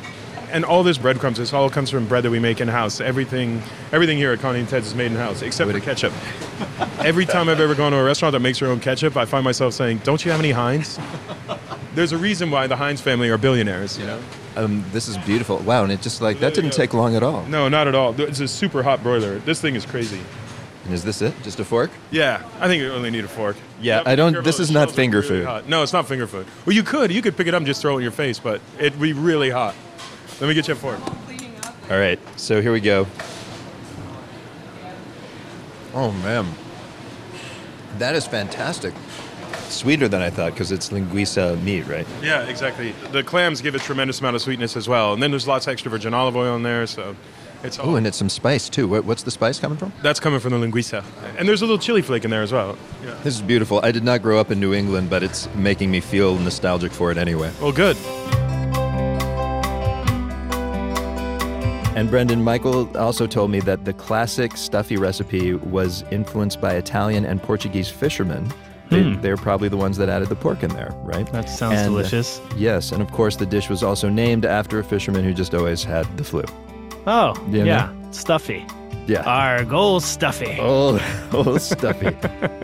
And 0.54 0.64
all 0.64 0.84
this 0.84 1.00
breadcrumbs, 1.00 1.40
this 1.40 1.52
all 1.52 1.68
comes 1.68 1.90
from 1.90 2.08
bread 2.08 2.24
that 2.24 2.30
we 2.30 2.38
make 2.38 2.62
in 2.62 2.68
house. 2.68 3.02
Everything, 3.02 3.60
everything 3.92 4.20
here 4.20 4.32
at 4.32 4.40
Connie 4.40 4.60
and 4.60 4.70
Ted's 4.70 4.86
is 4.86 4.94
made 4.96 5.08
in 5.08 5.18
house, 5.18 5.42
except 5.42 5.68
for 5.68 5.74
the 5.74 5.82
ketchup. 5.82 6.14
Every 7.00 7.26
time 7.26 7.50
I've 7.50 7.60
ever 7.60 7.74
gone 7.74 7.92
to 7.92 7.98
a 7.98 8.04
restaurant 8.04 8.34
that 8.34 8.40
makes 8.40 8.60
their 8.60 8.70
own 8.70 8.80
ketchup, 8.80 9.18
I 9.18 9.26
find 9.26 9.44
myself 9.44 9.74
saying, 9.74 10.02
"Don't 10.04 10.24
you 10.24 10.30
have 10.30 10.40
any 10.40 10.52
Heinz?" 10.52 11.00
There's 11.96 12.12
a 12.12 12.18
reason 12.18 12.52
why 12.52 12.68
the 12.68 12.76
Heinz 12.76 13.02
family 13.02 13.30
are 13.30 13.38
billionaires, 13.40 13.98
you 13.98 14.06
know. 14.06 14.20
Um, 14.56 14.86
this 14.92 15.08
is 15.08 15.18
beautiful. 15.18 15.58
Wow, 15.58 15.84
and 15.84 15.92
it 15.92 16.02
just 16.04 16.22
like 16.22 16.40
that 16.40 16.54
didn't 16.54 16.74
take 16.74 16.94
long 16.94 17.16
at 17.16 17.24
all. 17.24 17.44
No, 17.48 17.68
not 17.68 17.88
at 17.88 17.96
all. 17.96 18.14
It's 18.22 18.40
a 18.40 18.48
super 18.48 18.84
hot 18.84 19.02
broiler. 19.02 19.40
This 19.40 19.60
thing 19.60 19.74
is 19.76 19.88
crazy. 19.88 20.22
And 20.86 20.94
is 20.94 21.04
this 21.04 21.24
it? 21.24 21.34
Just 21.44 21.60
a 21.60 21.66
fork? 21.66 21.90
Yeah, 22.12 22.44
I 22.60 22.68
think 22.68 22.82
you 22.82 22.92
only 22.94 23.10
need 23.10 23.26
a 23.26 23.28
fork. 23.28 23.56
Yeah, 23.82 24.04
I 24.06 24.16
don't. 24.16 24.44
This 24.44 24.60
is 24.60 24.70
not 24.70 24.92
finger 24.92 25.18
really 25.22 25.30
food. 25.40 25.46
hot. 25.46 25.68
No, 25.68 25.82
it's 25.82 25.94
not 25.94 26.08
finger 26.08 26.28
food. 26.28 26.46
Well, 26.66 26.76
you 26.76 26.84
could. 26.84 27.12
You 27.12 27.24
could 27.24 27.36
pick 27.38 27.48
it 27.48 27.56
up 27.56 27.60
and 27.60 27.66
just 27.66 27.82
throw 27.82 27.96
it 27.96 27.98
in 27.98 28.04
your 28.04 28.12
face, 28.12 28.38
but 28.38 28.62
it'd 28.78 29.02
be 29.02 29.14
really 29.14 29.50
hot. 29.50 29.74
Let 30.40 30.48
me 30.48 30.54
get 30.54 30.68
you 30.68 30.74
a 30.74 30.78
fork. 30.78 31.00
All 31.90 31.98
right, 31.98 32.20
so 32.38 32.62
here 32.62 32.72
we 32.72 32.80
go. 32.80 33.08
Oh 35.94 36.12
man, 36.24 36.48
that 38.00 38.16
is 38.16 38.26
fantastic. 38.26 38.94
Sweeter 39.70 40.08
than 40.08 40.22
I 40.22 40.30
thought 40.30 40.54
because 40.54 40.72
it's 40.72 40.90
linguiça 40.90 41.62
meat, 41.64 41.88
right? 41.88 42.08
Yeah, 42.22 42.44
exactly. 42.44 42.94
The 43.12 43.24
clams 43.24 43.62
give 43.62 43.76
a 43.76 43.80
tremendous 43.80 44.20
amount 44.20 44.36
of 44.36 44.42
sweetness 44.42 44.76
as 44.76 44.88
well, 44.88 45.14
and 45.14 45.22
then 45.22 45.32
there's 45.32 45.48
lots 45.48 45.68
of 45.68 45.72
extra 45.72 45.92
virgin 45.92 46.14
olive 46.14 46.36
oil 46.36 46.56
in 46.56 46.64
there, 46.64 46.88
so 46.88 47.16
it's 47.64 47.80
all. 47.80 47.92
Oh, 47.92 47.96
and 47.96 48.08
it's 48.08 48.18
some 48.18 48.30
spice 48.30 48.70
too. 48.70 48.88
What, 48.88 49.06
what's 49.06 49.24
the 49.24 49.32
spice 49.32 49.60
coming 49.60 49.78
from? 49.78 49.94
That's 50.02 50.20
coming 50.20 50.40
from 50.40 50.52
the 50.54 50.66
linguiça, 50.66 51.04
and 51.38 51.48
there's 51.48 51.62
a 51.62 51.66
little 51.66 51.80
chili 51.80 52.02
flake 52.02 52.24
in 52.26 52.32
there 52.32 52.44
as 52.44 52.52
well. 52.52 52.78
Yeah. 53.04 53.14
This 53.24 53.36
is 53.36 53.42
beautiful. 53.42 53.80
I 53.84 53.92
did 53.92 54.04
not 54.04 54.22
grow 54.22 54.40
up 54.40 54.52
in 54.52 54.60
New 54.60 54.74
England, 54.74 55.10
but 55.10 55.22
it's 55.22 55.48
making 55.56 55.92
me 55.92 56.00
feel 56.00 56.38
nostalgic 56.40 56.92
for 56.92 57.12
it 57.12 57.18
anyway. 57.18 57.52
Well, 57.62 57.72
good. 57.72 57.98
And 61.96 62.10
Brendan 62.10 62.44
Michael 62.44 62.96
also 62.98 63.28
told 63.28 63.52
me 63.52 63.60
that 63.62 63.86
the 63.86 63.94
classic 63.94 64.58
stuffy 64.58 64.98
recipe 64.98 65.54
was 65.54 66.04
influenced 66.12 66.60
by 66.60 66.74
Italian 66.74 67.24
and 67.26 67.42
Portuguese 67.42 67.90
fishermen. 67.90 68.52
They, 68.90 69.04
Hmm. 69.04 69.22
They're 69.22 69.38
probably 69.38 69.70
the 69.70 69.78
ones 69.78 69.98
that 69.98 70.10
added 70.10 70.30
the 70.30 70.36
pork 70.36 70.64
in 70.64 70.70
there, 70.74 70.92
right? 71.04 71.32
That 71.32 71.50
sounds 71.50 71.80
And, 71.80 71.88
uh, 71.94 71.98
delicious. 71.98 72.42
yes, 72.58 72.92
and 72.92 73.02
of 73.02 73.12
course 73.12 73.36
the 73.38 73.46
dish 73.46 73.70
was 73.70 73.82
also 73.84 74.10
named 74.10 74.46
after 74.46 74.80
a 74.80 74.84
fisherman 74.84 75.24
who 75.24 75.34
just 75.34 75.54
always 75.54 75.84
had 75.84 76.06
the 76.18 76.24
flu. 76.24 76.44
Oh, 77.08 77.34
You 77.50 77.64
yeah. 77.64 77.86
know? 77.88 78.12
Stuffy. 78.12 78.66
Yeah. 79.08 79.22
Our 79.24 79.64
goal 79.66 80.00
stuffy. 80.00 80.58
Oh, 80.60 81.00
oh, 81.34 81.58
stuffy. 81.58 82.16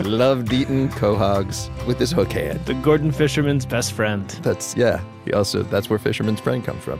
Loved 0.03 0.51
eating 0.53 0.89
quahogs 0.89 1.69
with 1.85 1.99
his 1.99 2.11
hook 2.11 2.31
hand. 2.31 2.61
The 2.65 2.75
Gordon 2.75 3.11
Fisherman's 3.11 3.65
best 3.65 3.91
friend. 3.93 4.27
That's 4.41 4.75
yeah. 4.77 5.01
He 5.25 5.33
also 5.33 5.63
that's 5.63 5.89
where 5.89 5.99
fisherman's 5.99 6.39
friend 6.39 6.63
comes 6.63 6.83
from. 6.83 6.99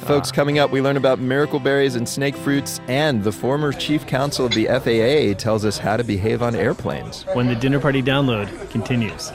Folks, 0.00 0.32
coming 0.32 0.58
up, 0.58 0.70
we 0.70 0.80
learn 0.80 0.96
about 0.96 1.18
miracle 1.18 1.60
berries 1.60 1.94
and 1.94 2.08
snake 2.08 2.36
fruits, 2.36 2.80
and 2.88 3.22
the 3.22 3.32
former 3.32 3.72
chief 3.72 4.06
counsel 4.06 4.46
of 4.46 4.52
the 4.52 4.66
FAA 4.66 5.38
tells 5.38 5.64
us 5.64 5.76
how 5.76 5.96
to 5.96 6.04
behave 6.04 6.42
on 6.42 6.54
airplanes. 6.54 7.24
When 7.34 7.46
the 7.46 7.54
dinner 7.54 7.78
party 7.78 8.02
download 8.02 8.70
continues. 8.70 9.32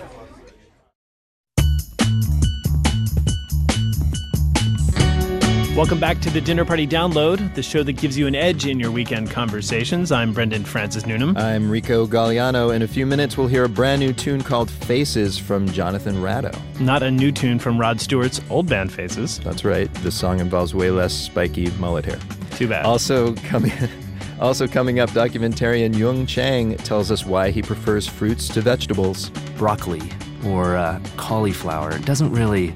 Welcome 5.75 5.99
back 5.99 6.19
to 6.19 6.29
the 6.29 6.39
Dinner 6.39 6.65
Party 6.65 6.85
Download, 6.85 7.51
the 7.55 7.63
show 7.63 7.81
that 7.81 7.93
gives 7.93 8.15
you 8.15 8.27
an 8.27 8.35
edge 8.35 8.67
in 8.67 8.79
your 8.79 8.91
weekend 8.91 9.31
conversations. 9.31 10.11
I'm 10.11 10.31
Brendan 10.31 10.65
Francis 10.65 11.07
Noonan. 11.07 11.35
I'm 11.35 11.67
Rico 11.67 12.05
Galliano. 12.05 12.75
In 12.75 12.83
a 12.83 12.87
few 12.87 13.07
minutes, 13.07 13.37
we'll 13.37 13.47
hear 13.47 13.63
a 13.63 13.69
brand 13.69 13.99
new 13.99 14.13
tune 14.13 14.43
called 14.43 14.69
Faces 14.69 15.35
from 15.35 15.67
Jonathan 15.67 16.17
Rado. 16.17 16.55
Not 16.79 17.01
a 17.01 17.09
new 17.09 17.31
tune 17.31 17.57
from 17.57 17.79
Rod 17.79 17.99
Stewart's 17.99 18.39
old 18.51 18.69
band 18.69 18.93
Faces. 18.93 19.39
That's 19.39 19.65
right. 19.65 19.91
This 19.95 20.13
song 20.13 20.39
involves 20.39 20.75
way 20.75 20.91
less 20.91 21.11
spiky 21.11 21.71
mullet 21.71 22.05
hair. 22.05 22.19
Too 22.51 22.67
bad. 22.67 22.85
Also 22.85 23.33
coming, 23.37 23.71
also 24.39 24.67
coming 24.67 24.99
up, 24.99 25.09
documentarian 25.09 25.97
Yung 25.97 26.27
Chang 26.27 26.77
tells 26.77 27.09
us 27.09 27.25
why 27.25 27.49
he 27.49 27.63
prefers 27.63 28.05
fruits 28.05 28.47
to 28.49 28.61
vegetables. 28.61 29.31
broccoli 29.57 30.03
or 30.45 30.75
uh, 30.77 30.99
cauliflower 31.17 31.97
doesn't 31.99 32.31
really 32.31 32.75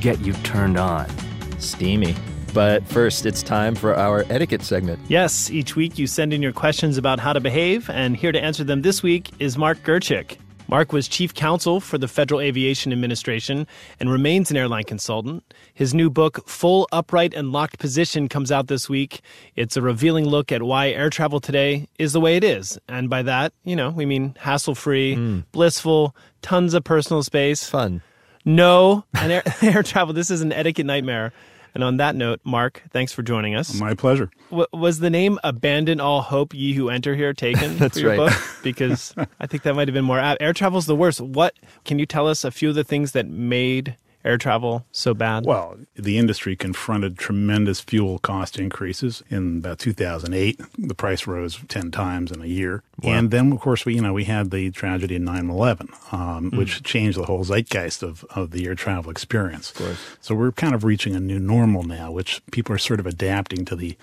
get 0.00 0.20
you 0.20 0.34
turned 0.44 0.76
on. 0.76 1.08
Steamy. 1.58 2.14
But 2.54 2.86
first, 2.86 3.26
it's 3.26 3.42
time 3.42 3.74
for 3.74 3.96
our 3.96 4.24
etiquette 4.30 4.62
segment. 4.62 5.00
Yes, 5.08 5.50
each 5.50 5.74
week 5.74 5.98
you 5.98 6.06
send 6.06 6.32
in 6.32 6.40
your 6.40 6.52
questions 6.52 6.96
about 6.96 7.18
how 7.18 7.32
to 7.32 7.40
behave, 7.40 7.90
and 7.90 8.16
here 8.16 8.30
to 8.30 8.40
answer 8.40 8.62
them 8.62 8.82
this 8.82 9.02
week 9.02 9.32
is 9.40 9.58
Mark 9.58 9.78
Gerchick. 9.82 10.38
Mark 10.68 10.92
was 10.92 11.08
chief 11.08 11.34
counsel 11.34 11.80
for 11.80 11.98
the 11.98 12.06
Federal 12.06 12.40
Aviation 12.40 12.92
Administration 12.92 13.66
and 13.98 14.10
remains 14.10 14.52
an 14.52 14.56
airline 14.56 14.84
consultant. 14.84 15.42
His 15.74 15.94
new 15.94 16.08
book, 16.08 16.48
Full 16.48 16.88
Upright 16.92 17.34
and 17.34 17.50
Locked 17.50 17.80
Position, 17.80 18.28
comes 18.28 18.52
out 18.52 18.68
this 18.68 18.88
week. 18.88 19.20
It's 19.56 19.76
a 19.76 19.82
revealing 19.82 20.24
look 20.24 20.52
at 20.52 20.62
why 20.62 20.90
air 20.90 21.10
travel 21.10 21.40
today 21.40 21.88
is 21.98 22.12
the 22.12 22.20
way 22.20 22.36
it 22.36 22.44
is. 22.44 22.78
And 22.88 23.10
by 23.10 23.22
that, 23.22 23.52
you 23.64 23.74
know, 23.74 23.90
we 23.90 24.06
mean 24.06 24.36
hassle 24.38 24.76
free, 24.76 25.16
hmm. 25.16 25.40
blissful, 25.50 26.14
tons 26.40 26.72
of 26.72 26.84
personal 26.84 27.24
space. 27.24 27.68
Fun. 27.68 28.00
No, 28.44 29.04
an 29.14 29.30
air, 29.32 29.42
air 29.62 29.82
travel, 29.82 30.14
this 30.14 30.30
is 30.30 30.40
an 30.40 30.52
etiquette 30.52 30.86
nightmare. 30.86 31.32
And 31.74 31.82
on 31.82 31.96
that 31.96 32.14
note, 32.14 32.40
Mark, 32.44 32.82
thanks 32.90 33.12
for 33.12 33.22
joining 33.22 33.54
us. 33.56 33.74
My 33.80 33.94
pleasure. 33.94 34.30
W- 34.50 34.66
was 34.72 35.00
the 35.00 35.10
name 35.10 35.38
"Abandon 35.42 36.00
All 36.00 36.22
Hope, 36.22 36.54
Ye 36.54 36.72
Who 36.74 36.88
Enter 36.88 37.14
Here" 37.16 37.32
taken 37.32 37.78
That's 37.78 37.94
for 37.94 38.00
your 38.00 38.10
right. 38.10 38.16
book? 38.30 38.32
Because 38.62 39.12
I 39.40 39.46
think 39.46 39.64
that 39.64 39.74
might 39.74 39.88
have 39.88 39.94
been 39.94 40.04
more 40.04 40.18
apt. 40.20 40.40
Air 40.40 40.52
travel's 40.52 40.86
the 40.86 40.94
worst. 40.96 41.20
What 41.20 41.54
can 41.84 41.98
you 41.98 42.06
tell 42.06 42.28
us? 42.28 42.44
A 42.44 42.50
few 42.50 42.68
of 42.68 42.74
the 42.76 42.84
things 42.84 43.12
that 43.12 43.26
made 43.26 43.96
air 44.24 44.38
travel 44.38 44.86
so 44.92 45.12
bad. 45.14 45.44
Well, 45.44 45.76
the 45.94 46.18
industry 46.18 46.56
confronted 46.56 47.18
tremendous 47.18 47.80
fuel 47.80 48.18
cost 48.20 48.58
increases 48.58 49.22
in 49.30 49.58
about 49.58 49.78
2008. 49.78 50.60
The 50.78 50.94
price 50.94 51.26
rose 51.26 51.60
10 51.68 51.90
times 51.90 52.32
in 52.32 52.40
a 52.40 52.46
year. 52.46 52.82
And 53.02 53.30
then, 53.30 53.52
of 53.52 53.60
course, 53.60 53.84
we, 53.84 53.94
you 53.96 54.00
know, 54.00 54.12
we 54.14 54.24
had 54.24 54.50
the 54.50 54.70
tragedy 54.70 55.16
in 55.16 55.24
9-11, 55.24 56.12
um, 56.12 56.50
Hmm. 56.50 56.56
which 56.56 56.82
changed 56.82 57.18
the 57.18 57.24
whole 57.26 57.44
zeitgeist 57.44 58.02
of, 58.02 58.24
of 58.30 58.50
the 58.52 58.66
air 58.66 58.74
travel 58.74 59.10
experience. 59.10 59.72
So 60.20 60.34
we're 60.34 60.52
kind 60.52 60.74
of 60.74 60.84
reaching 60.84 61.14
a 61.14 61.20
new 61.20 61.38
normal 61.38 61.82
now, 61.82 62.10
which 62.10 62.40
people 62.50 62.74
are 62.74 62.78
sort 62.78 63.00
of 63.00 63.06
adapting 63.06 63.64
to 63.66 63.76
the 63.76 63.96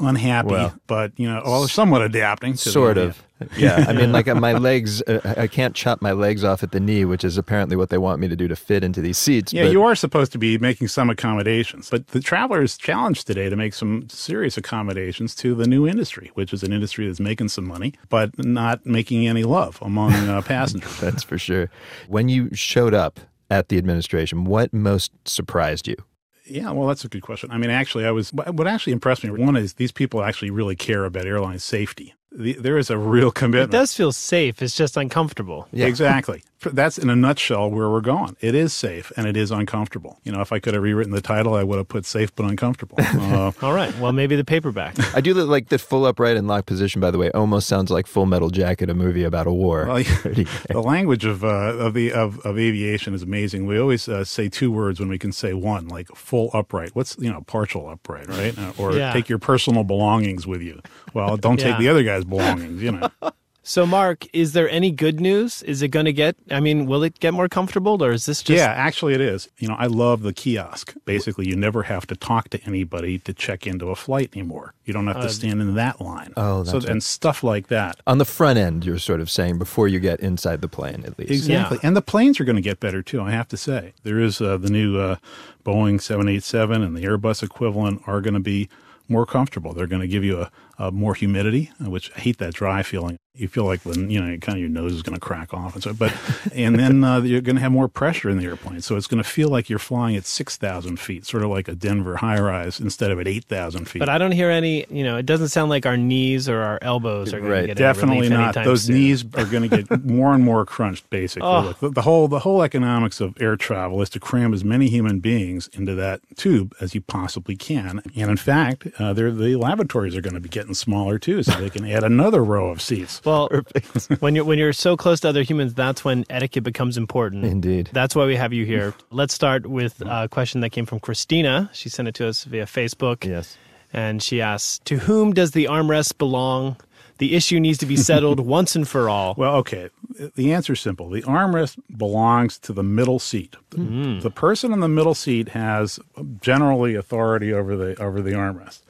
unhappy, 0.00 0.48
Well. 0.48 0.74
but 0.86 1.12
you 1.18 1.28
know, 1.28 1.42
well, 1.44 1.68
somewhat 1.68 2.02
adapting. 2.02 2.52
To 2.54 2.58
Sort 2.70 2.98
of. 2.98 3.22
Yeah, 3.56 3.86
I 3.88 3.92
mean, 3.92 4.12
like 4.12 4.28
uh, 4.28 4.36
my 4.36 4.52
legs, 4.52 5.02
uh, 5.02 5.34
I 5.36 5.48
can't 5.48 5.74
chop 5.74 6.00
my 6.00 6.12
legs 6.12 6.44
off 6.44 6.62
at 6.62 6.70
the 6.70 6.78
knee, 6.78 7.04
which 7.04 7.24
is 7.24 7.36
apparently 7.36 7.74
what 7.76 7.88
they 7.90 7.98
want 7.98 8.20
me 8.20 8.28
to 8.28 8.36
do 8.36 8.46
to 8.46 8.54
fit 8.54 8.84
into 8.84 9.00
these 9.00 9.18
seats. 9.18 9.52
Yeah, 9.52 9.64
but- 9.64 9.72
you 9.72 9.82
are 9.82 9.96
supposed 9.96 10.30
to 10.32 10.38
be 10.38 10.58
making 10.58 10.86
some 10.88 11.10
accommodations, 11.10 11.90
but 11.90 12.06
the 12.08 12.20
traveler 12.20 12.62
is 12.62 12.76
challenged 12.78 13.26
today 13.26 13.48
to 13.50 13.56
make 13.56 13.74
some 13.74 14.08
serious 14.08 14.56
accommodations 14.56 15.34
to 15.36 15.56
the 15.56 15.66
new 15.66 15.88
industry, 15.88 16.30
which 16.34 16.52
is 16.52 16.62
an 16.62 16.72
industry 16.72 17.06
that's 17.08 17.18
making 17.18 17.48
some 17.48 17.66
money, 17.66 17.94
but 18.08 18.30
not 18.38 18.86
making 18.86 19.26
any 19.26 19.42
love 19.42 19.76
among 19.82 20.12
uh, 20.12 20.40
passengers. 20.46 21.00
That's 21.00 21.24
for 21.24 21.36
sure. 21.36 21.68
When 22.06 22.28
you 22.28 22.54
showed 22.54 22.94
up 22.94 23.18
at 23.50 23.70
the 23.70 23.76
administration, 23.78 24.44
what 24.44 24.72
most 24.72 25.10
surprised 25.24 25.88
you? 25.88 25.96
Yeah, 26.44 26.70
well, 26.72 26.88
that's 26.88 27.04
a 27.04 27.08
good 27.08 27.22
question. 27.22 27.50
I 27.50 27.58
mean, 27.58 27.70
actually, 27.70 28.04
I 28.04 28.10
was 28.10 28.32
what 28.32 28.66
actually 28.66 28.92
impressed 28.92 29.24
me. 29.24 29.30
One 29.30 29.56
is 29.56 29.74
these 29.74 29.92
people 29.92 30.22
actually 30.22 30.50
really 30.50 30.76
care 30.76 31.04
about 31.04 31.26
airline 31.26 31.58
safety. 31.58 32.14
The, 32.30 32.54
there 32.54 32.78
is 32.78 32.90
a 32.90 32.98
real 32.98 33.30
commitment. 33.30 33.74
It 33.74 33.76
does 33.76 33.94
feel 33.94 34.12
safe. 34.12 34.62
It's 34.62 34.74
just 34.74 34.96
uncomfortable. 34.96 35.68
Exactly. 35.72 36.42
That's 36.64 36.98
in 36.98 37.10
a 37.10 37.16
nutshell 37.16 37.70
where 37.70 37.90
we're 37.90 38.00
going. 38.00 38.36
It 38.40 38.54
is 38.54 38.72
safe 38.72 39.10
and 39.16 39.26
it 39.26 39.36
is 39.36 39.50
uncomfortable. 39.50 40.18
You 40.24 40.32
know, 40.32 40.40
if 40.40 40.52
I 40.52 40.58
could 40.58 40.74
have 40.74 40.82
rewritten 40.82 41.12
the 41.12 41.20
title, 41.20 41.54
I 41.54 41.62
would 41.62 41.78
have 41.78 41.88
put 41.88 42.04
"safe 42.06 42.34
but 42.34 42.44
uncomfortable." 42.46 42.98
Uh, 43.32 43.52
All 43.62 43.72
right. 43.72 43.96
Well, 43.98 44.12
maybe 44.12 44.36
the 44.36 44.44
paperback. 44.44 44.94
I 45.16 45.20
do 45.20 45.32
li- 45.34 45.42
like 45.42 45.68
the 45.68 45.78
full 45.78 46.04
upright 46.06 46.36
and 46.36 46.46
locked 46.48 46.66
position, 46.66 47.00
by 47.00 47.10
the 47.10 47.18
way, 47.18 47.30
almost 47.32 47.66
sounds 47.68 47.90
like 47.90 48.06
Full 48.06 48.26
Metal 48.26 48.50
Jacket, 48.50 48.90
a 48.90 48.94
movie 48.94 49.24
about 49.24 49.46
a 49.46 49.52
war. 49.52 49.86
Well, 49.86 49.96
the 50.02 50.82
language 50.84 51.24
of 51.24 51.44
uh, 51.44 51.48
of 51.48 51.94
the 51.94 52.12
of, 52.12 52.38
of 52.40 52.58
aviation 52.58 53.14
is 53.14 53.22
amazing. 53.22 53.66
We 53.66 53.78
always 53.78 54.08
uh, 54.08 54.24
say 54.24 54.48
two 54.48 54.70
words 54.70 55.00
when 55.00 55.08
we 55.08 55.18
can 55.18 55.32
say 55.32 55.52
one, 55.54 55.88
like 55.88 56.08
full 56.14 56.50
upright. 56.52 56.90
What's 56.94 57.16
you 57.18 57.32
know 57.32 57.40
partial 57.42 57.88
upright, 57.88 58.28
right? 58.28 58.56
Uh, 58.58 58.72
or 58.78 58.92
Yeah. 58.94 59.12
take 59.12 59.28
your 59.28 59.38
personal 59.38 59.84
belongings 59.84 60.46
with 60.46 60.60
you. 60.62 60.80
Well, 61.14 61.36
don't 61.36 61.58
Yeah. 61.60 61.70
take 61.70 61.78
the 61.78 61.88
other 61.88 62.02
guy's 62.02 62.24
belongings. 62.24 62.82
You 62.82 62.92
know. 62.92 63.08
So, 63.64 63.86
Mark, 63.86 64.26
is 64.32 64.54
there 64.54 64.68
any 64.68 64.90
good 64.90 65.20
news? 65.20 65.62
Is 65.62 65.82
it 65.82 65.88
going 65.88 66.06
to 66.06 66.12
get, 66.12 66.34
I 66.50 66.58
mean, 66.58 66.86
will 66.86 67.04
it 67.04 67.20
get 67.20 67.32
more 67.32 67.48
comfortable 67.48 68.02
or 68.02 68.10
is 68.10 68.26
this 68.26 68.42
just. 68.42 68.56
yeah, 68.58 68.66
actually, 68.72 69.14
it 69.14 69.20
is. 69.20 69.48
You 69.58 69.68
know, 69.68 69.76
I 69.78 69.86
love 69.86 70.22
the 70.22 70.32
kiosk. 70.32 70.94
Basically, 71.04 71.46
you 71.48 71.54
never 71.54 71.84
have 71.84 72.04
to 72.08 72.16
talk 72.16 72.48
to 72.50 72.60
anybody 72.64 73.20
to 73.20 73.32
check 73.32 73.64
into 73.66 73.90
a 73.90 73.94
flight 73.94 74.30
anymore. 74.34 74.74
You 74.84 74.92
don't 74.92 75.06
have 75.06 75.20
to 75.20 75.26
Uh, 75.26 75.28
stand 75.28 75.60
in 75.60 75.76
that 75.76 76.00
line. 76.00 76.32
Oh, 76.36 76.64
so 76.64 76.72
that's 76.80 76.86
and 76.86 77.02
stuff 77.04 77.44
like 77.44 77.68
that. 77.68 78.00
On 78.04 78.18
the 78.18 78.24
front 78.24 78.58
end, 78.58 78.84
you're 78.84 78.98
sort 78.98 79.20
of 79.20 79.30
saying 79.30 79.58
before 79.58 79.86
you 79.86 80.00
get 80.00 80.18
inside 80.18 80.60
the 80.60 80.68
plane, 80.68 81.04
at 81.06 81.16
least. 81.16 81.30
Exactly. 81.30 81.78
And 81.84 81.96
the 81.96 82.02
planes 82.02 82.40
are 82.40 82.44
going 82.44 82.56
to 82.56 82.62
get 82.62 82.80
better 82.80 83.00
too, 83.00 83.20
I 83.22 83.30
have 83.30 83.46
to 83.48 83.56
say. 83.56 83.92
There 84.02 84.18
is 84.18 84.40
uh, 84.40 84.56
the 84.56 84.70
new 84.70 84.98
uh, 84.98 85.16
Boeing 85.64 86.00
787 86.00 86.82
and 86.82 86.96
the 86.96 87.04
Airbus 87.04 87.44
equivalent 87.44 88.02
are 88.08 88.20
going 88.20 88.34
to 88.34 88.40
be 88.40 88.68
more 89.08 89.26
comfortable. 89.26 89.72
They're 89.72 89.86
going 89.86 90.02
to 90.02 90.08
give 90.08 90.24
you 90.24 90.40
a, 90.40 90.50
a 90.78 90.90
more 90.90 91.14
humidity, 91.14 91.70
uh, 91.84 91.90
which 91.90 92.10
I 92.16 92.20
hate 92.20 92.38
that 92.38 92.54
dry 92.54 92.82
feeling. 92.82 93.18
You 93.34 93.48
feel 93.48 93.64
like 93.64 93.80
the 93.82 93.98
you 93.98 94.20
know 94.20 94.36
kind 94.38 94.56
of 94.56 94.60
your 94.60 94.68
nose 94.68 94.92
is 94.92 95.00
going 95.02 95.14
to 95.14 95.20
crack 95.20 95.54
off 95.54 95.74
and 95.74 95.82
so. 95.82 95.94
But 95.94 96.14
and 96.54 96.78
then 96.78 97.02
uh, 97.02 97.22
you're 97.22 97.40
going 97.40 97.56
to 97.56 97.62
have 97.62 97.72
more 97.72 97.88
pressure 97.88 98.28
in 98.28 98.36
the 98.36 98.44
airplane, 98.44 98.82
so 98.82 98.96
it's 98.96 99.06
going 99.06 99.22
to 99.22 99.28
feel 99.28 99.48
like 99.48 99.70
you're 99.70 99.78
flying 99.78 100.16
at 100.16 100.26
six 100.26 100.58
thousand 100.58 101.00
feet, 101.00 101.24
sort 101.24 101.42
of 101.42 101.48
like 101.48 101.66
a 101.66 101.74
Denver 101.74 102.16
high 102.18 102.38
rise 102.38 102.78
instead 102.78 103.10
of 103.10 103.18
at 103.18 103.26
eight 103.26 103.44
thousand 103.44 103.86
feet. 103.88 104.00
But 104.00 104.10
I 104.10 104.18
don't 104.18 104.32
hear 104.32 104.50
any, 104.50 104.84
you 104.90 105.02
know, 105.02 105.16
it 105.16 105.24
doesn't 105.24 105.48
sound 105.48 105.70
like 105.70 105.86
our 105.86 105.96
knees 105.96 106.46
or 106.46 106.60
our 106.60 106.78
elbows 106.82 107.32
are 107.32 107.40
going 107.40 107.62
to 107.62 107.66
get 107.68 107.76
Definitely 107.78 108.28
relief 108.28 108.54
not. 108.54 108.54
Those 108.64 108.82
soon. 108.84 108.96
knees 108.96 109.24
are 109.34 109.46
going 109.46 109.68
to 109.68 109.82
get 109.82 110.04
more 110.04 110.34
and 110.34 110.44
more 110.44 110.66
crunched. 110.66 111.08
Basically, 111.08 111.48
Oh. 111.48 111.62
Look, 111.62 111.78
the, 111.80 111.88
the 111.88 112.02
whole 112.02 112.28
the 112.28 112.40
whole 112.40 112.62
economics 112.62 113.18
of 113.22 113.40
air 113.40 113.56
travel 113.56 114.02
is 114.02 114.10
to 114.10 114.20
cram 114.20 114.52
as 114.52 114.62
many 114.62 114.88
human 114.90 115.20
beings 115.20 115.68
into 115.72 115.94
that 115.94 116.20
tube 116.36 116.74
as 116.82 116.94
you 116.94 117.00
possibly 117.00 117.56
can. 117.56 118.02
And 118.14 118.30
in 118.30 118.36
fact, 118.36 118.88
uh, 118.98 119.14
the 119.14 119.56
lavatories 119.56 120.14
are 120.16 120.20
going 120.20 120.34
to 120.34 120.40
be 120.40 120.50
getting 120.50 120.74
smaller 120.74 121.18
too, 121.18 121.42
so 121.42 121.52
they 121.52 121.70
can 121.70 121.86
add 121.90 122.04
another 122.04 122.44
row 122.44 122.68
of 122.68 122.82
seats. 122.82 123.21
Well, 123.24 123.48
when 124.20 124.34
you're 124.34 124.44
when 124.44 124.58
you're 124.58 124.72
so 124.72 124.96
close 124.96 125.20
to 125.20 125.28
other 125.28 125.42
humans, 125.42 125.74
that's 125.74 126.04
when 126.04 126.24
etiquette 126.30 126.64
becomes 126.64 126.96
important. 126.96 127.44
Indeed. 127.44 127.90
That's 127.92 128.14
why 128.14 128.26
we 128.26 128.36
have 128.36 128.52
you 128.52 128.64
here. 128.64 128.94
Let's 129.10 129.34
start 129.34 129.66
with 129.66 130.00
a 130.04 130.28
question 130.28 130.60
that 130.60 130.70
came 130.70 130.86
from 130.86 131.00
Christina. 131.00 131.70
She 131.72 131.88
sent 131.88 132.08
it 132.08 132.14
to 132.16 132.28
us 132.28 132.44
via 132.44 132.66
Facebook. 132.66 133.24
Yes. 133.24 133.56
And 133.92 134.22
she 134.22 134.40
asks, 134.40 134.78
"To 134.86 134.98
whom 134.98 135.32
does 135.32 135.52
the 135.52 135.66
armrest 135.66 136.18
belong? 136.18 136.76
The 137.18 137.34
issue 137.34 137.60
needs 137.60 137.78
to 137.78 137.86
be 137.86 137.96
settled 137.96 138.40
once 138.58 138.74
and 138.74 138.88
for 138.88 139.08
all." 139.08 139.34
Well, 139.36 139.56
okay. 139.56 139.90
The 140.34 140.52
answer 140.52 140.72
is 140.72 140.80
simple. 140.80 141.08
The 141.08 141.22
armrest 141.22 141.78
belongs 141.96 142.58
to 142.60 142.72
the 142.72 142.82
middle 142.82 143.18
seat. 143.18 143.56
The, 143.70 143.76
hmm. 143.78 144.20
the 144.20 144.30
person 144.30 144.72
in 144.72 144.80
the 144.80 144.88
middle 144.88 145.14
seat 145.14 145.50
has 145.50 145.98
generally 146.40 146.94
authority 146.94 147.52
over 147.52 147.76
the 147.76 148.00
over 148.02 148.20
the 148.20 148.32
armrest. 148.32 148.80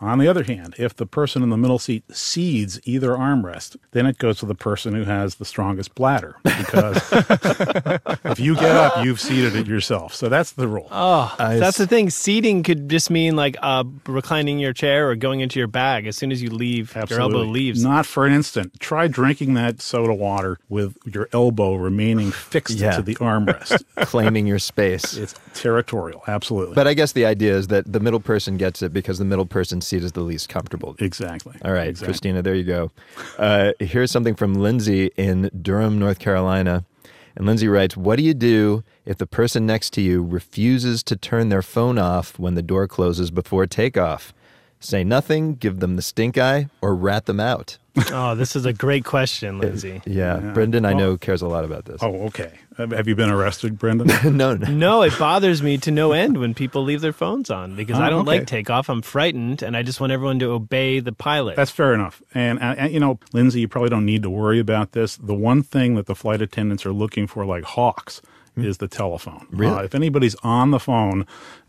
On 0.00 0.18
the 0.18 0.28
other 0.28 0.42
hand, 0.44 0.74
if 0.78 0.94
the 0.94 1.06
person 1.06 1.42
in 1.42 1.48
the 1.50 1.56
middle 1.56 1.78
seat 1.78 2.04
cedes 2.14 2.78
either 2.84 3.10
armrest, 3.12 3.76
then 3.92 4.04
it 4.04 4.18
goes 4.18 4.38
to 4.40 4.46
the 4.46 4.54
person 4.54 4.94
who 4.94 5.04
has 5.04 5.36
the 5.36 5.44
strongest 5.46 5.94
bladder 5.94 6.36
because 6.44 7.00
if 8.24 8.38
you 8.38 8.54
get 8.54 8.76
up, 8.76 9.04
you've 9.04 9.20
ceded 9.20 9.56
it 9.56 9.66
yourself. 9.66 10.14
So 10.14 10.28
that's 10.28 10.52
the 10.52 10.68
rule. 10.68 10.88
Oh, 10.90 11.34
I 11.38 11.56
that's 11.56 11.76
s- 11.76 11.78
the 11.78 11.86
thing. 11.86 12.10
Ceding 12.10 12.62
could 12.62 12.88
just 12.90 13.10
mean 13.10 13.36
like 13.36 13.56
uh, 13.62 13.84
reclining 14.06 14.58
your 14.58 14.72
chair 14.72 15.08
or 15.10 15.16
going 15.16 15.40
into 15.40 15.58
your 15.58 15.68
bag. 15.68 16.06
As 16.06 16.16
soon 16.16 16.30
as 16.30 16.42
you 16.42 16.50
leave, 16.50 16.94
your 17.08 17.20
elbow 17.20 17.42
leaves. 17.44 17.82
Not 17.82 18.04
for 18.06 18.26
an 18.26 18.32
instant. 18.34 18.78
Try 18.80 19.08
drinking 19.08 19.54
that 19.54 19.80
soda 19.80 20.14
water 20.14 20.58
with 20.68 20.96
your 21.06 21.28
elbow 21.32 21.74
remaining 21.74 22.30
fixed 22.32 22.76
Yeah. 22.78 22.92
to 22.96 23.02
the 23.02 23.14
armrest. 23.16 23.82
Claiming 24.06 24.46
your 24.46 24.58
space. 24.58 25.16
It's 25.16 25.34
territorial, 25.54 26.22
absolutely. 26.28 26.74
But 26.74 26.86
I 26.86 26.94
guess 26.94 27.12
the 27.12 27.24
idea 27.26 27.56
is 27.56 27.68
that 27.68 27.90
the 27.90 28.00
middle 28.00 28.20
person 28.20 28.56
gets 28.56 28.82
it 28.82 28.92
because 28.92 29.18
the 29.18 29.24
middle 29.24 29.46
person's 29.46 29.85
seat 29.86 30.02
is 30.04 30.12
the 30.12 30.20
least 30.20 30.48
comfortable. 30.48 30.96
Exactly. 30.98 31.54
All 31.64 31.72
right, 31.72 31.88
Exactly. 31.88 32.06
Christina, 32.12 32.42
there 32.42 32.54
you 32.54 32.64
go. 32.64 32.90
Uh, 33.38 33.72
here's 33.80 34.10
something 34.10 34.34
from 34.34 34.54
Lindsay 34.54 35.10
in 35.16 35.50
Durham, 35.62 35.98
North 35.98 36.18
Carolina. 36.18 36.84
And 37.34 37.46
Lindsay 37.46 37.68
writes, 37.68 37.96
What 37.96 38.16
do 38.16 38.22
you 38.22 38.34
do 38.34 38.82
if 39.04 39.18
the 39.18 39.26
person 39.26 39.66
next 39.66 39.90
to 39.94 40.00
you 40.00 40.24
refuses 40.24 41.02
to 41.04 41.16
turn 41.16 41.50
their 41.50 41.62
phone 41.62 41.98
off 41.98 42.38
when 42.38 42.54
the 42.54 42.62
door 42.62 42.88
closes 42.88 43.30
before 43.30 43.66
takeoff? 43.66 44.32
Say 44.80 45.04
nothing, 45.04 45.54
give 45.54 45.80
them 45.80 45.96
the 45.96 46.02
stink 46.02 46.38
eye, 46.38 46.68
or 46.80 46.94
rat 46.94 47.26
them 47.26 47.40
out? 47.40 47.78
Oh, 48.12 48.34
this 48.34 48.56
is 48.56 48.66
a 48.66 48.72
great 48.72 49.04
question, 49.04 49.58
Lindsay. 49.60 50.02
Yeah, 50.06 50.40
Yeah. 50.40 50.52
Brendan, 50.52 50.84
I 50.84 50.92
know, 50.92 51.16
cares 51.16 51.42
a 51.42 51.48
lot 51.48 51.64
about 51.64 51.84
this. 51.84 52.02
Oh, 52.02 52.26
okay. 52.26 52.52
Have 52.76 52.90
have 52.90 53.08
you 53.08 53.14
been 53.14 53.30
arrested, 53.30 53.78
Brendan? 53.78 54.08
no, 54.36 54.54
no. 54.54 54.70
No, 54.70 55.02
it 55.02 55.18
bothers 55.18 55.62
me 55.62 55.78
to 55.78 55.90
no 55.90 56.12
end 56.12 56.38
when 56.38 56.52
people 56.54 56.82
leave 56.84 57.00
their 57.00 57.12
phones 57.12 57.50
on 57.50 57.74
because 57.74 57.98
I 57.98 58.08
Oh, 58.08 58.10
don't 58.10 58.28
okay. 58.28 58.38
like 58.38 58.46
takeoff. 58.46 58.90
I'm 58.90 59.02
frightened, 59.02 59.62
and 59.62 59.76
I 59.76 59.82
just 59.82 60.00
want 60.00 60.12
everyone 60.12 60.38
to 60.40 60.50
obey 60.50 61.00
the 61.00 61.12
pilot. 61.12 61.56
That's 61.56 61.70
fair 61.70 61.94
enough. 61.94 62.22
And, 62.34 62.58
uh, 62.60 62.88
you 62.90 63.00
know, 63.00 63.18
Lindsay, 63.32 63.60
you 63.60 63.68
probably 63.68 63.90
don't 63.90 64.04
need 64.04 64.22
to 64.24 64.30
worry 64.30 64.58
about 64.60 64.92
this. 64.92 65.16
The 65.16 65.34
one 65.34 65.62
thing 65.62 65.94
that 65.94 66.06
the 66.06 66.14
flight 66.14 66.42
attendants 66.42 66.84
are 66.84 66.92
looking 66.92 67.26
for, 67.26 67.46
like 67.46 67.64
hawks, 67.64 68.20
is 68.56 68.78
the 68.78 68.88
telephone. 68.88 69.46
Really? 69.50 69.74
Uh, 69.74 69.82
if 69.82 69.94
anybody's 69.94 70.34
on 70.36 70.70
the 70.70 70.80
phone, 70.80 71.26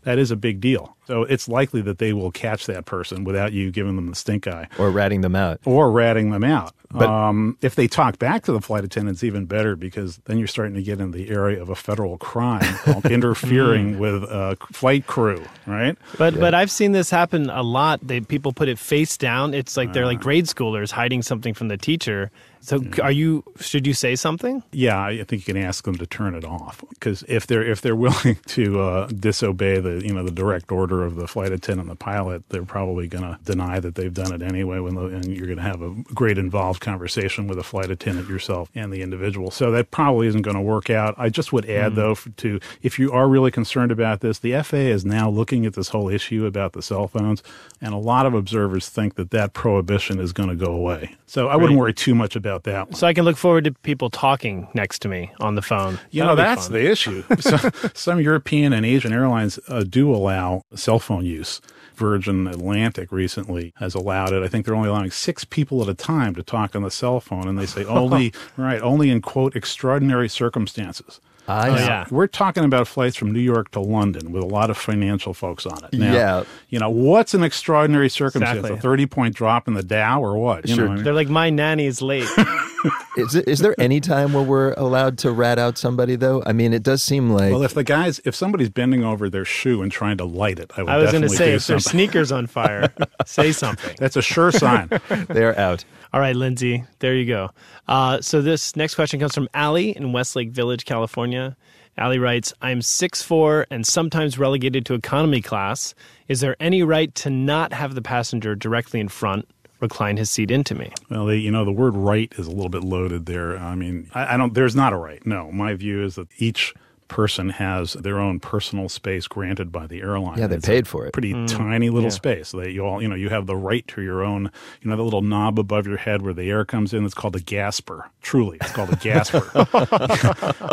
that 0.08 0.18
is 0.18 0.30
a 0.30 0.36
big 0.36 0.58
deal. 0.58 0.96
So 1.06 1.24
it's 1.24 1.48
likely 1.48 1.82
that 1.82 1.98
they 1.98 2.12
will 2.14 2.30
catch 2.30 2.64
that 2.66 2.86
person 2.86 3.24
without 3.24 3.52
you 3.52 3.70
giving 3.70 3.94
them 3.96 4.06
the 4.08 4.14
stink 4.14 4.46
eye 4.46 4.66
Or 4.78 4.90
ratting 4.90 5.20
them 5.20 5.36
out. 5.36 5.60
or 5.66 5.90
ratting 5.90 6.30
them 6.30 6.44
out. 6.44 6.72
But- 6.90 7.08
um, 7.10 7.58
if 7.60 7.74
they 7.74 7.86
talk 7.88 8.18
back 8.18 8.44
to 8.44 8.52
the 8.52 8.62
flight 8.62 8.84
attendants, 8.84 9.22
even 9.22 9.44
better, 9.44 9.76
because 9.76 10.16
then 10.24 10.38
you're 10.38 10.46
starting 10.46 10.74
to 10.76 10.82
get 10.82 11.00
in 11.00 11.10
the 11.10 11.28
area 11.28 11.60
of 11.60 11.68
a 11.68 11.74
federal 11.74 12.16
crime 12.16 12.60
called 12.84 13.04
interfering 13.06 13.98
with 13.98 14.22
a 14.24 14.56
flight 14.72 15.06
crew, 15.06 15.42
right? 15.66 15.96
But 16.16 16.38
but 16.40 16.54
I've 16.54 16.70
seen 16.70 16.92
this 16.92 17.10
happen 17.10 17.50
a 17.50 17.62
lot. 17.62 18.00
They 18.02 18.20
people 18.22 18.52
put 18.54 18.68
it 18.68 18.78
face 18.78 19.18
down. 19.18 19.52
It's 19.52 19.76
like 19.76 19.92
they're 19.92 20.04
Uh. 20.04 20.08
like 20.14 20.20
grade 20.20 20.46
schoolers 20.46 20.90
hiding 20.90 21.20
something 21.22 21.52
from 21.52 21.68
the 21.68 21.76
teacher. 21.76 22.30
So 22.60 22.82
are 23.02 23.12
you? 23.12 23.44
Should 23.60 23.86
you 23.86 23.94
say 23.94 24.16
something? 24.16 24.62
Yeah, 24.72 25.00
I 25.00 25.18
think 25.24 25.46
you 25.46 25.54
can 25.54 25.62
ask 25.62 25.84
them 25.84 25.96
to 25.98 26.06
turn 26.06 26.34
it 26.34 26.44
off 26.44 26.82
because 26.90 27.22
if 27.28 27.46
they're 27.46 27.62
if 27.62 27.82
they're 27.82 27.94
willing 28.06 28.36
to 28.46 28.80
uh, 28.80 29.06
disobey 29.08 29.78
the 29.80 29.97
you 30.04 30.12
know 30.12 30.24
the 30.24 30.30
direct 30.30 30.70
order 30.72 31.04
of 31.04 31.16
the 31.16 31.26
flight 31.26 31.52
attendant 31.52 31.88
and 31.88 31.90
the 31.90 31.96
pilot, 31.96 32.42
they're 32.48 32.64
probably 32.64 33.06
going 33.06 33.24
to 33.24 33.38
deny 33.44 33.80
that 33.80 33.94
they've 33.94 34.12
done 34.12 34.32
it 34.32 34.42
anyway. 34.42 34.78
When 34.78 34.94
the, 34.94 35.06
and 35.06 35.24
you're 35.26 35.46
going 35.46 35.58
to 35.58 35.62
have 35.62 35.82
a 35.82 35.90
great 36.14 36.38
involved 36.38 36.80
conversation 36.80 37.46
with 37.46 37.58
a 37.58 37.62
flight 37.62 37.90
attendant 37.90 38.28
yourself 38.28 38.70
and 38.74 38.92
the 38.92 39.02
individual. 39.02 39.50
So 39.50 39.70
that 39.72 39.90
probably 39.90 40.26
isn't 40.28 40.42
going 40.42 40.56
to 40.56 40.62
work 40.62 40.90
out. 40.90 41.14
I 41.18 41.28
just 41.28 41.52
would 41.52 41.68
add 41.68 41.94
though 41.94 42.12
f- 42.12 42.28
to 42.38 42.60
if 42.82 42.98
you 42.98 43.12
are 43.12 43.28
really 43.28 43.50
concerned 43.50 43.92
about 43.92 44.20
this, 44.20 44.38
the 44.38 44.60
FAA 44.62 44.76
is 44.76 45.04
now 45.04 45.28
looking 45.30 45.66
at 45.66 45.74
this 45.74 45.88
whole 45.88 46.08
issue 46.08 46.46
about 46.46 46.72
the 46.72 46.82
cell 46.82 47.08
phones, 47.08 47.42
and 47.80 47.94
a 47.94 47.98
lot 47.98 48.26
of 48.26 48.34
observers 48.34 48.88
think 48.88 49.14
that 49.16 49.30
that 49.30 49.52
prohibition 49.52 50.18
is 50.20 50.32
going 50.32 50.48
to 50.48 50.56
go 50.56 50.72
away. 50.72 51.16
So 51.26 51.48
I 51.48 51.56
wouldn't 51.56 51.78
worry 51.78 51.92
too 51.94 52.14
much 52.14 52.36
about 52.36 52.64
that. 52.64 52.86
One. 52.88 52.94
So 52.94 53.06
I 53.06 53.12
can 53.12 53.24
look 53.24 53.36
forward 53.36 53.64
to 53.64 53.72
people 53.72 54.10
talking 54.10 54.68
next 54.74 55.00
to 55.00 55.08
me 55.08 55.30
on 55.40 55.54
the 55.54 55.62
phone. 55.62 55.98
You 56.10 56.22
know, 56.22 56.34
That'll 56.34 56.36
be 56.36 56.56
that's 56.56 56.66
fun. 56.68 56.72
the 56.72 56.90
issue. 56.90 57.24
so, 57.40 57.56
some 57.94 58.20
European 58.20 58.72
and 58.72 58.86
Asian 58.86 59.12
airlines 59.12 59.58
uh, 59.68 59.84
do 59.90 60.14
allow 60.14 60.62
cell 60.74 60.98
phone 60.98 61.24
use. 61.24 61.60
Virgin 61.94 62.46
Atlantic 62.46 63.10
recently 63.10 63.72
has 63.78 63.94
allowed 63.94 64.32
it. 64.32 64.42
I 64.42 64.48
think 64.48 64.64
they're 64.64 64.74
only 64.74 64.88
allowing 64.88 65.10
six 65.10 65.44
people 65.44 65.82
at 65.82 65.88
a 65.88 65.94
time 65.94 66.34
to 66.36 66.42
talk 66.44 66.76
on 66.76 66.82
the 66.82 66.90
cell 66.92 67.18
phone, 67.18 67.48
and 67.48 67.58
they 67.58 67.66
say 67.66 67.84
only 67.84 68.32
right, 68.56 68.80
only 68.80 69.10
in 69.10 69.20
quote 69.20 69.56
extraordinary 69.56 70.28
circumstances. 70.28 71.20
I 71.48 71.70
Now, 71.70 71.76
yeah. 71.76 72.04
We're 72.10 72.26
talking 72.26 72.62
about 72.64 72.86
flights 72.86 73.16
from 73.16 73.32
New 73.32 73.40
York 73.40 73.70
to 73.70 73.80
London 73.80 74.32
with 74.32 74.42
a 74.42 74.46
lot 74.46 74.68
of 74.68 74.76
financial 74.76 75.32
folks 75.32 75.64
on 75.64 75.82
it. 75.82 75.94
Now, 75.94 76.12
Yeah. 76.12 76.44
You 76.68 76.78
know, 76.78 76.90
what's 76.90 77.32
an 77.32 77.42
extraordinary 77.42 78.10
circumstance? 78.10 78.58
Exactly. 78.58 78.78
A 78.78 78.82
30 78.82 79.06
point 79.06 79.34
drop 79.34 79.66
in 79.66 79.72
the 79.72 79.82
Dow 79.82 80.22
or 80.22 80.36
what? 80.36 80.68
You 80.68 80.74
Sure. 80.74 80.84
know 80.84 80.88
what 80.90 80.92
I 80.92 80.94
mean? 80.96 81.04
They're 81.04 81.14
like, 81.14 81.28
my 81.30 81.48
nanny's 81.48 82.02
late. 82.02 82.28
Is, 83.16 83.34
it, 83.34 83.48
is 83.48 83.58
there 83.60 83.74
any 83.78 84.00
time 84.00 84.32
where 84.32 84.42
we're 84.42 84.72
allowed 84.74 85.18
to 85.18 85.32
rat 85.32 85.58
out 85.58 85.76
somebody, 85.78 86.16
though? 86.16 86.42
I 86.46 86.52
mean, 86.52 86.72
it 86.72 86.82
does 86.82 87.02
seem 87.02 87.30
like. 87.30 87.52
Well, 87.52 87.62
if 87.62 87.74
the 87.74 87.84
guys, 87.84 88.20
if 88.24 88.34
somebody's 88.34 88.70
bending 88.70 89.04
over 89.04 89.28
their 89.28 89.44
shoe 89.44 89.82
and 89.82 89.90
trying 89.90 90.16
to 90.18 90.24
light 90.24 90.58
it, 90.58 90.70
I 90.76 90.82
would 90.82 90.90
I 90.90 90.98
was 90.98 91.10
going 91.10 91.22
to 91.22 91.28
say, 91.28 91.50
do 91.50 91.56
if 91.56 91.66
their 91.66 91.80
sneakers 91.80 92.30
on 92.30 92.46
fire, 92.46 92.92
say 93.26 93.52
something. 93.52 93.96
That's 93.98 94.16
a 94.16 94.22
sure 94.22 94.52
sign. 94.52 94.88
They're 95.28 95.58
out. 95.58 95.84
All 96.12 96.20
right, 96.20 96.36
Lindsay, 96.36 96.84
there 97.00 97.14
you 97.14 97.26
go. 97.26 97.50
Uh, 97.86 98.20
so 98.20 98.40
this 98.40 98.76
next 98.76 98.94
question 98.94 99.20
comes 99.20 99.34
from 99.34 99.48
Allie 99.52 99.96
in 99.96 100.12
Westlake 100.12 100.50
Village, 100.50 100.84
California. 100.84 101.56
Allie 101.98 102.20
writes, 102.20 102.52
I'm 102.62 102.78
6'4 102.78 103.66
and 103.70 103.84
sometimes 103.84 104.38
relegated 104.38 104.86
to 104.86 104.94
economy 104.94 105.42
class. 105.42 105.94
Is 106.28 106.40
there 106.40 106.56
any 106.60 106.84
right 106.84 107.12
to 107.16 107.30
not 107.30 107.72
have 107.72 107.96
the 107.96 108.02
passenger 108.02 108.54
directly 108.54 109.00
in 109.00 109.08
front 109.08 109.48
recline 109.80 110.16
his 110.16 110.30
seat 110.30 110.50
into 110.50 110.74
me? 110.74 110.92
Well, 111.10 111.26
they, 111.26 111.36
you 111.36 111.50
know, 111.50 111.64
the 111.64 111.72
word 111.72 111.94
right 111.96 112.32
is 112.36 112.46
a 112.46 112.50
little 112.50 112.68
bit 112.70 112.84
loaded 112.84 113.26
there. 113.26 113.56
I 113.58 113.74
mean, 113.74 114.10
I, 114.14 114.34
I 114.34 114.36
don't, 114.36 114.54
there's 114.54 114.76
not 114.76 114.92
a 114.92 114.96
right. 114.96 115.24
No, 115.26 115.50
my 115.52 115.74
view 115.74 116.02
is 116.04 116.16
that 116.16 116.28
each 116.38 116.74
person 117.08 117.48
has 117.48 117.94
their 117.94 118.20
own 118.20 118.38
personal 118.38 118.86
space 118.86 119.26
granted 119.26 119.72
by 119.72 119.86
the 119.86 120.02
airline. 120.02 120.36
Yeah, 120.38 120.46
they 120.46 120.56
It's 120.56 120.66
paid 120.66 120.82
a 120.84 120.86
for 120.86 121.06
it. 121.06 121.14
Pretty 121.14 121.32
Mm, 121.32 121.48
tiny 121.48 121.88
little 121.88 122.10
yeah. 122.10 122.14
space. 122.14 122.50
That 122.52 122.70
you 122.72 122.84
all, 122.84 123.00
you 123.00 123.08
know, 123.08 123.14
you 123.14 123.30
have 123.30 123.46
the 123.46 123.56
right 123.56 123.86
to 123.88 124.02
your 124.02 124.22
own, 124.22 124.50
you 124.82 124.90
know, 124.90 124.94
the 124.96 125.02
little 125.04 125.22
knob 125.22 125.58
above 125.58 125.86
your 125.86 125.96
head 125.96 126.20
where 126.20 126.34
the 126.34 126.50
air 126.50 126.66
comes 126.66 126.92
in. 126.92 127.06
It's 127.06 127.14
called 127.14 127.34
a 127.34 127.40
gasper. 127.40 128.10
Truly, 128.20 128.58
it's 128.60 128.72
called 128.72 128.90
a 128.92 128.96
gasper. 129.00 129.40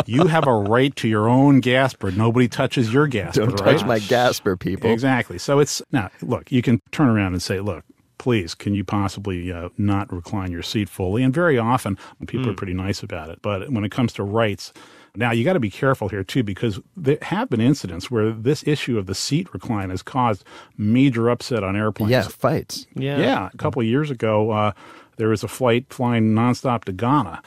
you 0.06 0.26
have 0.26 0.46
a 0.46 0.52
right 0.54 0.94
to 0.96 1.08
your 1.08 1.26
own 1.26 1.60
gasper. 1.60 2.10
Nobody 2.10 2.48
touches 2.48 2.92
your 2.92 3.06
gasper. 3.06 3.46
Don't 3.46 3.56
touch 3.56 3.84
my 3.86 3.98
gasper, 3.98 4.58
people. 4.58 4.90
Exactly. 4.90 5.38
So 5.38 5.58
it's 5.58 5.80
now 5.90 6.10
look, 6.20 6.52
you 6.52 6.60
can 6.60 6.82
turn 6.90 7.08
around 7.08 7.32
and 7.32 7.42
say, 7.42 7.60
look, 7.60 7.82
please, 8.26 8.56
can 8.56 8.74
you 8.74 8.82
possibly 8.82 9.52
uh, 9.52 9.68
not 9.78 10.12
recline 10.12 10.50
your 10.50 10.62
seat 10.62 10.88
fully? 10.88 11.22
And 11.22 11.32
very 11.32 11.56
often, 11.58 11.96
people 12.26 12.48
are 12.48 12.50
Hmm. 12.50 12.56
pretty 12.56 12.74
nice 12.74 13.00
about 13.04 13.28
it. 13.30 13.38
But 13.40 13.70
when 13.70 13.84
it 13.84 13.92
comes 13.92 14.12
to 14.14 14.24
rights, 14.24 14.72
now 15.14 15.30
you 15.30 15.44
got 15.44 15.52
to 15.52 15.60
be 15.60 15.70
careful 15.70 16.08
here 16.08 16.24
too, 16.24 16.42
because 16.42 16.80
there 16.96 17.18
have 17.22 17.48
been 17.48 17.60
incidents 17.60 18.10
where 18.10 18.32
this 18.32 18.66
issue 18.66 18.98
of 18.98 19.06
the 19.06 19.14
seat 19.14 19.46
recline 19.54 19.90
has 19.90 20.02
caused 20.02 20.42
major 20.76 21.30
upset 21.30 21.62
on 21.62 21.76
airplanes. 21.76 22.10
Yeah, 22.10 22.22
fights. 22.22 22.88
Yeah. 22.96 23.18
Yeah. 23.20 23.48
A 23.54 23.56
couple 23.58 23.80
of 23.80 23.86
years 23.86 24.10
ago, 24.10 24.50
uh, 24.50 24.72
there 25.18 25.28
was 25.28 25.44
a 25.44 25.48
flight 25.48 25.86
flying 25.90 26.34
nonstop 26.34 26.82
to 26.86 26.92
Ghana, 26.92 27.40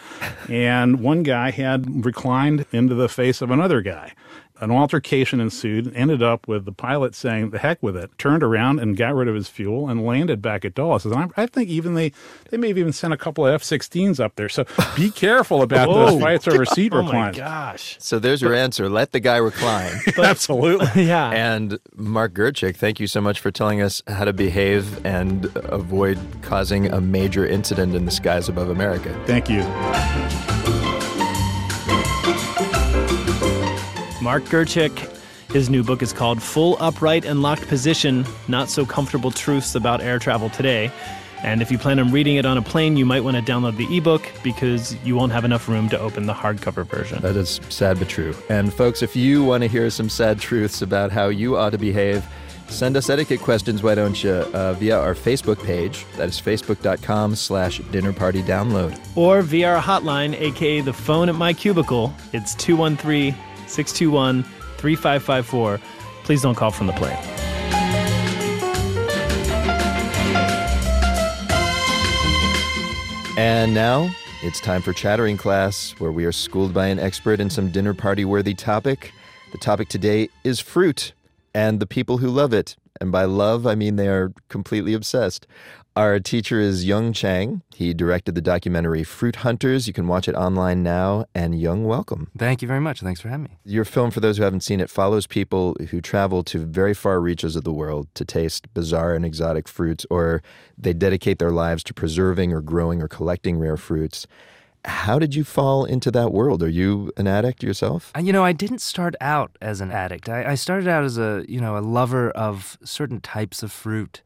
and 0.47 1.01
one 1.01 1.23
guy 1.23 1.51
had 1.51 2.05
reclined 2.05 2.65
into 2.71 2.95
the 2.95 3.09
face 3.09 3.41
of 3.41 3.51
another 3.51 3.81
guy. 3.81 4.13
An 4.61 4.71
altercation 4.71 5.39
ensued, 5.39 5.93
ended 5.95 6.21
up 6.21 6.47
with 6.47 6.65
the 6.65 6.71
pilot 6.71 7.15
saying, 7.15 7.51
the 7.51 7.59
heck 7.59 7.81
with 7.81 7.95
it, 7.95 8.11
turned 8.17 8.43
around 8.43 8.79
and 8.79 8.97
got 8.97 9.15
rid 9.15 9.27
of 9.27 9.35
his 9.35 9.47
fuel 9.47 9.87
and 9.89 10.05
landed 10.05 10.41
back 10.41 10.65
at 10.65 10.73
Dulles. 10.73 11.05
And 11.05 11.15
I, 11.15 11.27
I 11.37 11.45
think 11.45 11.69
even 11.69 11.93
they, 11.93 12.11
they 12.49 12.57
may 12.57 12.69
have 12.69 12.77
even 12.77 12.93
sent 12.93 13.13
a 13.13 13.17
couple 13.17 13.45
of 13.47 13.53
F 13.53 13.63
16s 13.63 14.19
up 14.19 14.35
there. 14.35 14.49
So 14.49 14.65
be 14.95 15.11
careful 15.15 15.61
about 15.61 15.87
those 15.87 16.13
Whoa. 16.13 16.19
fights 16.19 16.47
over 16.47 16.65
seat 16.65 16.89
Oh 16.93 17.03
my 17.03 17.31
gosh. 17.31 17.97
So 17.99 18.19
there's 18.19 18.41
your 18.41 18.53
answer. 18.53 18.89
Let 18.89 19.11
the 19.11 19.19
guy 19.19 19.37
recline. 19.37 19.93
Absolutely. 20.17 21.03
yeah. 21.03 21.29
And 21.29 21.79
Mark 21.95 22.33
Gerchick, 22.33 22.75
thank 22.75 22.99
you 22.99 23.07
so 23.07 23.21
much 23.21 23.39
for 23.39 23.51
telling 23.51 23.81
us 23.81 24.01
how 24.07 24.25
to 24.25 24.33
behave 24.33 25.05
and 25.05 25.45
avoid 25.55 26.19
causing 26.41 26.87
a 26.91 26.99
major 26.99 27.45
incident 27.45 27.95
in 27.95 28.05
the 28.05 28.11
skies 28.11 28.49
above 28.49 28.69
America. 28.69 29.17
Thank 29.25 29.49
you. 29.49 30.48
Mark 34.21 34.43
Gerchick. 34.43 35.15
His 35.51 35.69
new 35.69 35.83
book 35.83 36.03
is 36.03 36.13
called 36.13 36.43
Full 36.43 36.77
Upright 36.79 37.25
and 37.25 37.41
Locked 37.41 37.67
Position 37.67 38.25
Not 38.47 38.69
So 38.69 38.85
Comfortable 38.85 39.31
Truths 39.31 39.73
About 39.73 40.01
Air 40.01 40.19
Travel 40.19 40.49
Today. 40.49 40.91
And 41.41 41.61
if 41.61 41.71
you 41.71 41.77
plan 41.77 41.99
on 41.99 42.11
reading 42.11 42.35
it 42.35 42.45
on 42.45 42.57
a 42.57 42.61
plane, 42.61 42.97
you 42.97 43.05
might 43.05 43.23
want 43.23 43.37
to 43.37 43.51
download 43.51 43.77
the 43.77 43.97
ebook 43.97 44.29
because 44.43 44.95
you 45.05 45.15
won't 45.15 45.31
have 45.31 45.45
enough 45.45 45.69
room 45.69 45.89
to 45.89 45.99
open 45.99 46.25
the 46.25 46.33
hardcover 46.33 46.85
version. 46.85 47.21
That 47.21 47.37
is 47.37 47.61
sad 47.69 47.97
but 47.97 48.09
true. 48.09 48.35
And 48.49 48.73
folks, 48.73 49.01
if 49.01 49.15
you 49.15 49.43
want 49.43 49.63
to 49.63 49.69
hear 49.69 49.89
some 49.89 50.09
sad 50.09 50.39
truths 50.39 50.81
about 50.81 51.11
how 51.11 51.29
you 51.29 51.55
ought 51.55 51.69
to 51.69 51.77
behave, 51.77 52.25
send 52.67 52.97
us 52.97 53.09
etiquette 53.09 53.39
questions, 53.39 53.81
why 53.81 53.95
don't 53.95 54.21
you, 54.21 54.31
uh, 54.31 54.73
via 54.73 54.99
our 54.99 55.15
Facebook 55.15 55.63
page. 55.63 56.05
That 56.17 56.27
is 56.27 56.39
facebook.com 56.41 57.35
slash 57.35 57.79
dinner 57.91 58.13
party 58.13 58.43
download. 58.43 58.99
Or 59.15 59.41
via 59.41 59.75
our 59.75 59.81
hotline, 59.81 60.39
aka 60.39 60.81
the 60.81 60.93
phone 60.93 61.29
at 61.29 61.35
my 61.35 61.53
cubicle. 61.53 62.13
It's 62.33 62.53
213 62.55 63.33
621 63.69 64.43
3554. 64.77 65.79
Please 66.23 66.41
don't 66.41 66.55
call 66.55 66.71
from 66.71 66.87
the 66.87 66.93
plane. 66.93 67.17
And 73.37 73.73
now 73.73 74.09
it's 74.43 74.59
time 74.59 74.81
for 74.81 74.93
Chattering 74.93 75.37
Class, 75.37 75.95
where 75.97 76.11
we 76.11 76.25
are 76.25 76.31
schooled 76.31 76.73
by 76.73 76.87
an 76.87 76.99
expert 76.99 77.39
in 77.39 77.49
some 77.49 77.71
dinner 77.71 77.93
party 77.93 78.25
worthy 78.25 78.53
topic. 78.53 79.13
The 79.51 79.57
topic 79.57 79.89
today 79.89 80.29
is 80.43 80.59
fruit 80.59 81.13
and 81.53 81.79
the 81.79 81.85
people 81.85 82.17
who 82.17 82.27
love 82.27 82.53
it. 82.53 82.75
And 83.01 83.11
by 83.11 83.23
love, 83.23 83.65
I 83.65 83.75
mean 83.75 83.95
they 83.95 84.07
are 84.07 84.33
completely 84.49 84.93
obsessed. 84.93 85.47
Our 85.99 86.17
teacher 86.21 86.61
is 86.61 86.85
Yung 86.85 87.11
Chang. 87.11 87.61
He 87.75 87.93
directed 87.93 88.33
the 88.33 88.41
documentary 88.41 89.03
Fruit 89.03 89.35
Hunters. 89.35 89.85
You 89.85 89.91
can 89.91 90.07
watch 90.07 90.29
it 90.29 90.33
online 90.33 90.81
now. 90.81 91.25
And 91.35 91.59
Yung, 91.59 91.83
welcome. 91.83 92.31
Thank 92.37 92.61
you 92.61 92.69
very 92.69 92.79
much. 92.79 93.01
Thanks 93.01 93.19
for 93.19 93.27
having 93.27 93.43
me. 93.43 93.57
Your 93.65 93.83
film, 93.83 94.09
for 94.09 94.21
those 94.21 94.37
who 94.37 94.43
haven't 94.43 94.61
seen 94.61 94.79
it, 94.79 94.89
follows 94.89 95.27
people 95.27 95.75
who 95.89 95.99
travel 95.99 96.41
to 96.43 96.59
very 96.59 96.93
far 96.93 97.19
reaches 97.19 97.57
of 97.57 97.65
the 97.65 97.73
world 97.73 98.07
to 98.13 98.23
taste 98.23 98.73
bizarre 98.73 99.13
and 99.13 99.25
exotic 99.25 99.67
fruits, 99.67 100.05
or 100.09 100.41
they 100.77 100.93
dedicate 100.93 101.37
their 101.37 101.51
lives 101.51 101.83
to 101.83 101.93
preserving 101.93 102.53
or 102.53 102.61
growing 102.61 103.01
or 103.01 103.09
collecting 103.09 103.57
rare 103.59 103.75
fruits. 103.75 104.25
How 104.85 105.19
did 105.19 105.35
you 105.35 105.43
fall 105.43 105.83
into 105.83 106.11
that 106.11 106.31
world? 106.31 106.63
Are 106.63 106.69
you 106.69 107.11
an 107.17 107.27
addict 107.27 107.61
yourself? 107.61 108.13
Uh, 108.15 108.21
You 108.21 108.31
know, 108.31 108.45
I 108.45 108.53
didn't 108.53 108.79
start 108.79 109.15
out 109.19 109.57
as 109.61 109.81
an 109.81 109.91
addict. 109.91 110.29
I, 110.29 110.51
I 110.51 110.55
started 110.55 110.87
out 110.87 111.03
as 111.03 111.17
a 111.17 111.43
you 111.49 111.59
know 111.59 111.77
a 111.77 111.83
lover 111.83 112.31
of 112.31 112.77
certain 112.85 113.19
types 113.19 113.63
of 113.63 113.73
fruit. 113.73 114.21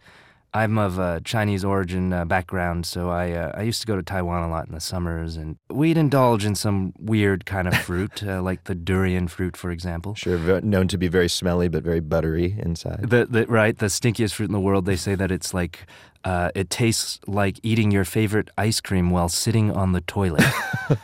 I'm 0.55 0.77
of 0.77 0.99
a 0.99 1.19
Chinese 1.25 1.65
origin 1.65 2.13
uh, 2.13 2.25
background, 2.25 2.85
so 2.85 3.09
I 3.09 3.31
uh, 3.31 3.51
I 3.55 3.63
used 3.63 3.81
to 3.81 3.87
go 3.87 3.95
to 3.95 4.03
Taiwan 4.03 4.43
a 4.43 4.49
lot 4.49 4.67
in 4.67 4.73
the 4.73 4.79
summers, 4.79 5.35
and 5.35 5.57
we'd 5.71 5.97
indulge 5.97 6.45
in 6.45 6.53
some 6.53 6.93
weird 6.99 7.45
kind 7.45 7.67
of 7.67 7.75
fruit, 7.75 8.23
uh, 8.23 8.41
like 8.49 8.65
the 8.65 8.75
durian 8.75 9.27
fruit, 9.27 9.57
for 9.57 9.71
example. 9.71 10.13
Sure, 10.13 10.37
ve- 10.37 10.61
known 10.61 10.87
to 10.89 10.97
be 10.97 11.07
very 11.07 11.27
smelly 11.27 11.69
but 11.69 11.83
very 11.83 12.01
buttery 12.01 12.55
inside. 12.59 13.09
The, 13.09 13.25
the 13.25 13.47
right, 13.47 13.75
the 13.75 13.87
stinkiest 13.87 14.33
fruit 14.33 14.45
in 14.45 14.53
the 14.53 14.59
world. 14.59 14.85
They 14.85 14.95
say 14.95 15.15
that 15.15 15.31
it's 15.31 15.55
like 15.55 15.87
uh, 16.23 16.51
it 16.53 16.69
tastes 16.69 17.19
like 17.27 17.59
eating 17.63 17.89
your 17.89 18.05
favorite 18.05 18.49
ice 18.57 18.79
cream 18.79 19.09
while 19.09 19.29
sitting 19.29 19.71
on 19.71 19.91
the 19.91 20.01
toilet. 20.01 20.45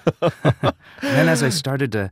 and 0.21 0.73
then, 1.01 1.27
as 1.27 1.41
I 1.41 1.49
started 1.49 1.91
to 1.93 2.11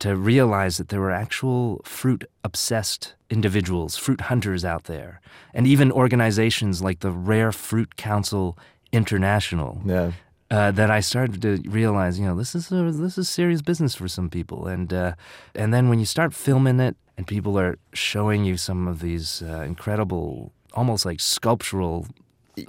to 0.00 0.16
realize 0.16 0.76
that 0.78 0.88
there 0.88 1.00
were 1.00 1.10
actual 1.12 1.80
fruit 1.84 2.24
obsessed 2.42 3.14
individuals, 3.30 3.96
fruit 3.96 4.22
hunters 4.22 4.64
out 4.64 4.84
there, 4.84 5.20
and 5.52 5.66
even 5.66 5.90
organizations 5.92 6.82
like 6.82 7.00
the 7.00 7.10
Rare 7.10 7.52
Fruit 7.52 7.96
Council 7.96 8.56
International. 8.92 9.80
Yeah. 9.84 10.12
Uh, 10.50 10.70
that 10.70 10.90
I 10.90 11.00
started 11.00 11.42
to 11.42 11.68
realize, 11.68 12.18
you 12.20 12.26
know, 12.26 12.36
this 12.36 12.54
is 12.54 12.70
a, 12.70 12.92
this 12.92 13.18
is 13.18 13.28
serious 13.28 13.62
business 13.62 13.94
for 13.94 14.06
some 14.08 14.28
people, 14.28 14.66
and 14.68 14.92
uh, 14.92 15.14
and 15.54 15.72
then 15.74 15.88
when 15.88 15.98
you 15.98 16.04
start 16.04 16.34
filming 16.34 16.78
it, 16.80 16.96
and 17.16 17.26
people 17.26 17.58
are 17.58 17.76
showing 17.92 18.44
you 18.44 18.56
some 18.56 18.86
of 18.86 19.00
these 19.00 19.42
uh, 19.42 19.62
incredible, 19.62 20.52
almost 20.74 21.04
like 21.06 21.18
sculptural 21.20 22.06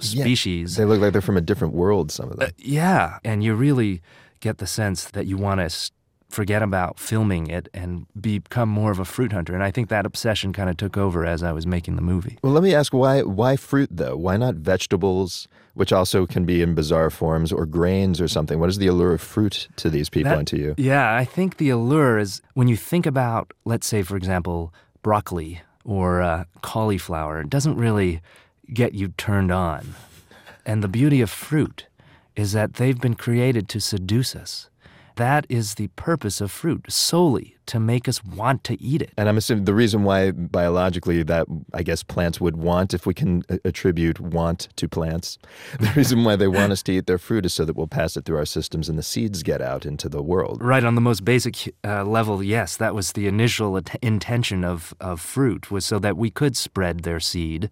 species, 0.00 0.76
They 0.76 0.84
look 0.84 1.00
like 1.00 1.12
they're 1.12 1.22
from 1.22 1.36
a 1.36 1.40
different 1.42 1.74
world, 1.74 2.10
some 2.10 2.30
of 2.30 2.38
them. 2.38 2.50
yeah, 2.58 3.18
and 3.24 3.44
you 3.44 3.54
really 3.54 4.02
get 4.40 4.58
the 4.58 4.66
sense 4.66 5.04
that 5.10 5.26
you 5.26 5.36
want 5.36 5.60
to 5.60 5.90
forget 6.36 6.62
about 6.62 7.00
filming 7.00 7.46
it 7.46 7.68
and 7.72 8.06
become 8.20 8.68
more 8.68 8.90
of 8.90 8.98
a 9.00 9.04
fruit 9.04 9.32
hunter. 9.32 9.54
And 9.54 9.62
I 9.68 9.70
think 9.70 9.88
that 9.88 10.04
obsession 10.04 10.52
kind 10.52 10.68
of 10.70 10.76
took 10.76 10.96
over 10.98 11.24
as 11.24 11.42
I 11.42 11.52
was 11.52 11.66
making 11.66 11.96
the 11.96 12.02
movie. 12.12 12.36
Well, 12.42 12.52
let 12.52 12.62
me 12.62 12.74
ask 12.74 12.92
why 12.92 13.22
why 13.22 13.56
fruit 13.56 13.88
though? 13.90 14.16
Why 14.26 14.36
not 14.36 14.54
vegetables, 14.56 15.48
which 15.80 15.92
also 15.98 16.26
can 16.26 16.44
be 16.44 16.60
in 16.60 16.74
bizarre 16.74 17.10
forms, 17.10 17.52
or 17.52 17.64
grains 17.66 18.20
or 18.20 18.28
something? 18.28 18.60
What 18.60 18.68
is 18.68 18.78
the 18.78 18.86
allure 18.86 19.14
of 19.14 19.22
fruit 19.22 19.68
to 19.76 19.88
these 19.90 20.08
people 20.10 20.30
That- 20.30 20.38
and 20.40 20.48
to 20.48 20.58
you? 20.58 20.74
Yeah, 20.76 21.16
I 21.22 21.24
think 21.24 21.56
the 21.56 21.70
allure 21.70 22.18
is 22.18 22.42
when 22.54 22.68
you 22.68 22.76
think 22.76 23.06
about, 23.06 23.52
let's 23.64 23.86
say, 23.86 24.02
for 24.02 24.16
example, 24.16 24.72
broccoli 25.02 25.62
or 25.84 26.20
uh, 26.20 26.44
cauliflower, 26.60 27.40
it 27.40 27.48
doesn't 27.50 27.76
really 27.86 28.20
get 28.74 28.92
you 28.92 29.08
turned 29.16 29.50
on. 29.52 29.94
And 30.66 30.82
the 30.82 30.88
beauty 31.00 31.20
of 31.22 31.30
fruit 31.30 31.86
is 32.34 32.52
that 32.52 32.74
they've 32.74 33.00
been 33.00 33.14
created 33.14 33.68
to 33.70 33.80
seduce 33.80 34.36
us. 34.36 34.68
That 35.16 35.46
is 35.48 35.74
the 35.74 35.88
purpose 35.88 36.40
of 36.40 36.50
fruit, 36.50 36.86
solely 36.92 37.56
to 37.66 37.80
make 37.80 38.06
us 38.06 38.22
want 38.22 38.64
to 38.64 38.80
eat 38.80 39.02
it. 39.02 39.12
And 39.16 39.28
I'm 39.28 39.38
assuming 39.38 39.64
the 39.64 39.74
reason 39.74 40.04
why 40.04 40.30
biologically 40.30 41.22
that 41.24 41.46
I 41.74 41.82
guess 41.82 42.02
plants 42.02 42.40
would 42.40 42.56
want, 42.56 42.94
if 42.94 43.06
we 43.06 43.14
can 43.14 43.42
attribute 43.64 44.20
want 44.20 44.68
to 44.76 44.88
plants, 44.88 45.38
the 45.80 45.90
reason 45.96 46.22
why 46.24 46.36
they 46.36 46.48
want 46.48 46.72
us 46.72 46.82
to 46.84 46.92
eat 46.92 47.06
their 47.06 47.18
fruit 47.18 47.46
is 47.46 47.54
so 47.54 47.64
that 47.64 47.76
we'll 47.76 47.86
pass 47.86 48.16
it 48.16 48.24
through 48.24 48.36
our 48.36 48.44
systems 48.44 48.88
and 48.88 48.98
the 48.98 49.02
seeds 49.02 49.42
get 49.42 49.60
out 49.60 49.86
into 49.86 50.08
the 50.08 50.22
world. 50.22 50.62
Right 50.62 50.84
on 50.84 50.94
the 50.94 51.00
most 51.00 51.24
basic 51.24 51.74
uh, 51.82 52.04
level, 52.04 52.42
yes, 52.42 52.76
that 52.76 52.94
was 52.94 53.12
the 53.12 53.26
initial 53.26 53.76
at- 53.78 53.98
intention 54.02 54.64
of, 54.64 54.94
of 55.00 55.20
fruit 55.20 55.70
was 55.70 55.84
so 55.84 55.98
that 55.98 56.16
we 56.16 56.30
could 56.30 56.56
spread 56.56 57.00
their 57.00 57.20
seed, 57.20 57.70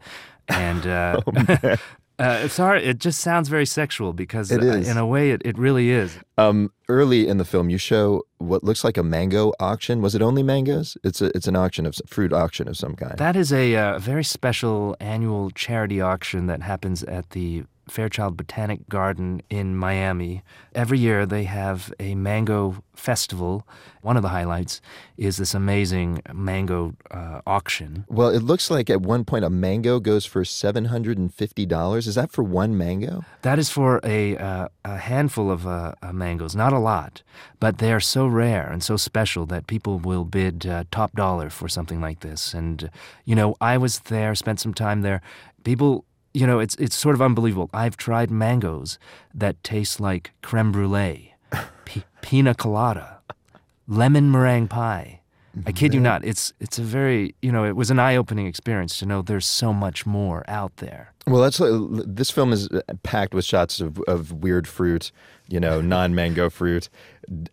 and 0.49 0.87
uh, 0.87 1.21
uh, 2.25 2.45
it's 2.45 2.57
hard. 2.57 2.83
It 2.83 2.99
just 2.99 3.21
sounds 3.21 3.49
very 3.49 3.67
sexual 3.67 4.13
because 4.13 4.51
uh, 4.51 4.59
in 4.61 4.97
a 4.97 5.07
way 5.07 5.31
it, 5.31 5.43
it 5.45 5.59
really 5.59 5.91
is. 5.91 6.17
Um, 6.39 6.73
early 6.89 7.29
in 7.29 7.39
the 7.39 7.45
film, 7.45 7.71
you 7.71 7.79
show 7.79 8.23
what 8.39 8.65
looks 8.65 8.85
like 8.85 8.97
a 8.97 9.03
mango 9.03 9.53
auction. 9.61 10.01
Was 10.01 10.15
it 10.15 10.23
only 10.23 10.43
mangoes? 10.43 10.97
It's 11.05 11.21
a 11.21 11.27
it's 11.37 11.47
an 11.47 11.57
auction 11.57 11.87
of 11.87 11.95
fruit 12.07 12.33
auction 12.33 12.69
of 12.69 12.77
some 12.77 12.95
kind. 12.97 13.19
That 13.19 13.37
is 13.37 13.53
a 13.53 13.77
uh, 13.77 13.99
very 13.99 14.25
special 14.25 14.97
annual 15.01 15.51
charity 15.51 16.01
auction 16.01 16.47
that 16.47 16.63
happens 16.63 17.03
at 17.05 17.31
the 17.31 17.65
Fairchild 17.89 18.37
Botanic 18.37 18.89
Garden 18.89 19.43
in 19.51 19.77
Miami. 19.77 20.43
Every 20.75 20.99
year 20.99 21.27
they 21.27 21.45
have 21.45 21.93
a 22.01 22.15
mango 22.15 22.83
festival. 22.95 23.67
One 24.03 24.17
of 24.17 24.23
the 24.23 24.29
highlights 24.29 24.81
is 25.17 25.37
this 25.37 25.55
amazing 25.55 26.23
mango 26.33 26.95
uh, 27.11 27.41
auction. 27.47 28.05
Well, 28.09 28.29
it 28.29 28.43
looks 28.43 28.71
like 28.71 28.89
at 28.89 29.01
one 29.01 29.25
point 29.25 29.45
a 29.45 29.51
mango 29.51 30.01
goes 30.01 30.25
for 30.25 30.45
seven 30.45 30.87
hundred 30.87 31.19
and 31.19 31.33
fifty 31.33 31.67
dollars. 31.67 32.07
Is 32.07 32.15
that 32.15 32.33
for 32.33 32.43
one 32.43 32.77
mango? 32.77 33.25
That 33.43 33.59
is 33.59 33.71
for 33.71 34.01
a, 34.05 34.37
uh, 34.37 34.69
a 34.85 34.97
handful 34.97 35.51
of 35.51 35.67
uh, 35.67 35.95
uh, 36.03 36.13
mangoes, 36.13 36.55
not 36.55 36.73
a 36.73 36.79
lot, 36.79 37.23
but 37.61 37.79
they 37.79 37.93
are 37.93 38.01
so 38.01 38.27
rare 38.27 38.71
and 38.71 38.83
so 38.83 38.97
special 38.97 39.47
that 39.47 39.67
people 39.67 39.99
will 39.99 40.25
bid 40.25 40.67
uh, 40.67 40.85
top 40.91 41.13
dollar 41.13 41.51
for 41.51 41.69
something 41.69 42.01
like 42.01 42.21
this. 42.21 42.55
And, 42.55 42.91
you 43.25 43.35
know, 43.35 43.57
I 43.61 43.77
was 43.79 44.01
there, 44.01 44.35
spent 44.35 44.61
some 44.61 44.75
time 44.75 45.03
there. 45.03 45.21
People, 45.65 46.05
you 46.35 46.47
know, 46.47 46.59
it's, 46.59 46.75
it's 46.77 46.97
sort 46.97 47.15
of 47.15 47.23
unbelievable. 47.23 47.71
I've 47.73 47.97
tried 47.97 48.31
mangoes 48.31 48.99
that 49.33 49.63
taste 49.63 50.01
like 50.01 50.33
creme 50.43 50.73
brulee, 50.73 51.35
p- 51.85 52.05
pina 52.21 52.55
colada, 52.55 53.21
lemon 53.87 54.31
meringue 54.31 54.69
pie. 54.69 55.21
I 55.67 55.73
kid 55.73 55.95
you 55.95 56.01
not. 56.01 56.25
It's 56.25 56.53
it's 56.61 56.79
a 56.79 56.83
very 56.83 57.35
you 57.43 57.53
know 57.53 57.65
it 57.65 57.77
was 57.77 57.91
an 57.91 57.99
eye 57.99 58.17
opening 58.17 58.47
experience 58.47 58.99
to 58.99 59.07
know 59.07 59.23
there's 59.23 59.47
so 59.47 59.73
much 59.73 60.07
more 60.07 60.45
out 60.49 60.77
there. 60.79 61.13
Well, 61.27 61.41
that's 61.41 61.61
this 62.07 62.31
film 62.31 62.53
is 62.53 62.69
packed 63.03 63.33
with 63.33 63.45
shots 63.45 63.81
of, 63.81 63.99
of 64.01 64.31
weird 64.31 64.69
fruit, 64.69 65.11
you 65.49 65.59
know, 65.59 65.81
non-mango 65.81 66.51
fruit, 66.51 66.91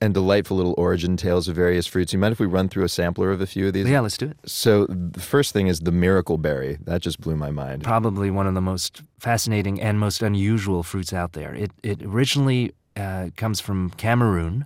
and 0.01 0.13
delightful 0.13 0.57
little 0.57 0.75
origin 0.77 1.15
tales 1.15 1.47
of 1.47 1.55
various 1.55 1.87
fruits. 1.87 2.11
You 2.11 2.19
mind 2.19 2.33
if 2.33 2.39
we 2.39 2.47
run 2.47 2.67
through 2.67 2.83
a 2.83 2.89
sampler 2.89 3.31
of 3.31 3.39
a 3.39 3.47
few 3.47 3.67
of 3.67 3.73
these? 3.73 3.89
Yeah, 3.89 4.01
let's 4.01 4.17
do 4.17 4.27
it. 4.27 4.37
So 4.45 4.87
the 4.87 5.21
first 5.21 5.53
thing 5.53 5.67
is 5.67 5.79
the 5.79 5.91
miracle 5.91 6.37
berry. 6.37 6.79
That 6.81 7.01
just 7.01 7.21
blew 7.21 7.37
my 7.37 7.51
mind. 7.51 7.83
Probably 7.83 8.29
one 8.29 8.45
of 8.45 8.55
the 8.55 8.61
most 8.61 9.03
fascinating 9.19 9.79
and 9.79 9.99
most 9.99 10.21
unusual 10.21 10.83
fruits 10.83 11.13
out 11.13 11.31
there. 11.31 11.53
It 11.53 11.71
it 11.81 12.01
originally 12.03 12.73
uh, 12.97 13.29
comes 13.37 13.61
from 13.61 13.91
Cameroon. 13.91 14.65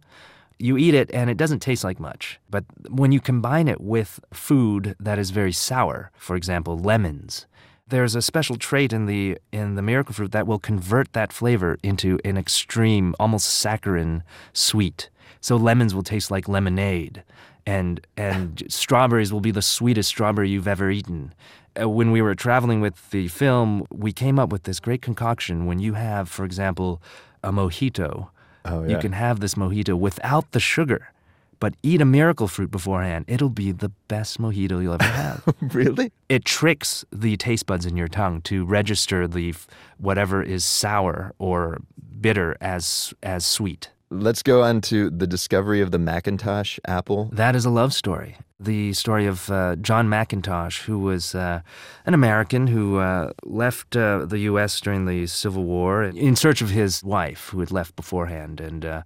You 0.58 0.78
eat 0.78 0.94
it 0.94 1.12
and 1.14 1.30
it 1.30 1.38
doesn't 1.38 1.60
taste 1.60 1.84
like 1.84 2.00
much, 2.00 2.40
but 2.50 2.64
when 2.90 3.12
you 3.12 3.20
combine 3.20 3.68
it 3.68 3.82
with 3.82 4.20
food 4.32 4.96
that 5.00 5.20
is 5.20 5.32
very 5.32 5.52
sour, 5.52 6.12
for 6.16 6.36
example, 6.36 6.78
lemons, 6.78 7.46
there's 7.88 8.16
a 8.16 8.22
special 8.22 8.56
trait 8.56 8.94
in 8.94 9.06
the 9.06 9.38
in 9.52 9.76
the 9.76 9.82
miracle 9.82 10.14
fruit 10.14 10.32
that 10.32 10.48
will 10.48 10.60
convert 10.60 11.14
that 11.14 11.32
flavor 11.32 11.78
into 11.84 12.20
an 12.26 12.38
extreme, 12.38 13.16
almost 13.20 13.48
saccharine 13.48 14.24
sweet. 14.54 15.10
So 15.40 15.56
lemons 15.56 15.94
will 15.94 16.04
taste 16.04 16.32
like 16.32 16.48
lemonade, 16.48 17.24
and 17.66 18.06
and 18.18 18.64
strawberries 18.70 19.32
will 19.32 19.42
be 19.42 19.52
the 19.52 19.62
sweetest 19.62 20.10
strawberry 20.10 20.50
you've 20.50 20.68
ever 20.68 20.90
eaten. 20.90 21.34
Uh, 21.80 21.90
when 21.90 22.12
we 22.12 22.22
were 22.22 22.34
traveling 22.34 22.82
with 22.82 23.12
the 23.12 23.28
film, 23.28 23.86
we 23.92 24.12
came 24.12 24.40
up 24.40 24.50
with 24.50 24.64
this 24.64 24.80
great 24.80 25.02
concoction. 25.02 25.66
When 25.66 25.80
you 25.80 25.94
have, 25.94 26.30
for 26.30 26.46
example, 26.46 27.02
a 27.44 27.52
mojito, 27.52 28.30
Oh, 28.66 28.84
you 28.84 28.98
can 28.98 29.14
have 29.14 29.40
this 29.40 29.56
mojito 29.56 29.98
without 29.98 30.52
the 30.52 30.60
sugar, 30.60 31.12
but 31.60 31.76
eat 31.84 32.02
a 32.02 32.06
miracle 32.06 32.48
fruit 32.48 32.72
beforehand. 32.72 33.26
It'll 33.28 33.50
be 33.50 33.72
the 33.72 33.90
best 34.08 34.40
mojito 34.40 34.82
you'll 34.82 34.94
ever 34.94 35.04
have. 35.04 35.44
really? 35.62 36.12
It 36.30 36.46
tricks 36.46 37.06
the 37.12 37.38
taste 37.38 37.66
buds 37.66 37.86
in 37.86 37.96
your 37.96 38.08
tongue 38.08 38.42
to 38.44 38.66
register 38.66 39.28
the 39.28 39.54
whatever 39.98 40.42
is 40.42 40.66
sour 40.66 41.34
or 41.40 41.80
bitter 42.20 42.58
as 42.60 43.14
as 43.24 43.46
sweet. 43.46 43.92
Let's 44.12 44.44
go 44.44 44.62
on 44.62 44.82
to 44.82 45.10
the 45.10 45.26
discovery 45.26 45.82
of 45.82 45.90
the 45.90 45.98
McIntosh 45.98 46.80
apple. 46.86 47.30
That 47.34 47.56
is 47.56 47.66
a 47.66 47.72
love 47.72 47.92
story. 47.92 48.38
The 48.60 48.94
story 48.94 49.26
of 49.26 49.50
uh, 49.50 49.78
John 49.78 50.08
McIntosh, 50.08 50.84
who 50.84 51.00
was 51.00 51.34
uh, 51.34 51.62
an 52.06 52.14
American 52.14 52.68
who 52.68 53.00
uh, 53.00 53.32
left 53.44 53.96
uh, 53.96 54.26
the 54.26 54.40
U.S. 54.40 54.80
during 54.80 55.06
the 55.06 55.26
Civil 55.26 55.64
War 55.64 56.04
in 56.04 56.36
search 56.36 56.62
of 56.62 56.70
his 56.70 57.04
wife, 57.04 57.50
who 57.50 57.60
had 57.60 57.72
left 57.72 57.96
beforehand, 57.96 58.62
and 58.62 58.86
uh, 58.86 59.02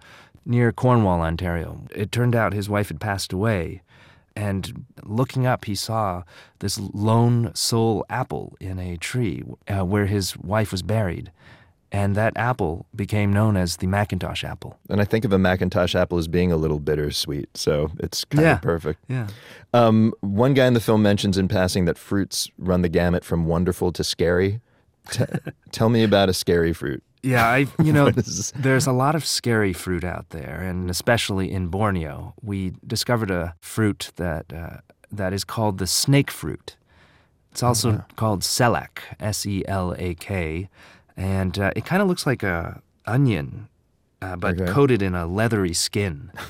near 0.45 0.73
Cornwall, 0.73 1.21
Ontario. 1.21 1.85
It 1.95 2.11
turned 2.11 2.35
out 2.35 2.51
his 2.51 2.69
wife 2.69 2.89
had 2.89 2.99
passed 2.99 3.31
away. 3.31 3.81
And 4.35 4.85
looking 5.03 5.47
up, 5.47 5.65
he 5.65 5.75
saw 5.75 6.23
this 6.59 6.77
lone 6.77 7.51
sole 7.55 8.05
apple 8.09 8.57
in 8.59 8.79
a 8.79 8.97
tree 8.97 9.43
uh, 9.67 9.85
where 9.85 10.07
his 10.07 10.37
wife 10.37 10.71
was 10.71 10.81
buried. 10.81 11.31
And 11.91 12.15
that 12.15 12.33
apple 12.35 12.85
became 12.95 13.33
known 13.33 13.57
as 13.57 13.77
the 13.77 13.87
McIntosh 13.87 14.43
apple. 14.43 14.77
And 14.89 15.01
I 15.01 15.05
think 15.05 15.25
of 15.25 15.33
a 15.33 15.37
McIntosh 15.37 15.95
apple 15.95 16.19
as 16.19 16.27
being 16.27 16.51
a 16.51 16.55
little 16.57 16.79
bittersweet, 16.79 17.49
so 17.57 17.89
it's 17.99 18.25
kind 18.25 18.43
Yeah. 18.45 18.53
of 18.55 18.61
perfect. 18.61 19.03
Yeah. 19.07 19.27
Um, 19.73 20.13
one 20.21 20.53
guy 20.53 20.67
in 20.67 20.73
the 20.75 20.79
film 20.79 21.01
mentions 21.01 21.35
in 21.37 21.47
passing 21.47 21.85
that 21.85 21.97
fruits 21.97 22.47
run 22.59 22.83
the 22.83 22.89
gamut 22.89 23.23
from 23.23 23.47
wonderful 23.47 23.91
to 23.93 24.03
scary. 24.03 24.61
T- 25.09 25.25
tell 25.71 25.89
me 25.89 26.03
about 26.03 26.29
a 26.29 26.33
scary 26.33 26.73
fruit. 26.73 27.01
Yeah, 27.23 27.45
I 27.47 27.65
you 27.83 27.91
know 27.91 28.11
there's 28.55 28.87
a 28.87 28.91
lot 28.93 29.15
of 29.15 29.25
scary 29.25 29.73
fruit 29.73 30.03
out 30.03 30.29
there, 30.29 30.61
and 30.61 30.89
especially 30.89 31.51
in 31.51 31.67
Borneo, 31.67 32.33
we 32.41 32.73
discovered 32.85 33.31
a 33.31 33.55
fruit 33.61 34.11
that 34.17 34.53
uh, 34.53 34.77
that 35.11 35.33
is 35.33 35.43
called 35.43 35.79
the 35.79 35.87
snake 35.87 36.29
fruit. 36.31 36.77
It's 37.51 37.63
also 37.63 37.89
Uh-huh. 37.89 38.01
called 38.15 38.41
selak, 38.43 38.99
S 39.19 39.45
E 39.45 39.63
L 39.67 39.93
A 39.97 40.13
K, 40.13 40.69
and 41.19 41.59
uh, 41.59 41.71
it 41.75 41.85
kind 41.85 42.01
of 42.01 42.07
looks 42.07 42.25
like 42.25 42.41
a 42.43 42.81
onion, 43.05 43.67
uh, 44.21 44.35
but 44.35 44.59
Okay. 44.59 44.71
coated 44.71 45.01
in 45.01 45.13
a 45.15 45.27
leathery 45.27 45.73
skin. 45.73 46.31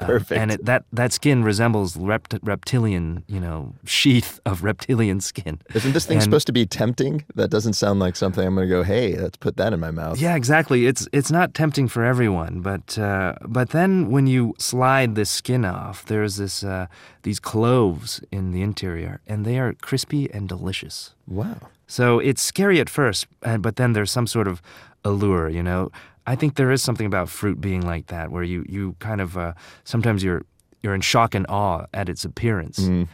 Um, 0.00 0.06
Perfect. 0.08 0.40
and 0.40 0.50
it, 0.50 0.64
that 0.66 0.84
that 0.92 1.12
skin 1.12 1.44
resembles 1.44 1.96
rept- 1.96 2.38
reptilian, 2.42 3.22
you 3.28 3.38
know, 3.38 3.74
sheath 3.84 4.40
of 4.44 4.64
reptilian 4.64 5.20
skin. 5.20 5.60
Isn't 5.72 5.92
this 5.92 6.04
thing 6.06 6.16
And- 6.16 6.24
supposed 6.24 6.46
to 6.48 6.52
be 6.52 6.66
tempting? 6.66 7.24
That 7.36 7.48
doesn't 7.48 7.74
sound 7.74 8.00
like 8.00 8.16
something 8.16 8.44
I'm 8.46 8.56
going 8.56 8.68
to 8.68 8.74
go, 8.74 8.82
hey, 8.82 9.14
let's 9.16 9.36
put 9.36 9.56
that 9.56 9.72
in 9.72 9.78
my 9.80 9.92
mouth. 9.92 10.18
Yeah, 10.20 10.34
exactly. 10.36 10.86
It's 10.86 11.06
it's 11.12 11.30
not 11.30 11.54
tempting 11.54 11.86
for 11.88 12.02
everyone, 12.04 12.60
but 12.60 12.98
uh, 12.98 13.34
but 13.46 13.70
then 13.70 14.10
when 14.10 14.26
you 14.26 14.54
slide 14.58 15.14
the 15.14 15.24
skin 15.24 15.64
off, 15.64 16.04
there's 16.06 16.36
this 16.36 16.64
uh, 16.64 16.86
these 17.22 17.38
cloves 17.40 18.20
in 18.32 18.50
the 18.52 18.62
interior, 18.62 19.20
and 19.28 19.44
they 19.44 19.58
are 19.60 19.74
crispy 19.74 20.28
and 20.34 20.48
delicious. 20.48 21.14
Wow. 21.28 21.56
So 21.94 22.18
it's 22.18 22.42
scary 22.42 22.80
at 22.80 22.90
first, 22.90 23.28
but 23.60 23.76
then 23.76 23.92
there's 23.92 24.10
some 24.10 24.26
sort 24.26 24.48
of 24.48 24.60
allure, 25.04 25.48
you 25.48 25.62
know. 25.62 25.92
I 26.26 26.34
think 26.34 26.56
there 26.56 26.72
is 26.72 26.82
something 26.82 27.06
about 27.06 27.28
fruit 27.28 27.60
being 27.60 27.82
like 27.82 28.08
that, 28.08 28.32
where 28.32 28.42
you 28.42 28.64
you 28.68 28.96
kind 28.98 29.20
of 29.20 29.38
uh, 29.38 29.52
sometimes 29.84 30.24
you're 30.24 30.42
you're 30.82 30.96
in 30.96 31.02
shock 31.02 31.36
and 31.36 31.46
awe 31.48 31.86
at 31.94 32.08
its 32.08 32.24
appearance. 32.24 32.80
Mm. 32.80 33.06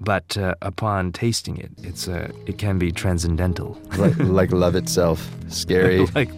But 0.00 0.36
uh, 0.36 0.56
upon 0.62 1.12
tasting 1.12 1.58
it, 1.58 1.70
it's 1.84 2.08
uh, 2.08 2.32
it 2.46 2.58
can 2.58 2.76
be 2.76 2.90
transcendental, 2.90 3.78
like, 3.98 4.16
like 4.18 4.50
love 4.64 4.74
itself. 4.74 5.30
Scary. 5.46 6.04
like 6.16 6.30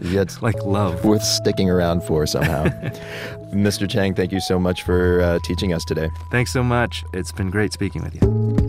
yet 0.00 0.42
like 0.42 0.60
love. 0.64 1.04
Worth 1.04 1.22
sticking 1.22 1.70
around 1.70 2.02
for 2.02 2.26
somehow. 2.26 2.64
Mr. 3.54 3.88
Chang, 3.88 4.12
thank 4.12 4.32
you 4.32 4.40
so 4.40 4.58
much 4.58 4.82
for 4.82 5.20
uh, 5.20 5.38
teaching 5.44 5.72
us 5.72 5.84
today. 5.84 6.10
Thanks 6.32 6.52
so 6.52 6.64
much. 6.64 7.04
It's 7.12 7.30
been 7.30 7.50
great 7.50 7.72
speaking 7.72 8.02
with 8.02 8.20
you. 8.20 8.63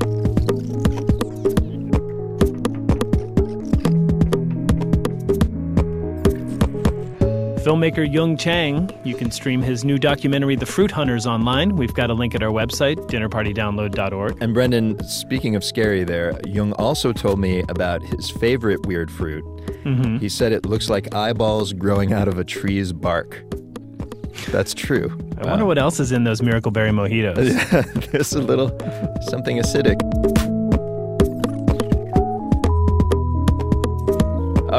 Filmmaker 7.65 8.05
Yung 8.13 8.37
Chang. 8.37 8.91
You 9.03 9.15
can 9.15 9.31
stream 9.31 9.59
his 9.59 9.83
new 9.83 9.97
documentary, 9.97 10.55
The 10.55 10.67
Fruit 10.67 10.91
Hunters, 10.91 11.25
online. 11.25 11.75
We've 11.75 11.95
got 11.95 12.11
a 12.11 12.13
link 12.13 12.35
at 12.35 12.43
our 12.43 12.51
website, 12.51 12.97
dinnerpartydownload.org. 13.09 14.37
And 14.39 14.53
Brendan, 14.53 15.03
speaking 15.03 15.55
of 15.55 15.63
scary 15.63 16.03
there, 16.03 16.39
Yung 16.45 16.73
also 16.73 17.11
told 17.11 17.39
me 17.39 17.63
about 17.67 18.03
his 18.03 18.29
favorite 18.29 18.85
weird 18.85 19.09
fruit. 19.09 19.43
Mhm. 19.83 20.19
He 20.19 20.29
said 20.29 20.51
it 20.51 20.67
looks 20.67 20.91
like 20.91 21.15
eyeballs 21.15 21.73
growing 21.73 22.13
out 22.13 22.27
of 22.27 22.37
a 22.37 22.43
tree's 22.43 22.93
bark. 22.93 23.43
That's 24.51 24.75
true. 24.75 25.17
I 25.41 25.47
wonder 25.47 25.65
what 25.65 25.79
else 25.79 25.99
is 25.99 26.11
in 26.11 26.23
those 26.23 26.43
Miracle 26.43 26.69
Berry 26.69 26.91
mojitos. 26.91 28.11
There's 28.11 28.33
a 28.33 28.41
little 28.43 28.69
something 29.27 29.57
acidic. 29.57 29.97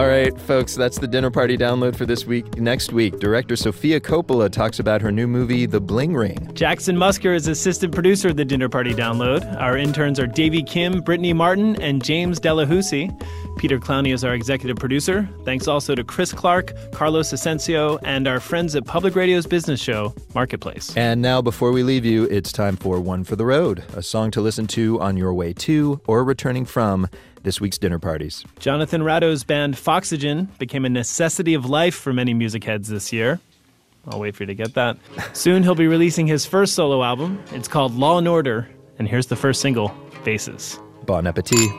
All 0.07 0.13
right, 0.13 0.41
folks, 0.43 0.77
that's 0.77 1.01
the 1.01 1.09
dinner 1.09 1.33
party 1.33 1.59
download 1.59 1.97
for 1.97 2.07
this 2.07 2.27
week. 2.27 2.59
Next 2.59 2.93
week, 2.93 3.19
director 3.19 3.57
Sofia 3.57 3.99
Coppola 3.99 4.49
talks 4.49 4.79
about 4.79 5.03
her 5.03 5.11
new 5.11 5.27
movie, 5.27 5.67
The 5.67 5.81
Bling 5.81 6.15
Ring. 6.15 6.49
Jackson 6.55 6.97
Musker 6.97 7.35
is 7.35 7.49
assistant 7.49 7.93
producer 7.93 8.29
of 8.29 8.37
the 8.37 8.45
Dinner 8.45 8.69
Party 8.69 8.95
Download. 8.95 9.61
Our 9.61 9.77
interns 9.77 10.21
are 10.21 10.29
Davy 10.29 10.63
Kim, 10.63 11.01
Brittany 11.01 11.33
Martin, 11.33 11.83
and 11.83 12.05
James 12.05 12.39
Delahousie. 12.39 13.11
Peter 13.59 13.81
Clowney 13.81 14.15
is 14.15 14.23
our 14.23 14.33
executive 14.33 14.77
producer. 14.77 15.29
Thanks 15.45 15.67
also 15.67 15.97
to 15.97 16.05
Chris 16.05 16.33
Clark, 16.33 16.73
Carlos 16.93 17.33
Asensio, 17.33 17.99
and 18.05 18.29
our 18.29 18.39
friends 18.39 18.77
at 18.77 18.85
Public 18.85 19.17
Radio's 19.17 19.47
business 19.49 19.81
show, 19.81 20.15
Marketplace. 20.37 20.97
And 20.97 21.21
now, 21.21 21.43
before 21.43 21.73
we 21.73 21.83
leave 21.83 22.05
you, 22.05 22.25
it's 22.25 22.53
time 22.53 22.77
for 22.77 23.01
One 23.01 23.25
for 23.25 23.35
the 23.35 23.45
Road, 23.45 23.83
a 23.95 24.05
song 24.05 24.31
to 24.33 24.41
listen 24.41 24.69
to 24.69 25.01
on 25.01 25.17
your 25.17 25.35
way 25.35 25.53
to 25.55 26.01
or 26.07 26.23
returning 26.23 26.65
from 26.65 27.09
this 27.47 27.61
week's 27.61 27.79
dinner 27.79 28.01
parties. 28.01 28.45
Jonathan 28.59 29.03
Rado's 29.03 29.45
band 29.45 29.79
Foxygen 29.79 30.49
became 30.59 30.85
a 30.85 30.89
necessity 30.89 31.55
of 31.55 31.65
life 31.65 31.95
for 31.95 32.13
many 32.13 32.35
music 32.35 32.65
heads 32.65 32.89
this 32.89 33.13
year. 33.13 33.39
I'll 34.09 34.19
wait 34.19 34.35
for 34.35 34.43
you 34.43 34.49
to 34.49 34.55
get 34.55 34.75
that. 34.75 34.99
Soon 35.33 35.63
he'll 35.63 35.77
be 35.77 35.87
releasing 35.87 36.27
his 36.27 36.45
first 36.45 36.75
solo 36.75 37.05
album. 37.05 37.41
It's 37.53 37.69
called 37.69 37.95
Law 37.95 38.19
and 38.19 38.27
Order, 38.27 38.69
and 38.99 39.07
here's 39.07 39.29
the 39.29 39.37
first 39.37 39.61
single, 39.61 39.95
Faces. 40.25 40.81
Bon 41.07 41.25
appetit. 41.25 41.71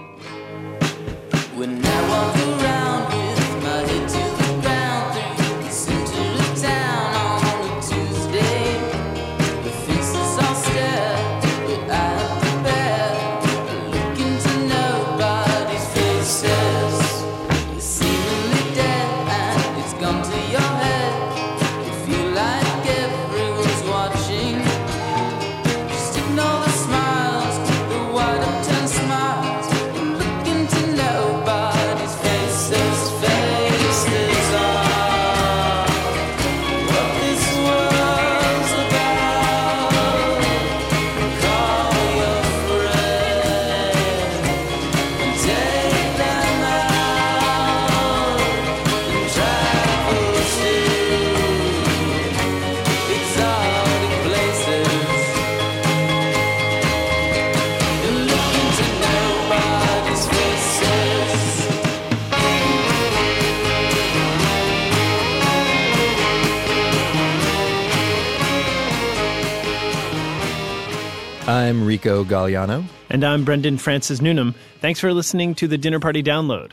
Galliano. 72.48 72.86
And 73.10 73.24
I'm 73.24 73.44
Brendan 73.44 73.78
Francis 73.78 74.22
Noonan. 74.22 74.56
Thanks 74.80 75.00
for 75.00 75.14
listening 75.14 75.56
to 75.56 75.68
the 75.68 75.78
Dinner 75.78 76.00
Party 76.00 76.24
Download. 76.24 76.72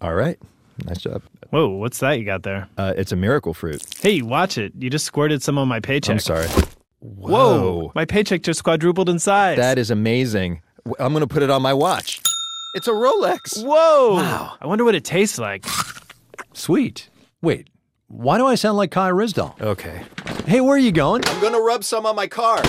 All 0.00 0.14
right. 0.14 0.38
Nice 0.84 0.98
job. 0.98 1.22
Whoa, 1.50 1.68
what's 1.68 1.98
that 1.98 2.18
you 2.18 2.24
got 2.24 2.42
there? 2.42 2.68
Uh, 2.76 2.92
it's 2.96 3.12
a 3.12 3.16
miracle 3.16 3.54
fruit. 3.54 3.82
Hey, 4.00 4.22
watch 4.22 4.56
it. 4.58 4.72
You 4.78 4.88
just 4.90 5.04
squirted 5.04 5.42
some 5.42 5.58
on 5.58 5.66
my 5.68 5.80
paycheck. 5.80 6.12
I'm 6.14 6.20
sorry. 6.20 6.46
Whoa, 7.00 7.92
my 7.94 8.04
paycheck 8.04 8.42
just 8.42 8.62
quadrupled 8.62 9.08
in 9.08 9.18
size. 9.18 9.56
That 9.56 9.78
is 9.78 9.90
amazing. 9.90 10.62
I'm 10.98 11.12
going 11.12 11.22
to 11.22 11.26
put 11.26 11.42
it 11.42 11.50
on 11.50 11.62
my 11.62 11.74
watch. 11.74 12.20
It's 12.74 12.86
a 12.86 12.92
Rolex. 12.92 13.64
Whoa. 13.64 14.14
Wow. 14.14 14.56
I 14.60 14.66
wonder 14.66 14.84
what 14.84 14.94
it 14.94 15.04
tastes 15.04 15.38
like. 15.38 15.64
Sweet. 16.52 17.08
Wait, 17.42 17.68
why 18.08 18.38
do 18.38 18.46
I 18.46 18.54
sound 18.54 18.76
like 18.76 18.90
Kai 18.90 19.10
Ryssdal? 19.10 19.60
Okay. 19.60 20.02
Hey, 20.46 20.60
where 20.60 20.76
are 20.76 20.78
you 20.78 20.92
going? 20.92 21.22
I'm 21.26 21.40
going 21.40 21.54
to 21.54 21.60
rub 21.60 21.84
some 21.84 22.06
on 22.06 22.14
my 22.14 22.26
car. 22.26 22.62